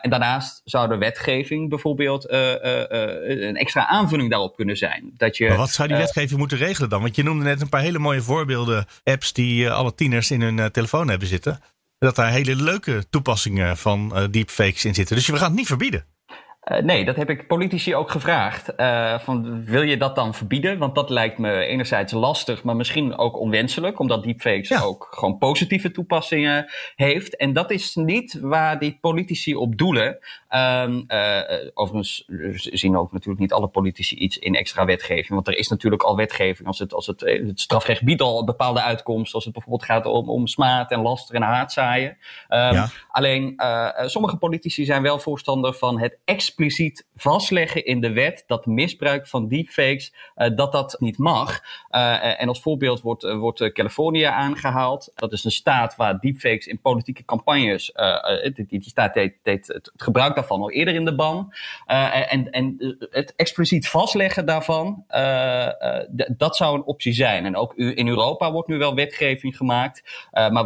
en 0.01 0.11
daarnaast 0.11 0.61
zou 0.65 0.89
de 0.89 0.97
wetgeving 0.97 1.69
bijvoorbeeld 1.69 2.31
een 2.31 3.57
extra 3.57 3.87
aanvulling 3.87 4.31
daarop 4.31 4.57
kunnen 4.57 4.77
zijn. 4.77 5.13
Dat 5.17 5.37
je, 5.37 5.49
maar 5.49 5.57
wat 5.57 5.71
zou 5.71 5.89
die 5.89 5.97
wetgeving 5.97 6.39
moeten 6.39 6.59
regelen 6.59 6.89
dan? 6.89 7.01
Want 7.01 7.17
je 7.17 7.23
noemde 7.23 7.45
net 7.45 7.61
een 7.61 7.69
paar 7.69 7.81
hele 7.81 7.99
mooie 7.99 8.23
voorbeelden, 8.23 8.87
apps 9.05 9.33
die 9.33 9.71
alle 9.71 9.95
tieners 9.95 10.31
in 10.31 10.41
hun 10.41 10.71
telefoon 10.71 11.09
hebben 11.09 11.29
zitten. 11.29 11.61
Dat 11.99 12.17
daar 12.17 12.31
hele 12.31 12.57
leuke 12.57 13.05
toepassingen 13.11 13.77
van 13.77 14.29
deepfakes 14.31 14.85
in 14.85 14.95
zitten. 14.95 15.17
Dus 15.17 15.27
we 15.27 15.37
gaan 15.37 15.49
het 15.49 15.59
niet 15.59 15.67
verbieden. 15.67 16.05
Uh, 16.71 16.79
nee, 16.79 17.05
dat 17.05 17.17
heb 17.17 17.31
ik 17.31 17.47
politici 17.47 17.95
ook 17.95 18.11
gevraagd. 18.11 18.73
Uh, 18.77 19.19
van, 19.19 19.65
wil 19.65 19.83
je 19.83 19.97
dat 19.97 20.15
dan 20.15 20.35
verbieden? 20.35 20.79
Want 20.79 20.95
dat 20.95 21.11
lijkt 21.11 21.39
me 21.39 21.65
enerzijds 21.65 22.13
lastig, 22.13 22.63
maar 22.63 22.77
misschien 22.77 23.17
ook 23.17 23.39
onwenselijk, 23.39 23.99
omdat 23.99 24.23
deepfakes 24.23 24.69
ja. 24.69 24.81
ook 24.81 25.09
gewoon 25.11 25.39
positieve 25.39 25.91
toepassingen 25.91 26.71
heeft. 26.95 27.37
En 27.37 27.53
dat 27.53 27.71
is 27.71 27.95
niet 27.95 28.39
waar 28.41 28.79
die 28.79 28.99
politici 29.01 29.55
op 29.55 29.79
doelen. 29.79 30.19
Um, 30.51 31.05
uh, 31.09 31.41
overigens 31.75 32.25
zien 32.57 32.97
ook 32.97 33.13
natuurlijk 33.13 33.41
niet 33.41 33.53
alle 33.53 33.69
politici 33.69 34.17
iets 34.17 34.39
in 34.39 34.55
extra 34.55 34.85
wetgeving. 34.85 35.29
Want 35.29 35.49
er 35.49 35.59
is 35.59 35.69
natuurlijk 35.69 36.03
al 36.03 36.17
wetgeving 36.17 36.69
als 36.69 36.79
het, 36.79 36.95
als 36.95 37.07
het, 37.07 37.21
het 37.21 37.61
strafrecht 37.61 38.03
biedt 38.03 38.23
al 38.23 38.45
bepaalde 38.45 38.83
uitkomsten. 38.83 39.35
Als 39.35 39.45
het 39.45 39.53
bijvoorbeeld 39.53 39.85
gaat 39.85 40.07
om, 40.07 40.31
om 40.31 40.47
smaad 40.47 40.91
en 40.91 41.01
laster 41.01 41.35
en 41.35 41.43
haatzaaien. 41.43 42.11
Um, 42.11 42.17
ja. 42.49 42.89
Alleen 43.09 43.55
sommige 44.07 44.37
politici 44.37 44.85
zijn 44.85 45.03
wel 45.03 45.19
voorstander 45.19 45.75
van 45.75 46.01
het 46.01 46.19
expliciet 46.53 47.07
vastleggen 47.17 47.85
in 47.85 48.01
de 48.01 48.13
wet 48.13 48.45
dat 48.47 48.67
misbruik 48.67 49.27
van 49.27 49.49
deepfakes 49.49 50.13
uh, 50.37 50.57
dat 50.57 50.73
dat 50.73 50.97
niet 50.99 51.19
mag. 51.19 51.61
Uh, 51.91 52.41
en 52.41 52.49
als 52.49 52.61
voorbeeld 52.61 53.01
wordt, 53.01 53.23
wordt 53.23 53.73
Californië 53.73 54.23
aangehaald. 54.23 55.13
Dat 55.15 55.33
is 55.33 55.45
een 55.45 55.51
staat 55.51 55.97
waar 55.97 56.19
deepfakes 56.19 56.67
in 56.67 56.81
politieke 56.81 57.25
campagnes, 57.25 57.93
die, 58.55 58.67
die, 58.69 58.83
staat 58.83 59.15
deed, 59.15 59.35
het, 59.43 59.93
gebruik 59.97 60.35
daarvan 60.35 60.61
al 60.61 60.71
eerder 60.71 60.95
in 60.95 61.05
de 61.05 61.15
ban. 61.15 61.53
en, 61.87 62.51
en 62.51 62.97
het 63.11 63.33
expliciet 63.37 63.89
vastleggen 63.89 64.47
daarvan, 64.47 65.05
dat 66.37 66.57
zou 66.57 66.77
een 66.77 66.85
optie 66.85 67.13
zijn. 67.13 67.45
En 67.45 67.57
ook 67.57 67.75
in 67.75 68.09
Europa 68.09 68.53
wordt 68.53 68.69
nu 68.69 68.79
wel 68.79 68.95
wetgeving 68.95 69.57
gemaakt. 69.57 70.27
maar 70.33 70.65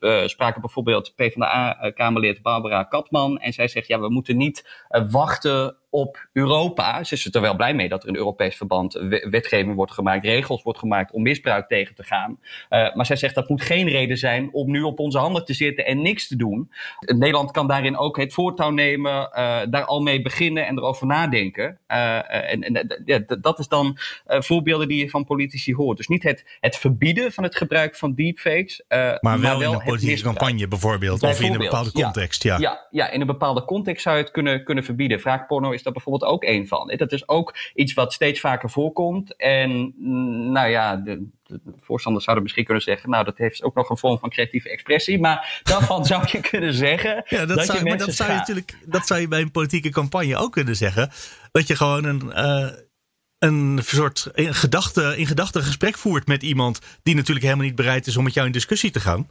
we 0.00 0.22
spraken 0.26 0.60
bijvoorbeeld 0.60 1.12
PvdA-Kamerlid 1.16 2.42
Barbara 2.42 2.82
Katman. 2.82 3.38
En 3.38 3.52
zij 3.52 3.68
zegt, 3.68 3.86
ja, 3.86 4.00
we 4.00 4.10
moeten 4.10 4.36
niet 4.36 4.86
wachten 5.12 5.76
op 5.92 6.28
Europa. 6.32 7.04
Ze 7.04 7.14
is 7.14 7.34
er 7.34 7.40
wel 7.40 7.56
blij 7.56 7.74
mee 7.74 7.88
dat 7.88 8.02
er 8.02 8.08
in 8.08 8.16
Europees 8.16 8.56
verband 8.56 8.92
wetgeving 9.30 9.74
wordt 9.74 9.92
gemaakt, 9.92 10.24
regels 10.24 10.62
wordt 10.62 10.78
gemaakt 10.78 11.12
om 11.12 11.22
misbruik 11.22 11.68
tegen 11.68 11.94
te 11.94 12.04
gaan. 12.04 12.38
Uh, 12.70 12.94
maar 12.94 13.06
zij 13.06 13.16
zegt 13.16 13.34
dat 13.34 13.48
moet 13.48 13.62
geen 13.62 13.88
reden 13.88 14.18
zijn 14.18 14.48
om 14.52 14.70
nu 14.70 14.82
op 14.82 14.98
onze 14.98 15.18
handen 15.18 15.44
te 15.44 15.54
zitten 15.54 15.86
en 15.86 16.02
niks 16.02 16.28
te 16.28 16.36
doen. 16.36 16.70
Nederland 17.00 17.50
kan 17.50 17.66
daarin 17.66 17.96
ook 17.96 18.16
het 18.16 18.32
voortouw 18.32 18.70
nemen, 18.70 19.12
uh, 19.12 19.60
daar 19.70 19.84
al 19.84 20.00
mee 20.00 20.22
beginnen 20.22 20.66
en 20.66 20.78
erover 20.78 21.06
nadenken. 21.06 21.78
Uh, 21.88 22.52
en, 22.52 22.62
en 22.62 23.02
ja, 23.04 23.18
dat 23.40 23.58
is 23.58 23.68
dan 23.68 23.98
voorbeelden 24.26 24.88
die 24.88 24.98
je 24.98 25.10
van 25.10 25.24
politici 25.24 25.74
hoort. 25.74 25.96
Dus 25.96 26.08
niet 26.08 26.22
het, 26.22 26.56
het 26.60 26.76
verbieden 26.76 27.32
van 27.32 27.44
het 27.44 27.56
gebruik 27.56 27.96
van 27.96 28.14
deepfakes. 28.14 28.82
maar, 28.88 29.18
maar 29.20 29.40
wel, 29.40 29.58
wel 29.58 29.68
in 29.72 29.78
een 29.78 29.84
politieke 29.84 30.22
campagne 30.22 30.68
bijvoorbeeld, 30.68 31.20
bijvoorbeeld, 31.20 31.40
of 31.40 31.40
in 31.40 31.52
een 31.52 31.70
bepaalde 31.70 31.92
context. 31.92 32.42
Ja, 32.42 32.58
ja. 32.58 32.60
Ja, 32.60 32.86
ja, 32.90 33.10
in 33.10 33.20
een 33.20 33.26
bepaalde 33.26 33.64
context 33.64 34.02
zou 34.02 34.16
je 34.16 34.22
het 34.22 34.32
kunnen, 34.32 34.64
kunnen 34.64 34.84
verbieden. 34.84 35.20
Vraagporno 35.20 35.70
is 35.70 35.81
is 35.82 35.92
daar 35.92 36.02
bijvoorbeeld 36.02 36.32
ook 36.32 36.44
één 36.44 36.66
van. 36.66 36.92
Dat 36.96 37.12
is 37.12 37.28
ook 37.28 37.54
iets 37.74 37.94
wat 37.94 38.12
steeds 38.12 38.40
vaker 38.40 38.70
voorkomt. 38.70 39.36
En 39.36 39.94
mm, 39.96 40.52
nou 40.52 40.68
ja, 40.68 40.96
de, 40.96 41.28
de 41.42 41.60
voorstanders 41.80 42.24
zouden 42.24 42.44
misschien 42.44 42.64
kunnen 42.64 42.82
zeggen, 42.82 43.10
nou 43.10 43.24
dat 43.24 43.38
heeft 43.38 43.62
ook 43.62 43.74
nog 43.74 43.90
een 43.90 43.98
vorm 43.98 44.18
van 44.18 44.30
creatieve 44.30 44.70
expressie. 44.70 45.20
Maar 45.20 45.60
daarvan 45.62 46.04
zou 46.12 46.24
je 46.26 46.40
kunnen 46.40 46.74
zeggen. 46.74 47.24
Ja, 47.28 47.46
dat, 47.46 47.64
zou, 47.64 47.78
je 47.78 47.84
maar 47.84 47.98
dat 47.98 48.14
zou 48.14 48.30
je 48.30 48.36
natuurlijk, 48.36 48.78
dat 48.86 49.06
zou 49.06 49.20
je 49.20 49.28
bij 49.28 49.40
een 49.40 49.50
politieke 49.50 49.90
campagne 49.90 50.36
ook 50.36 50.52
kunnen 50.52 50.76
zeggen. 50.76 51.10
Dat 51.52 51.66
je 51.66 51.76
gewoon 51.76 52.04
een. 52.04 52.22
Uh, 52.26 52.70
een 53.38 53.80
soort 53.82 54.30
in 54.34 54.54
gedachte, 54.54 55.14
in 55.16 55.26
gedachte 55.26 55.62
gesprek 55.62 55.98
voert 55.98 56.26
met 56.26 56.42
iemand 56.42 56.78
die 57.02 57.14
natuurlijk 57.14 57.44
helemaal 57.44 57.66
niet 57.66 57.74
bereid 57.74 58.06
is 58.06 58.16
om 58.16 58.24
met 58.24 58.34
jou 58.34 58.46
in 58.46 58.52
discussie 58.52 58.90
te 58.90 59.00
gaan. 59.00 59.28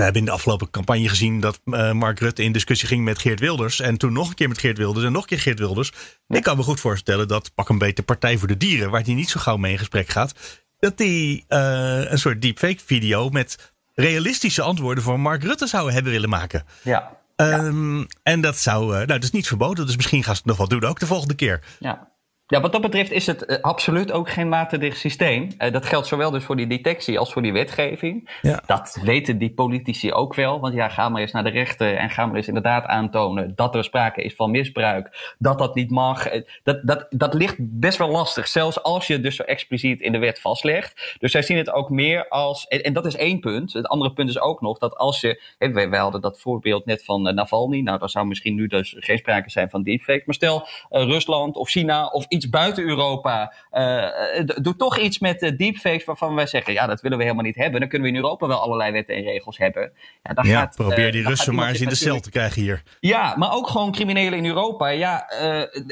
We 0.00 0.06
hebben 0.06 0.24
in 0.24 0.28
de 0.28 0.34
afgelopen 0.34 0.70
campagne 0.70 1.08
gezien 1.08 1.40
dat 1.40 1.60
uh, 1.64 1.92
Mark 1.92 2.20
Rutte 2.20 2.42
in 2.42 2.52
discussie 2.52 2.88
ging 2.88 3.04
met 3.04 3.18
Geert 3.18 3.40
Wilders. 3.40 3.80
En 3.80 3.96
toen 3.96 4.12
nog 4.12 4.28
een 4.28 4.34
keer 4.34 4.48
met 4.48 4.58
Geert 4.58 4.78
Wilders 4.78 5.04
en 5.04 5.12
nog 5.12 5.22
een 5.22 5.28
keer 5.28 5.40
Geert 5.40 5.58
Wilders. 5.58 5.92
Ik 6.28 6.42
kan 6.42 6.56
me 6.56 6.62
goed 6.62 6.80
voorstellen 6.80 7.28
dat 7.28 7.54
pak 7.54 7.68
een 7.68 7.78
beetje 7.78 8.02
Partij 8.02 8.38
voor 8.38 8.48
de 8.48 8.56
Dieren, 8.56 8.90
waar 8.90 9.02
hij 9.02 9.14
niet 9.14 9.30
zo 9.30 9.40
gauw 9.40 9.56
mee 9.56 9.72
in 9.72 9.78
gesprek 9.78 10.08
gaat, 10.08 10.34
dat 10.78 10.96
die 10.96 11.44
uh, 11.48 12.10
een 12.10 12.18
soort 12.18 12.42
deepfake 12.42 12.80
video 12.84 13.28
met 13.28 13.72
realistische 13.94 14.62
antwoorden 14.62 15.04
voor 15.04 15.20
Mark 15.20 15.42
Rutte 15.42 15.66
zouden 15.66 15.94
hebben 15.94 16.12
willen 16.12 16.28
maken. 16.28 16.64
Ja. 16.82 17.18
Um, 17.36 17.98
ja. 17.98 18.06
En 18.22 18.40
dat 18.40 18.56
zou, 18.56 18.84
uh, 18.84 18.96
nou, 18.96 19.06
dat 19.06 19.22
is 19.22 19.30
niet 19.30 19.46
verboden, 19.46 19.86
dus 19.86 19.96
misschien 19.96 20.24
gaan 20.24 20.34
ze 20.34 20.40
het 20.40 20.48
nog 20.48 20.58
wel 20.58 20.68
doen, 20.68 20.84
ook 20.84 21.00
de 21.00 21.06
volgende 21.06 21.34
keer. 21.34 21.60
Ja. 21.78 22.09
Ja, 22.50 22.60
wat 22.60 22.72
dat 22.72 22.80
betreft 22.80 23.10
is 23.10 23.26
het 23.26 23.44
uh, 23.46 23.56
absoluut 23.60 24.12
ook 24.12 24.30
geen 24.30 24.48
waterdicht 24.48 24.98
systeem. 24.98 25.48
Uh, 25.58 25.72
dat 25.72 25.86
geldt 25.86 26.06
zowel 26.06 26.30
dus 26.30 26.44
voor 26.44 26.56
die 26.56 26.66
detectie 26.66 27.18
als 27.18 27.32
voor 27.32 27.42
die 27.42 27.52
wetgeving. 27.52 28.38
Ja. 28.42 28.62
Dat 28.66 28.98
weten 29.02 29.38
die 29.38 29.50
politici 29.50 30.12
ook 30.12 30.34
wel. 30.34 30.60
Want 30.60 30.74
ja, 30.74 30.88
ga 30.88 31.08
maar 31.08 31.20
eens 31.20 31.32
naar 31.32 31.44
de 31.44 31.50
rechter 31.50 31.96
en 31.96 32.10
ga 32.10 32.26
maar 32.26 32.36
eens 32.36 32.48
inderdaad 32.48 32.84
aantonen 32.84 33.52
dat 33.54 33.74
er 33.74 33.84
sprake 33.84 34.22
is 34.22 34.34
van 34.34 34.50
misbruik. 34.50 35.34
Dat 35.38 35.58
dat 35.58 35.74
niet 35.74 35.90
mag. 35.90 36.34
Uh, 36.34 36.42
dat, 36.62 36.86
dat, 36.86 37.06
dat 37.10 37.34
ligt 37.34 37.56
best 37.58 37.98
wel 37.98 38.10
lastig. 38.10 38.48
Zelfs 38.48 38.82
als 38.82 39.06
je 39.06 39.12
het 39.12 39.22
dus 39.22 39.36
zo 39.36 39.42
expliciet 39.42 40.00
in 40.00 40.12
de 40.12 40.18
wet 40.18 40.40
vastlegt. 40.40 41.16
Dus 41.18 41.32
zij 41.32 41.42
zien 41.42 41.56
het 41.56 41.70
ook 41.70 41.90
meer 41.90 42.28
als. 42.28 42.66
En, 42.66 42.82
en 42.82 42.92
dat 42.92 43.06
is 43.06 43.16
één 43.16 43.40
punt. 43.40 43.72
Het 43.72 43.86
andere 43.86 44.12
punt 44.12 44.28
is 44.28 44.40
ook 44.40 44.60
nog 44.60 44.78
dat 44.78 44.96
als 44.96 45.20
je. 45.20 45.42
Hey, 45.58 45.72
wij, 45.72 45.90
wij 45.90 46.00
hadden 46.00 46.20
dat 46.20 46.40
voorbeeld 46.40 46.84
net 46.86 47.04
van 47.04 47.34
Navalny. 47.34 47.80
Nou, 47.80 47.98
dan 47.98 48.08
zou 48.08 48.26
misschien 48.26 48.54
nu 48.54 48.66
dus 48.66 48.94
geen 48.98 49.18
sprake 49.18 49.50
zijn 49.50 49.70
van 49.70 49.82
deepfake. 49.82 50.22
Maar 50.26 50.34
stel 50.34 50.68
Rusland 50.88 51.56
of 51.56 51.68
China 51.68 52.06
of 52.06 52.24
iets 52.28 52.39
buiten 52.48 52.84
Europa 52.84 53.54
uh, 53.72 54.06
doet 54.62 54.78
toch 54.78 54.98
iets 54.98 55.18
met 55.18 55.54
deepfakes 55.56 56.04
waarvan 56.04 56.34
wij 56.34 56.46
zeggen, 56.46 56.72
ja, 56.72 56.86
dat 56.86 57.00
willen 57.00 57.18
we 57.18 57.24
helemaal 57.24 57.44
niet 57.44 57.56
hebben. 57.56 57.80
Dan 57.80 57.88
kunnen 57.88 58.08
we 58.08 58.14
in 58.16 58.22
Europa 58.22 58.46
wel 58.46 58.60
allerlei 58.60 58.92
wetten 58.92 59.14
en 59.14 59.22
regels 59.22 59.58
hebben. 59.58 59.92
Ja, 60.22 60.32
dan 60.32 60.46
ja 60.46 60.58
gaat, 60.58 60.76
probeer 60.76 61.12
die 61.12 61.26
Russen 61.26 61.54
maar 61.54 61.68
eens 61.68 61.80
in 61.80 61.88
de 61.88 61.94
cel 61.94 62.20
te 62.20 62.30
krijgen 62.30 62.62
hier. 62.62 62.82
Ja, 63.00 63.34
maar 63.36 63.52
ook 63.52 63.68
gewoon 63.68 63.92
criminelen 63.92 64.38
in 64.38 64.46
Europa. 64.46 64.88
Ja, 64.88 65.26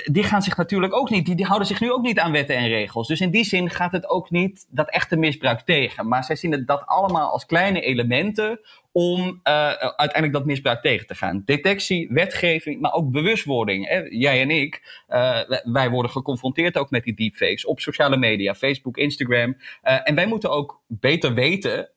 die 0.05 0.23
gaan 0.23 0.43
zich 0.43 0.57
natuurlijk 0.57 0.95
ook 0.95 1.11
niet, 1.11 1.27
die, 1.27 1.35
die 1.35 1.47
houden 1.47 1.69
zich 1.69 1.81
nu 1.81 1.93
ook 1.93 2.03
niet 2.03 2.19
aan 2.19 2.33
wetten 2.33 2.57
en 2.57 2.69
regels. 2.69 3.09
Dus 3.09 3.21
in 3.21 3.31
die 3.31 3.45
zin 3.45 3.71
gaat 3.71 3.93
het 3.93 4.09
ook 4.09 4.31
niet 4.31 4.67
dat 4.71 4.91
echte 4.91 5.17
misbruik 5.17 5.61
tegen. 5.61 6.09
Maar 6.09 6.25
zij 6.25 6.37
zien 6.37 6.53
het 6.53 6.67
dat 6.67 6.87
allemaal 6.87 7.31
als 7.31 7.47
kleine 7.47 7.81
elementen 7.81 8.61
om 8.93 9.21
uh, 9.21 9.33
uiteindelijk 9.73 10.33
dat 10.33 10.45
misbruik 10.45 10.83
tegen 10.83 11.07
te 11.07 11.15
gaan. 11.15 11.43
Detectie, 11.45 12.09
wetgeving, 12.11 12.81
maar 12.81 12.93
ook 12.93 13.11
bewustwording. 13.11 13.89
Hè? 13.89 13.99
Jij 14.09 14.41
en 14.41 14.51
ik, 14.51 15.03
uh, 15.09 15.41
wij 15.63 15.91
worden 15.91 16.11
geconfronteerd 16.11 16.79
ook 16.79 16.91
met 16.91 17.05
die 17.05 17.15
deepfakes 17.15 17.65
op 17.65 17.81
sociale 17.81 18.17
media, 18.17 18.55
Facebook, 18.55 18.97
Instagram. 18.97 19.57
Uh, 19.85 19.99
en 20.05 20.15
wij 20.15 20.27
moeten 20.27 20.51
ook 20.51 20.83
beter 20.87 21.35
weten 21.35 21.91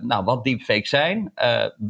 nou, 0.00 0.24
wat 0.24 0.44
deepfakes 0.44 0.88
zijn, 0.88 1.32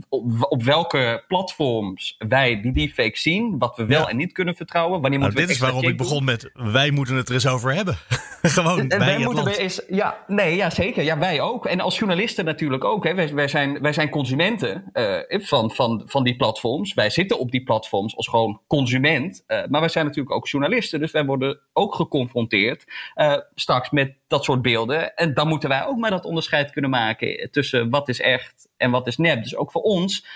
op, 0.08 0.46
op, 0.48 0.62
welke 0.62 1.24
platforms 1.28 2.14
wij 2.18 2.60
die 2.60 2.72
deepfakes 2.72 3.22
zien, 3.22 3.58
wat 3.58 3.76
we 3.76 3.86
wel 3.86 4.00
ja. 4.00 4.08
en 4.08 4.16
niet 4.16 4.32
kunnen 4.32 4.54
vertrouwen. 4.54 5.00
Wanneer 5.00 5.18
nou, 5.18 5.32
moeten 5.32 5.46
dit 5.46 5.56
is 5.56 5.62
waarom 5.62 5.82
ik 5.82 5.96
begon 5.96 6.24
met 6.24 6.50
wij 6.52 6.90
moeten 6.90 7.16
het 7.16 7.28
er 7.28 7.34
eens 7.34 7.46
over 7.46 7.74
hebben. 7.74 7.96
Gewoon 8.52 8.88
wij 8.88 9.18
moeten 9.18 9.46
er 9.46 9.58
eens, 9.58 9.82
ja, 9.88 10.24
nee, 10.26 10.56
ja, 10.56 10.70
zeker. 10.70 11.04
Ja, 11.04 11.18
wij 11.18 11.40
ook. 11.40 11.66
En 11.66 11.80
als 11.80 11.98
journalisten 11.98 12.44
natuurlijk 12.44 12.84
ook. 12.84 13.04
Hè. 13.04 13.14
Wij, 13.14 13.34
wij 13.34 13.48
zijn, 13.48 13.80
wij 13.80 13.92
zijn 13.92 14.10
consumenten 14.10 14.90
uh, 14.92 15.18
van, 15.28 15.70
van, 15.70 16.02
van 16.06 16.24
die 16.24 16.36
platforms. 16.36 16.94
Wij 16.94 17.10
zitten 17.10 17.38
op 17.38 17.50
die 17.50 17.62
platforms 17.62 18.16
als 18.16 18.28
gewoon 18.28 18.60
consument. 18.66 19.44
Uh, 19.46 19.62
maar 19.68 19.80
wij 19.80 19.88
zijn 19.88 20.04
natuurlijk 20.06 20.34
ook 20.34 20.48
journalisten. 20.48 21.00
Dus 21.00 21.10
wij 21.10 21.24
worden 21.24 21.60
ook 21.72 21.94
geconfronteerd 21.94 22.84
uh, 23.14 23.36
straks 23.54 23.90
met 23.90 24.14
dat 24.26 24.44
soort 24.44 24.62
beelden. 24.62 25.14
En 25.14 25.34
dan 25.34 25.48
moeten 25.48 25.68
wij 25.68 25.86
ook 25.86 25.96
maar 25.96 26.10
dat 26.10 26.24
onderscheid 26.24 26.70
kunnen 26.70 26.90
maken 26.90 27.50
tussen 27.50 27.90
wat 27.90 28.08
is 28.08 28.20
echt 28.20 28.68
en 28.76 28.90
wat 28.90 29.06
is 29.06 29.16
nep. 29.16 29.42
Dus 29.42 29.56
ook 29.56 29.70
voor 29.70 29.82
ons, 29.82 30.26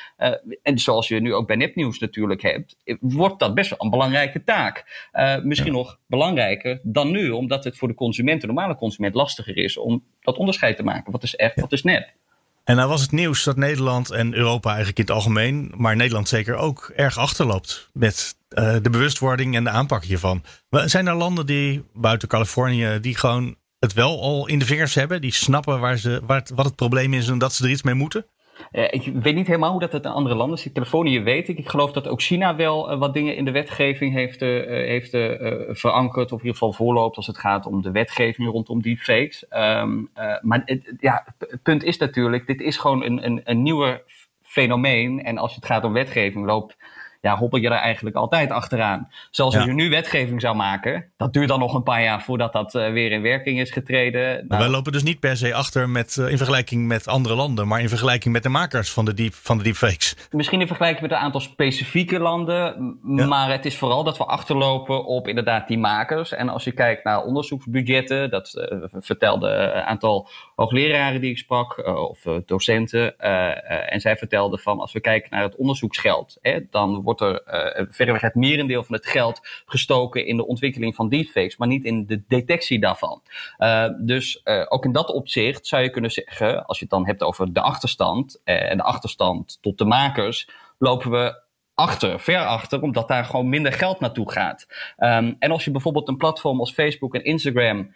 en 0.62 0.78
zoals 0.78 1.08
je 1.08 1.20
nu 1.20 1.34
ook 1.34 1.46
bij 1.46 1.56
nepnieuws 1.56 1.98
natuurlijk 1.98 2.42
hebt, 2.42 2.76
wordt 3.00 3.38
dat 3.38 3.54
best 3.54 3.70
wel 3.70 3.78
een 3.82 3.90
belangrijke 3.90 4.44
taak. 4.44 5.08
misschien 5.42 5.72
ja. 5.72 5.78
nog 5.78 5.98
belangrijker 6.06 6.80
dan 6.82 7.10
nu, 7.10 7.30
omdat 7.30 7.64
het 7.64 7.78
voor 7.78 7.88
de 7.88 7.94
consument, 7.94 8.40
de 8.40 8.46
normale 8.46 8.76
consument, 8.76 9.14
lastiger 9.14 9.56
is 9.56 9.78
om 9.78 10.04
dat 10.20 10.36
onderscheid 10.36 10.76
te 10.76 10.82
maken. 10.82 11.12
Wat 11.12 11.22
is 11.22 11.36
echt, 11.36 11.54
ja. 11.54 11.62
wat 11.62 11.72
is 11.72 11.82
nep. 11.82 12.12
En 12.68 12.76
nou 12.76 12.88
was 12.88 13.00
het 13.00 13.12
nieuws 13.12 13.44
dat 13.44 13.56
Nederland 13.56 14.10
en 14.10 14.34
Europa 14.34 14.68
eigenlijk 14.68 14.98
in 14.98 15.04
het 15.04 15.14
algemeen, 15.14 15.72
maar 15.76 15.96
Nederland 15.96 16.28
zeker 16.28 16.54
ook, 16.54 16.92
erg 16.96 17.18
achterloopt 17.18 17.90
met 17.92 18.36
uh, 18.50 18.76
de 18.82 18.90
bewustwording 18.90 19.54
en 19.54 19.64
de 19.64 19.70
aanpak 19.70 20.04
hiervan. 20.04 20.42
Zijn 20.70 21.06
er 21.06 21.14
landen 21.14 21.46
die 21.46 21.84
buiten 21.94 22.28
Californië 22.28 22.98
die 23.00 23.16
gewoon 23.16 23.56
het 23.78 23.92
wel 23.92 24.22
al 24.22 24.48
in 24.48 24.58
de 24.58 24.64
vingers 24.64 24.94
hebben? 24.94 25.20
Die 25.20 25.32
snappen 25.32 25.80
waar 25.80 25.96
ze, 25.96 26.20
waar 26.26 26.46
wat 26.54 26.64
het 26.64 26.76
probleem 26.76 27.14
is 27.14 27.28
en 27.28 27.38
dat 27.38 27.52
ze 27.52 27.64
er 27.64 27.70
iets 27.70 27.82
mee 27.82 27.94
moeten? 27.94 28.26
Uh, 28.72 28.84
ik 28.90 29.10
weet 29.22 29.34
niet 29.34 29.46
helemaal 29.46 29.70
hoe 29.70 29.80
dat 29.80 29.92
het 29.92 30.04
in 30.04 30.10
andere 30.10 30.34
landen 30.34 30.58
zit. 30.58 30.72
Californië 30.72 31.20
weet 31.20 31.48
ik. 31.48 31.58
Ik 31.58 31.68
geloof 31.68 31.92
dat 31.92 32.08
ook 32.08 32.22
China 32.22 32.56
wel 32.56 32.92
uh, 32.92 32.98
wat 32.98 33.14
dingen 33.14 33.36
in 33.36 33.44
de 33.44 33.50
wetgeving 33.50 34.14
heeft, 34.14 34.42
uh, 34.42 34.66
heeft 34.66 35.10
verankerd. 35.80 36.32
Of 36.32 36.38
in 36.38 36.46
ieder 36.46 36.58
geval 36.58 36.72
voorloopt 36.72 37.16
als 37.16 37.26
het 37.26 37.38
gaat 37.38 37.66
om 37.66 37.82
de 37.82 37.90
wetgeving 37.90 38.50
rondom 38.50 38.82
deepfakes. 38.82 39.44
Um, 39.50 40.10
maar 40.40 40.62
het, 40.64 40.94
ja, 41.00 41.34
punt 41.62 41.82
is 41.84 41.96
natuurlijk, 41.96 42.46
dit 42.46 42.60
is 42.60 42.76
gewoon 42.76 43.04
een, 43.04 43.24
een, 43.24 43.40
een 43.44 44.00
fenomeen. 44.42 45.24
En 45.24 45.38
als 45.38 45.54
het 45.54 45.64
gaat 45.64 45.84
om 45.84 45.92
wetgeving, 45.92 46.46
loopt 46.46 46.76
ja, 47.20 47.36
hobbel 47.36 47.60
je 47.60 47.68
er 47.68 47.72
eigenlijk 47.72 48.16
altijd 48.16 48.50
achteraan. 48.50 49.08
Zoals 49.30 49.56
als 49.56 49.64
je 49.64 49.72
nu 49.72 49.88
wetgeving 49.88 50.40
zou 50.40 50.56
maken, 50.56 51.12
dat 51.16 51.32
duurt 51.32 51.48
dan 51.48 51.58
nog 51.58 51.74
een 51.74 51.82
paar 51.82 52.02
jaar 52.02 52.22
voordat 52.22 52.52
dat 52.52 52.74
uh, 52.74 52.92
weer 52.92 53.12
in 53.12 53.22
werking 53.22 53.60
is 53.60 53.70
getreden. 53.70 54.44
Nou, 54.48 54.62
wij 54.62 54.70
lopen 54.70 54.92
dus 54.92 55.02
niet 55.02 55.20
per 55.20 55.36
se 55.36 55.54
achter 55.54 55.88
met, 55.88 56.16
uh, 56.16 56.30
in 56.30 56.36
vergelijking 56.36 56.86
met 56.86 57.08
andere 57.08 57.34
landen, 57.34 57.68
maar 57.68 57.80
in 57.80 57.88
vergelijking 57.88 58.34
met 58.34 58.42
de 58.42 58.48
makers 58.48 58.90
van 58.90 59.04
de, 59.04 59.14
deep, 59.14 59.34
van 59.34 59.58
de 59.58 59.64
deepfakes. 59.64 60.16
Misschien 60.30 60.60
in 60.60 60.66
vergelijking 60.66 61.02
met 61.02 61.10
een 61.10 61.24
aantal 61.24 61.40
specifieke 61.40 62.18
landen, 62.18 62.98
ja. 63.16 63.26
maar 63.26 63.50
het 63.50 63.64
is 63.64 63.76
vooral 63.76 64.04
dat 64.04 64.18
we 64.18 64.24
achterlopen 64.24 65.04
op 65.04 65.28
inderdaad 65.28 65.68
die 65.68 65.78
makers. 65.78 66.32
En 66.32 66.48
als 66.48 66.64
je 66.64 66.72
kijkt 66.72 67.04
naar 67.04 67.22
onderzoeksbudgetten, 67.22 68.30
dat 68.30 68.52
uh, 68.54 68.82
vertelde 68.92 69.48
een 69.48 69.82
aantal 69.82 70.28
hoogleraren 70.58 71.20
die 71.20 71.30
ik 71.30 71.38
sprak, 71.38 71.86
of 71.86 72.22
docenten, 72.46 73.18
en 73.88 74.00
zij 74.00 74.16
vertelden 74.16 74.58
van 74.58 74.80
als 74.80 74.92
we 74.92 75.00
kijken 75.00 75.30
naar 75.30 75.42
het 75.42 75.56
onderzoeksgeld, 75.56 76.38
hè, 76.40 76.60
dan 76.70 77.02
wordt 77.02 77.20
er 77.20 77.42
verreweg 77.90 78.20
het 78.20 78.34
merendeel 78.34 78.84
van 78.84 78.94
het 78.94 79.06
geld 79.06 79.40
gestoken 79.66 80.26
in 80.26 80.36
de 80.36 80.46
ontwikkeling 80.46 80.94
van 80.94 81.08
deepfakes, 81.08 81.56
maar 81.56 81.68
niet 81.68 81.84
in 81.84 82.06
de 82.06 82.22
detectie 82.28 82.80
daarvan. 82.80 83.22
Dus 84.00 84.46
ook 84.68 84.84
in 84.84 84.92
dat 84.92 85.12
opzicht 85.12 85.66
zou 85.66 85.82
je 85.82 85.90
kunnen 85.90 86.10
zeggen, 86.10 86.66
als 86.66 86.78
je 86.78 86.84
het 86.84 86.92
dan 86.92 87.06
hebt 87.06 87.22
over 87.22 87.52
de 87.52 87.60
achterstand 87.60 88.40
en 88.44 88.76
de 88.76 88.82
achterstand 88.82 89.58
tot 89.60 89.78
de 89.78 89.84
makers, 89.84 90.48
lopen 90.78 91.10
we 91.10 91.40
achter, 91.74 92.20
ver 92.20 92.44
achter, 92.44 92.82
omdat 92.82 93.08
daar 93.08 93.24
gewoon 93.24 93.48
minder 93.48 93.72
geld 93.72 94.00
naartoe 94.00 94.32
gaat. 94.32 94.66
Um, 94.98 95.36
en 95.38 95.50
als 95.50 95.64
je 95.64 95.70
bijvoorbeeld 95.70 96.08
een 96.08 96.16
platform 96.16 96.60
als 96.60 96.72
Facebook 96.72 97.14
en 97.14 97.24
Instagram 97.24 97.94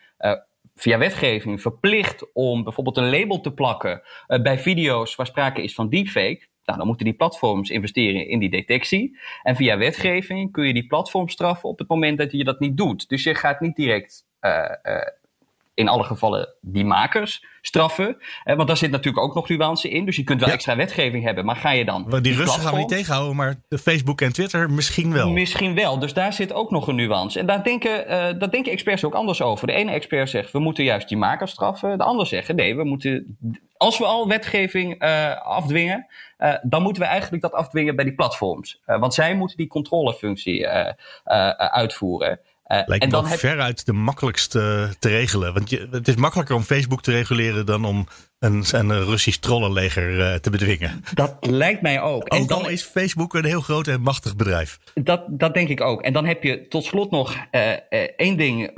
via 0.74 0.98
wetgeving 0.98 1.60
verplicht 1.60 2.32
om 2.32 2.62
bijvoorbeeld 2.62 2.96
een 2.96 3.10
label 3.10 3.40
te 3.40 3.52
plakken 3.52 4.02
uh, 4.28 4.42
bij 4.42 4.58
video's 4.58 5.14
waar 5.14 5.26
sprake 5.26 5.62
is 5.62 5.74
van 5.74 5.88
deepfake, 5.88 6.46
nou, 6.64 6.78
dan 6.78 6.86
moeten 6.86 7.04
die 7.04 7.14
platforms 7.14 7.70
investeren 7.70 8.28
in 8.28 8.38
die 8.38 8.50
detectie. 8.50 9.18
En 9.42 9.56
via 9.56 9.76
wetgeving 9.78 10.52
kun 10.52 10.66
je 10.66 10.72
die 10.72 10.86
platform 10.86 11.28
straffen 11.28 11.68
op 11.68 11.78
het 11.78 11.88
moment 11.88 12.18
dat 12.18 12.32
je 12.32 12.44
dat 12.44 12.60
niet 12.60 12.76
doet. 12.76 13.08
Dus 13.08 13.22
je 13.22 13.34
gaat 13.34 13.60
niet 13.60 13.76
direct 13.76 14.24
uh, 14.40 14.64
in 15.74 15.88
alle 15.88 16.04
gevallen 16.04 16.48
die 16.60 16.84
makers 16.84 17.44
straffen. 17.60 18.16
Eh, 18.44 18.56
want 18.56 18.68
daar 18.68 18.76
zit 18.76 18.90
natuurlijk 18.90 19.24
ook 19.24 19.34
nog 19.34 19.48
nuance 19.48 19.88
in. 19.88 20.04
Dus 20.04 20.16
je 20.16 20.24
kunt 20.24 20.40
wel 20.40 20.48
Ja. 20.48 20.54
extra 20.54 20.76
wetgeving 20.76 21.24
hebben. 21.24 21.44
Maar 21.44 21.56
ga 21.56 21.70
je 21.70 21.84
dan. 21.84 22.06
Die, 22.10 22.20
die 22.20 22.34
Russen 22.36 22.62
gaan 22.62 22.72
we 22.72 22.78
niet 22.78 22.88
tegenhouden, 22.88 23.36
maar 23.36 23.54
de 23.68 23.78
Facebook 23.78 24.20
en 24.20 24.32
Twitter 24.32 24.70
misschien 24.70 25.12
wel. 25.12 25.30
Misschien 25.30 25.74
wel. 25.74 25.98
Dus 25.98 26.12
daar 26.12 26.32
zit 26.32 26.52
ook 26.52 26.70
nog 26.70 26.86
een 26.86 26.94
nuance. 26.94 27.38
En 27.38 27.46
daar 27.46 27.64
denken, 27.64 28.08
daar 28.38 28.50
denken 28.50 28.72
experts 28.72 29.04
ook 29.04 29.14
anders 29.14 29.42
over. 29.42 29.66
De 29.66 29.72
ene 29.72 29.90
expert 29.90 30.30
zegt, 30.30 30.50
we 30.52 30.58
moeten 30.58 30.84
juist 30.84 31.08
die 31.08 31.16
makers 31.18 31.50
straffen. 31.50 31.98
De 31.98 32.04
ander 32.04 32.26
zegt, 32.26 32.52
nee, 32.54 32.76
we 32.76 32.84
moeten... 32.84 33.38
Als 33.76 33.98
we 33.98 34.04
al 34.04 34.28
wetgeving 34.28 34.98
eh, 34.98 35.40
afdwingen, 35.42 36.06
dan 36.62 36.82
moeten 36.82 37.02
we 37.02 37.08
eigenlijk 37.08 37.42
dat 37.42 37.52
afdwingen 37.52 37.96
bij 37.96 38.04
die 38.04 38.14
platforms. 38.14 38.80
Want 38.86 39.14
zij 39.14 39.34
moeten 39.34 39.56
die 39.56 39.66
controlefunctie 39.66 40.68
uitvoeren. 41.56 42.40
Eh, 42.72 42.82
Lijkt 42.86 43.04
en 43.04 43.10
me 43.10 43.14
dan 43.16 43.26
heb 43.26 43.38
veruit 43.38 43.86
de 43.86 43.92
makkelijkste 43.92 44.94
te 44.98 45.08
regelen. 45.08 45.54
Want 45.54 45.70
je, 45.70 45.88
het 45.90 46.08
is 46.08 46.14
makkelijker 46.14 46.54
om 46.54 46.62
Facebook 46.62 47.02
te 47.02 47.10
reguleren 47.10 47.66
dan 47.66 47.84
om 47.84 48.06
een, 48.42 48.64
een 48.70 49.04
Russisch 49.04 49.38
trollenleger 49.38 50.20
eh, 50.20 50.34
te 50.34 50.50
bedwingen. 50.50 51.04
dat 51.14 51.36
lijkt 51.40 51.82
mij 51.82 52.00
ook. 52.00 52.28
En 52.28 52.40
Ook 52.40 52.48
dan 52.48 52.62
al 52.62 52.68
is 52.68 52.82
Facebook 52.82 53.34
een 53.34 53.44
heel 53.44 53.60
groot 53.60 53.86
en 53.86 54.00
machtig 54.00 54.36
bedrijf. 54.36 54.78
Dat, 54.94 55.22
dat 55.28 55.54
denk 55.54 55.68
ik 55.68 55.80
ook. 55.80 56.02
En 56.02 56.12
dan 56.12 56.24
heb 56.24 56.42
je 56.42 56.68
tot 56.68 56.84
slot 56.84 57.10
nog 57.10 57.36
eh, 57.50 57.70
één 58.16 58.36
ding 58.36 58.70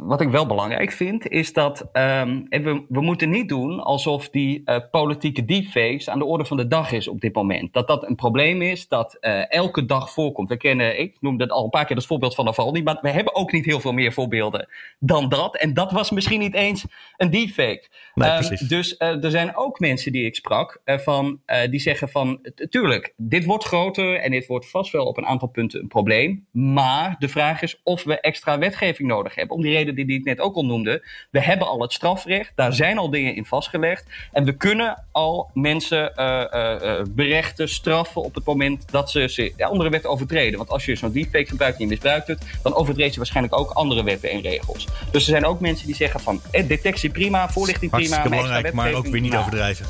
wat 0.00 0.20
ik 0.20 0.28
wel 0.28 0.46
belangrijk 0.46 0.92
vind, 0.92 1.28
is 1.28 1.52
dat 1.52 1.88
ehm, 1.92 2.40
we, 2.48 2.84
we 2.88 3.00
moeten 3.00 3.30
niet 3.30 3.48
doen 3.48 3.80
alsof 3.80 4.28
die 4.28 4.64
politieke 4.90 5.44
deepfakes 5.44 6.08
aan 6.08 6.18
de 6.18 6.24
orde 6.24 6.44
van 6.44 6.56
de 6.56 6.66
dag 6.66 6.92
is 6.92 7.08
op 7.08 7.20
dit 7.20 7.34
moment. 7.34 7.72
Dat 7.72 7.86
dat 7.86 8.08
een 8.08 8.14
probleem 8.14 8.62
is 8.62 8.88
dat 8.88 9.16
elke 9.48 9.84
dag 9.84 10.10
voorkomt. 10.12 10.48
We 10.48 10.56
kennen, 10.56 11.00
ik 11.00 11.16
noemde 11.20 11.42
het 11.42 11.52
al 11.52 11.64
een 11.64 11.70
paar 11.70 11.84
keer 11.84 11.96
het 11.96 12.06
voorbeeld 12.06 12.34
van 12.34 12.44
Navalny, 12.44 12.80
maar 12.82 12.98
we 13.00 13.10
hebben 13.10 13.34
ook 13.34 13.52
niet 13.52 13.64
heel 13.64 13.80
veel 13.80 13.92
meer 13.92 14.12
voorbeelden 14.12 14.68
dan 14.98 15.28
dat. 15.28 15.56
En 15.56 15.74
dat 15.74 15.92
was 15.92 16.10
misschien 16.10 16.40
niet 16.40 16.54
eens 16.54 16.84
een 17.16 17.30
deepfake. 17.30 17.88
Nee, 18.14 18.28
Ehm, 18.28 18.38
precies. 18.38 18.68
dus 18.68 18.96
er 19.20 19.30
zijn 19.30 19.56
ook 19.56 19.80
mensen 19.80 20.12
die 20.12 20.24
ik 20.24 20.34
sprak, 20.34 20.80
eh, 20.84 20.98
van, 20.98 21.40
eh, 21.46 21.70
die 21.70 21.80
zeggen 21.80 22.08
van, 22.08 22.40
tuurlijk, 22.70 23.14
dit 23.16 23.44
wordt 23.44 23.64
groter 23.64 24.14
en 24.14 24.30
dit 24.30 24.46
wordt 24.46 24.70
vast 24.70 24.92
wel 24.92 25.06
op 25.06 25.16
een 25.16 25.26
aantal 25.26 25.48
punten 25.48 25.80
een 25.80 25.88
probleem. 25.88 26.46
Maar 26.52 27.16
de 27.18 27.28
vraag 27.28 27.62
is 27.62 27.80
of 27.82 28.04
we 28.04 28.20
extra 28.20 28.58
wetgeving 28.58 29.08
nodig 29.08 29.34
hebben. 29.34 29.56
Om 29.56 29.62
die 29.62 29.72
reden 29.72 29.94
die, 29.94 30.06
die 30.06 30.18
ik 30.18 30.24
net 30.24 30.40
ook 30.40 30.54
al 30.54 30.64
noemde. 30.64 31.06
We 31.30 31.42
hebben 31.42 31.66
al 31.66 31.80
het 31.80 31.92
strafrecht, 31.92 32.52
daar 32.54 32.72
zijn 32.72 32.98
al 32.98 33.10
dingen 33.10 33.34
in 33.34 33.44
vastgelegd. 33.44 34.06
En 34.32 34.44
we 34.44 34.56
kunnen 34.56 35.04
al 35.12 35.50
mensen 35.54 36.14
eh, 36.16 36.52
eh, 36.52 36.98
eh, 36.98 37.06
berechten, 37.10 37.68
straffen 37.68 38.22
op 38.22 38.34
het 38.34 38.44
moment 38.44 38.90
dat 38.90 39.10
ze, 39.10 39.28
ze 39.28 39.52
ja, 39.56 39.66
andere 39.66 39.90
wetten 39.90 40.10
overtreden. 40.10 40.58
Want 40.58 40.70
als 40.70 40.84
je 40.84 40.96
zo'n 40.96 41.12
deepfake 41.12 41.46
gebruikt 41.46 41.76
en 41.76 41.82
je 41.82 41.90
misbruikt 41.90 42.26
het, 42.26 42.42
dan 42.62 42.74
overtreed 42.74 43.12
je 43.12 43.16
waarschijnlijk 43.16 43.58
ook 43.58 43.70
andere 43.70 44.04
wetten 44.04 44.30
en 44.30 44.40
regels. 44.40 44.86
Dus 45.10 45.22
er 45.22 45.30
zijn 45.30 45.44
ook 45.44 45.60
mensen 45.60 45.86
die 45.86 45.94
zeggen 45.94 46.20
van, 46.20 46.40
eh, 46.50 46.68
detectie 46.68 47.10
prima, 47.10 47.48
voorlichting 47.48 47.90
prima, 47.90 48.28
maar 48.28 48.50
extra 48.50 48.70
maar 48.74 48.94
ook 49.06 49.12
weer 49.12 49.20
niet 49.20 49.30
nou, 49.30 49.42
overdrijven. 49.42 49.86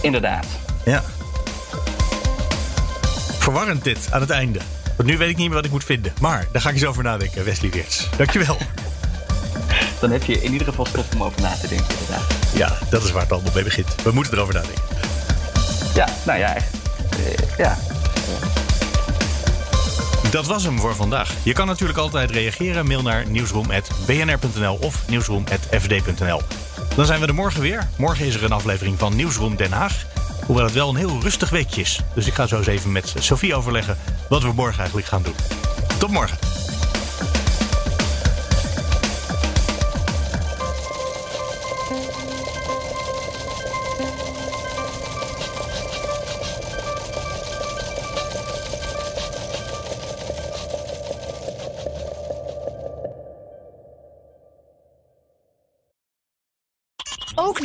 Inderdaad. 0.00 0.46
Ja. 0.84 1.02
Verwarrend 3.38 3.84
dit 3.84 4.08
aan 4.10 4.20
het 4.20 4.30
einde. 4.30 4.58
Want 4.96 5.08
nu 5.08 5.18
weet 5.18 5.28
ik 5.28 5.36
niet 5.36 5.46
meer 5.46 5.56
wat 5.56 5.64
ik 5.64 5.70
moet 5.70 5.84
vinden. 5.84 6.12
Maar 6.20 6.46
daar 6.52 6.62
ga 6.62 6.68
ik 6.68 6.74
eens 6.74 6.84
over 6.84 7.02
nadenken, 7.02 7.44
Wesley 7.44 7.70
Weerts. 7.70 8.08
Dankjewel. 8.16 8.56
Dan 10.00 10.10
heb 10.10 10.24
je 10.24 10.42
in 10.42 10.52
ieder 10.52 10.66
geval 10.66 10.86
stof 10.86 11.14
om 11.14 11.22
over 11.22 11.40
na 11.40 11.54
te 11.54 11.68
denken, 11.68 11.94
inderdaad. 12.00 12.34
Ja, 12.54 12.78
dat 12.90 13.04
is 13.04 13.10
waar 13.10 13.22
het 13.22 13.32
allemaal 13.32 13.52
mee 13.54 13.64
begint. 13.64 13.94
We 14.02 14.10
moeten 14.10 14.32
erover 14.32 14.54
nadenken. 14.54 14.82
Ja, 15.94 16.08
nou 16.26 16.38
ja, 16.38 16.54
echt. 16.54 16.74
Eh, 17.10 17.56
ja. 17.58 17.78
Dat 20.30 20.46
was 20.46 20.64
hem 20.64 20.78
voor 20.78 20.94
vandaag. 20.94 21.34
Je 21.42 21.52
kan 21.52 21.66
natuurlijk 21.66 21.98
altijd 21.98 22.30
reageren. 22.30 22.86
Mail 22.86 23.02
naar 23.02 23.24
nieuwsroom.bnr.nl 23.26 24.78
of 24.80 25.08
nieuwsroom.fd.nl. 25.08 26.40
Dan 26.96 27.06
zijn 27.06 27.20
we 27.20 27.26
er 27.26 27.34
morgen 27.34 27.60
weer. 27.60 27.88
Morgen 27.96 28.26
is 28.26 28.34
er 28.34 28.44
een 28.44 28.52
aflevering 28.52 28.98
van 28.98 29.16
Nieuwsroom 29.16 29.56
Den 29.56 29.72
Haag. 29.72 30.04
Hoewel 30.46 30.64
het 30.64 30.74
wel 30.74 30.88
een 30.88 30.96
heel 30.96 31.20
rustig 31.22 31.50
weekje 31.50 31.80
is. 31.80 32.00
Dus 32.14 32.26
ik 32.26 32.34
ga 32.34 32.46
zo 32.46 32.56
eens 32.56 32.66
even 32.66 32.92
met 32.92 33.14
Sophie 33.18 33.54
overleggen 33.54 33.96
wat 34.28 34.42
we 34.42 34.52
morgen 34.52 34.78
eigenlijk 34.78 35.06
gaan 35.06 35.22
doen. 35.22 35.34
Tot 35.98 36.10
morgen. 36.10 36.63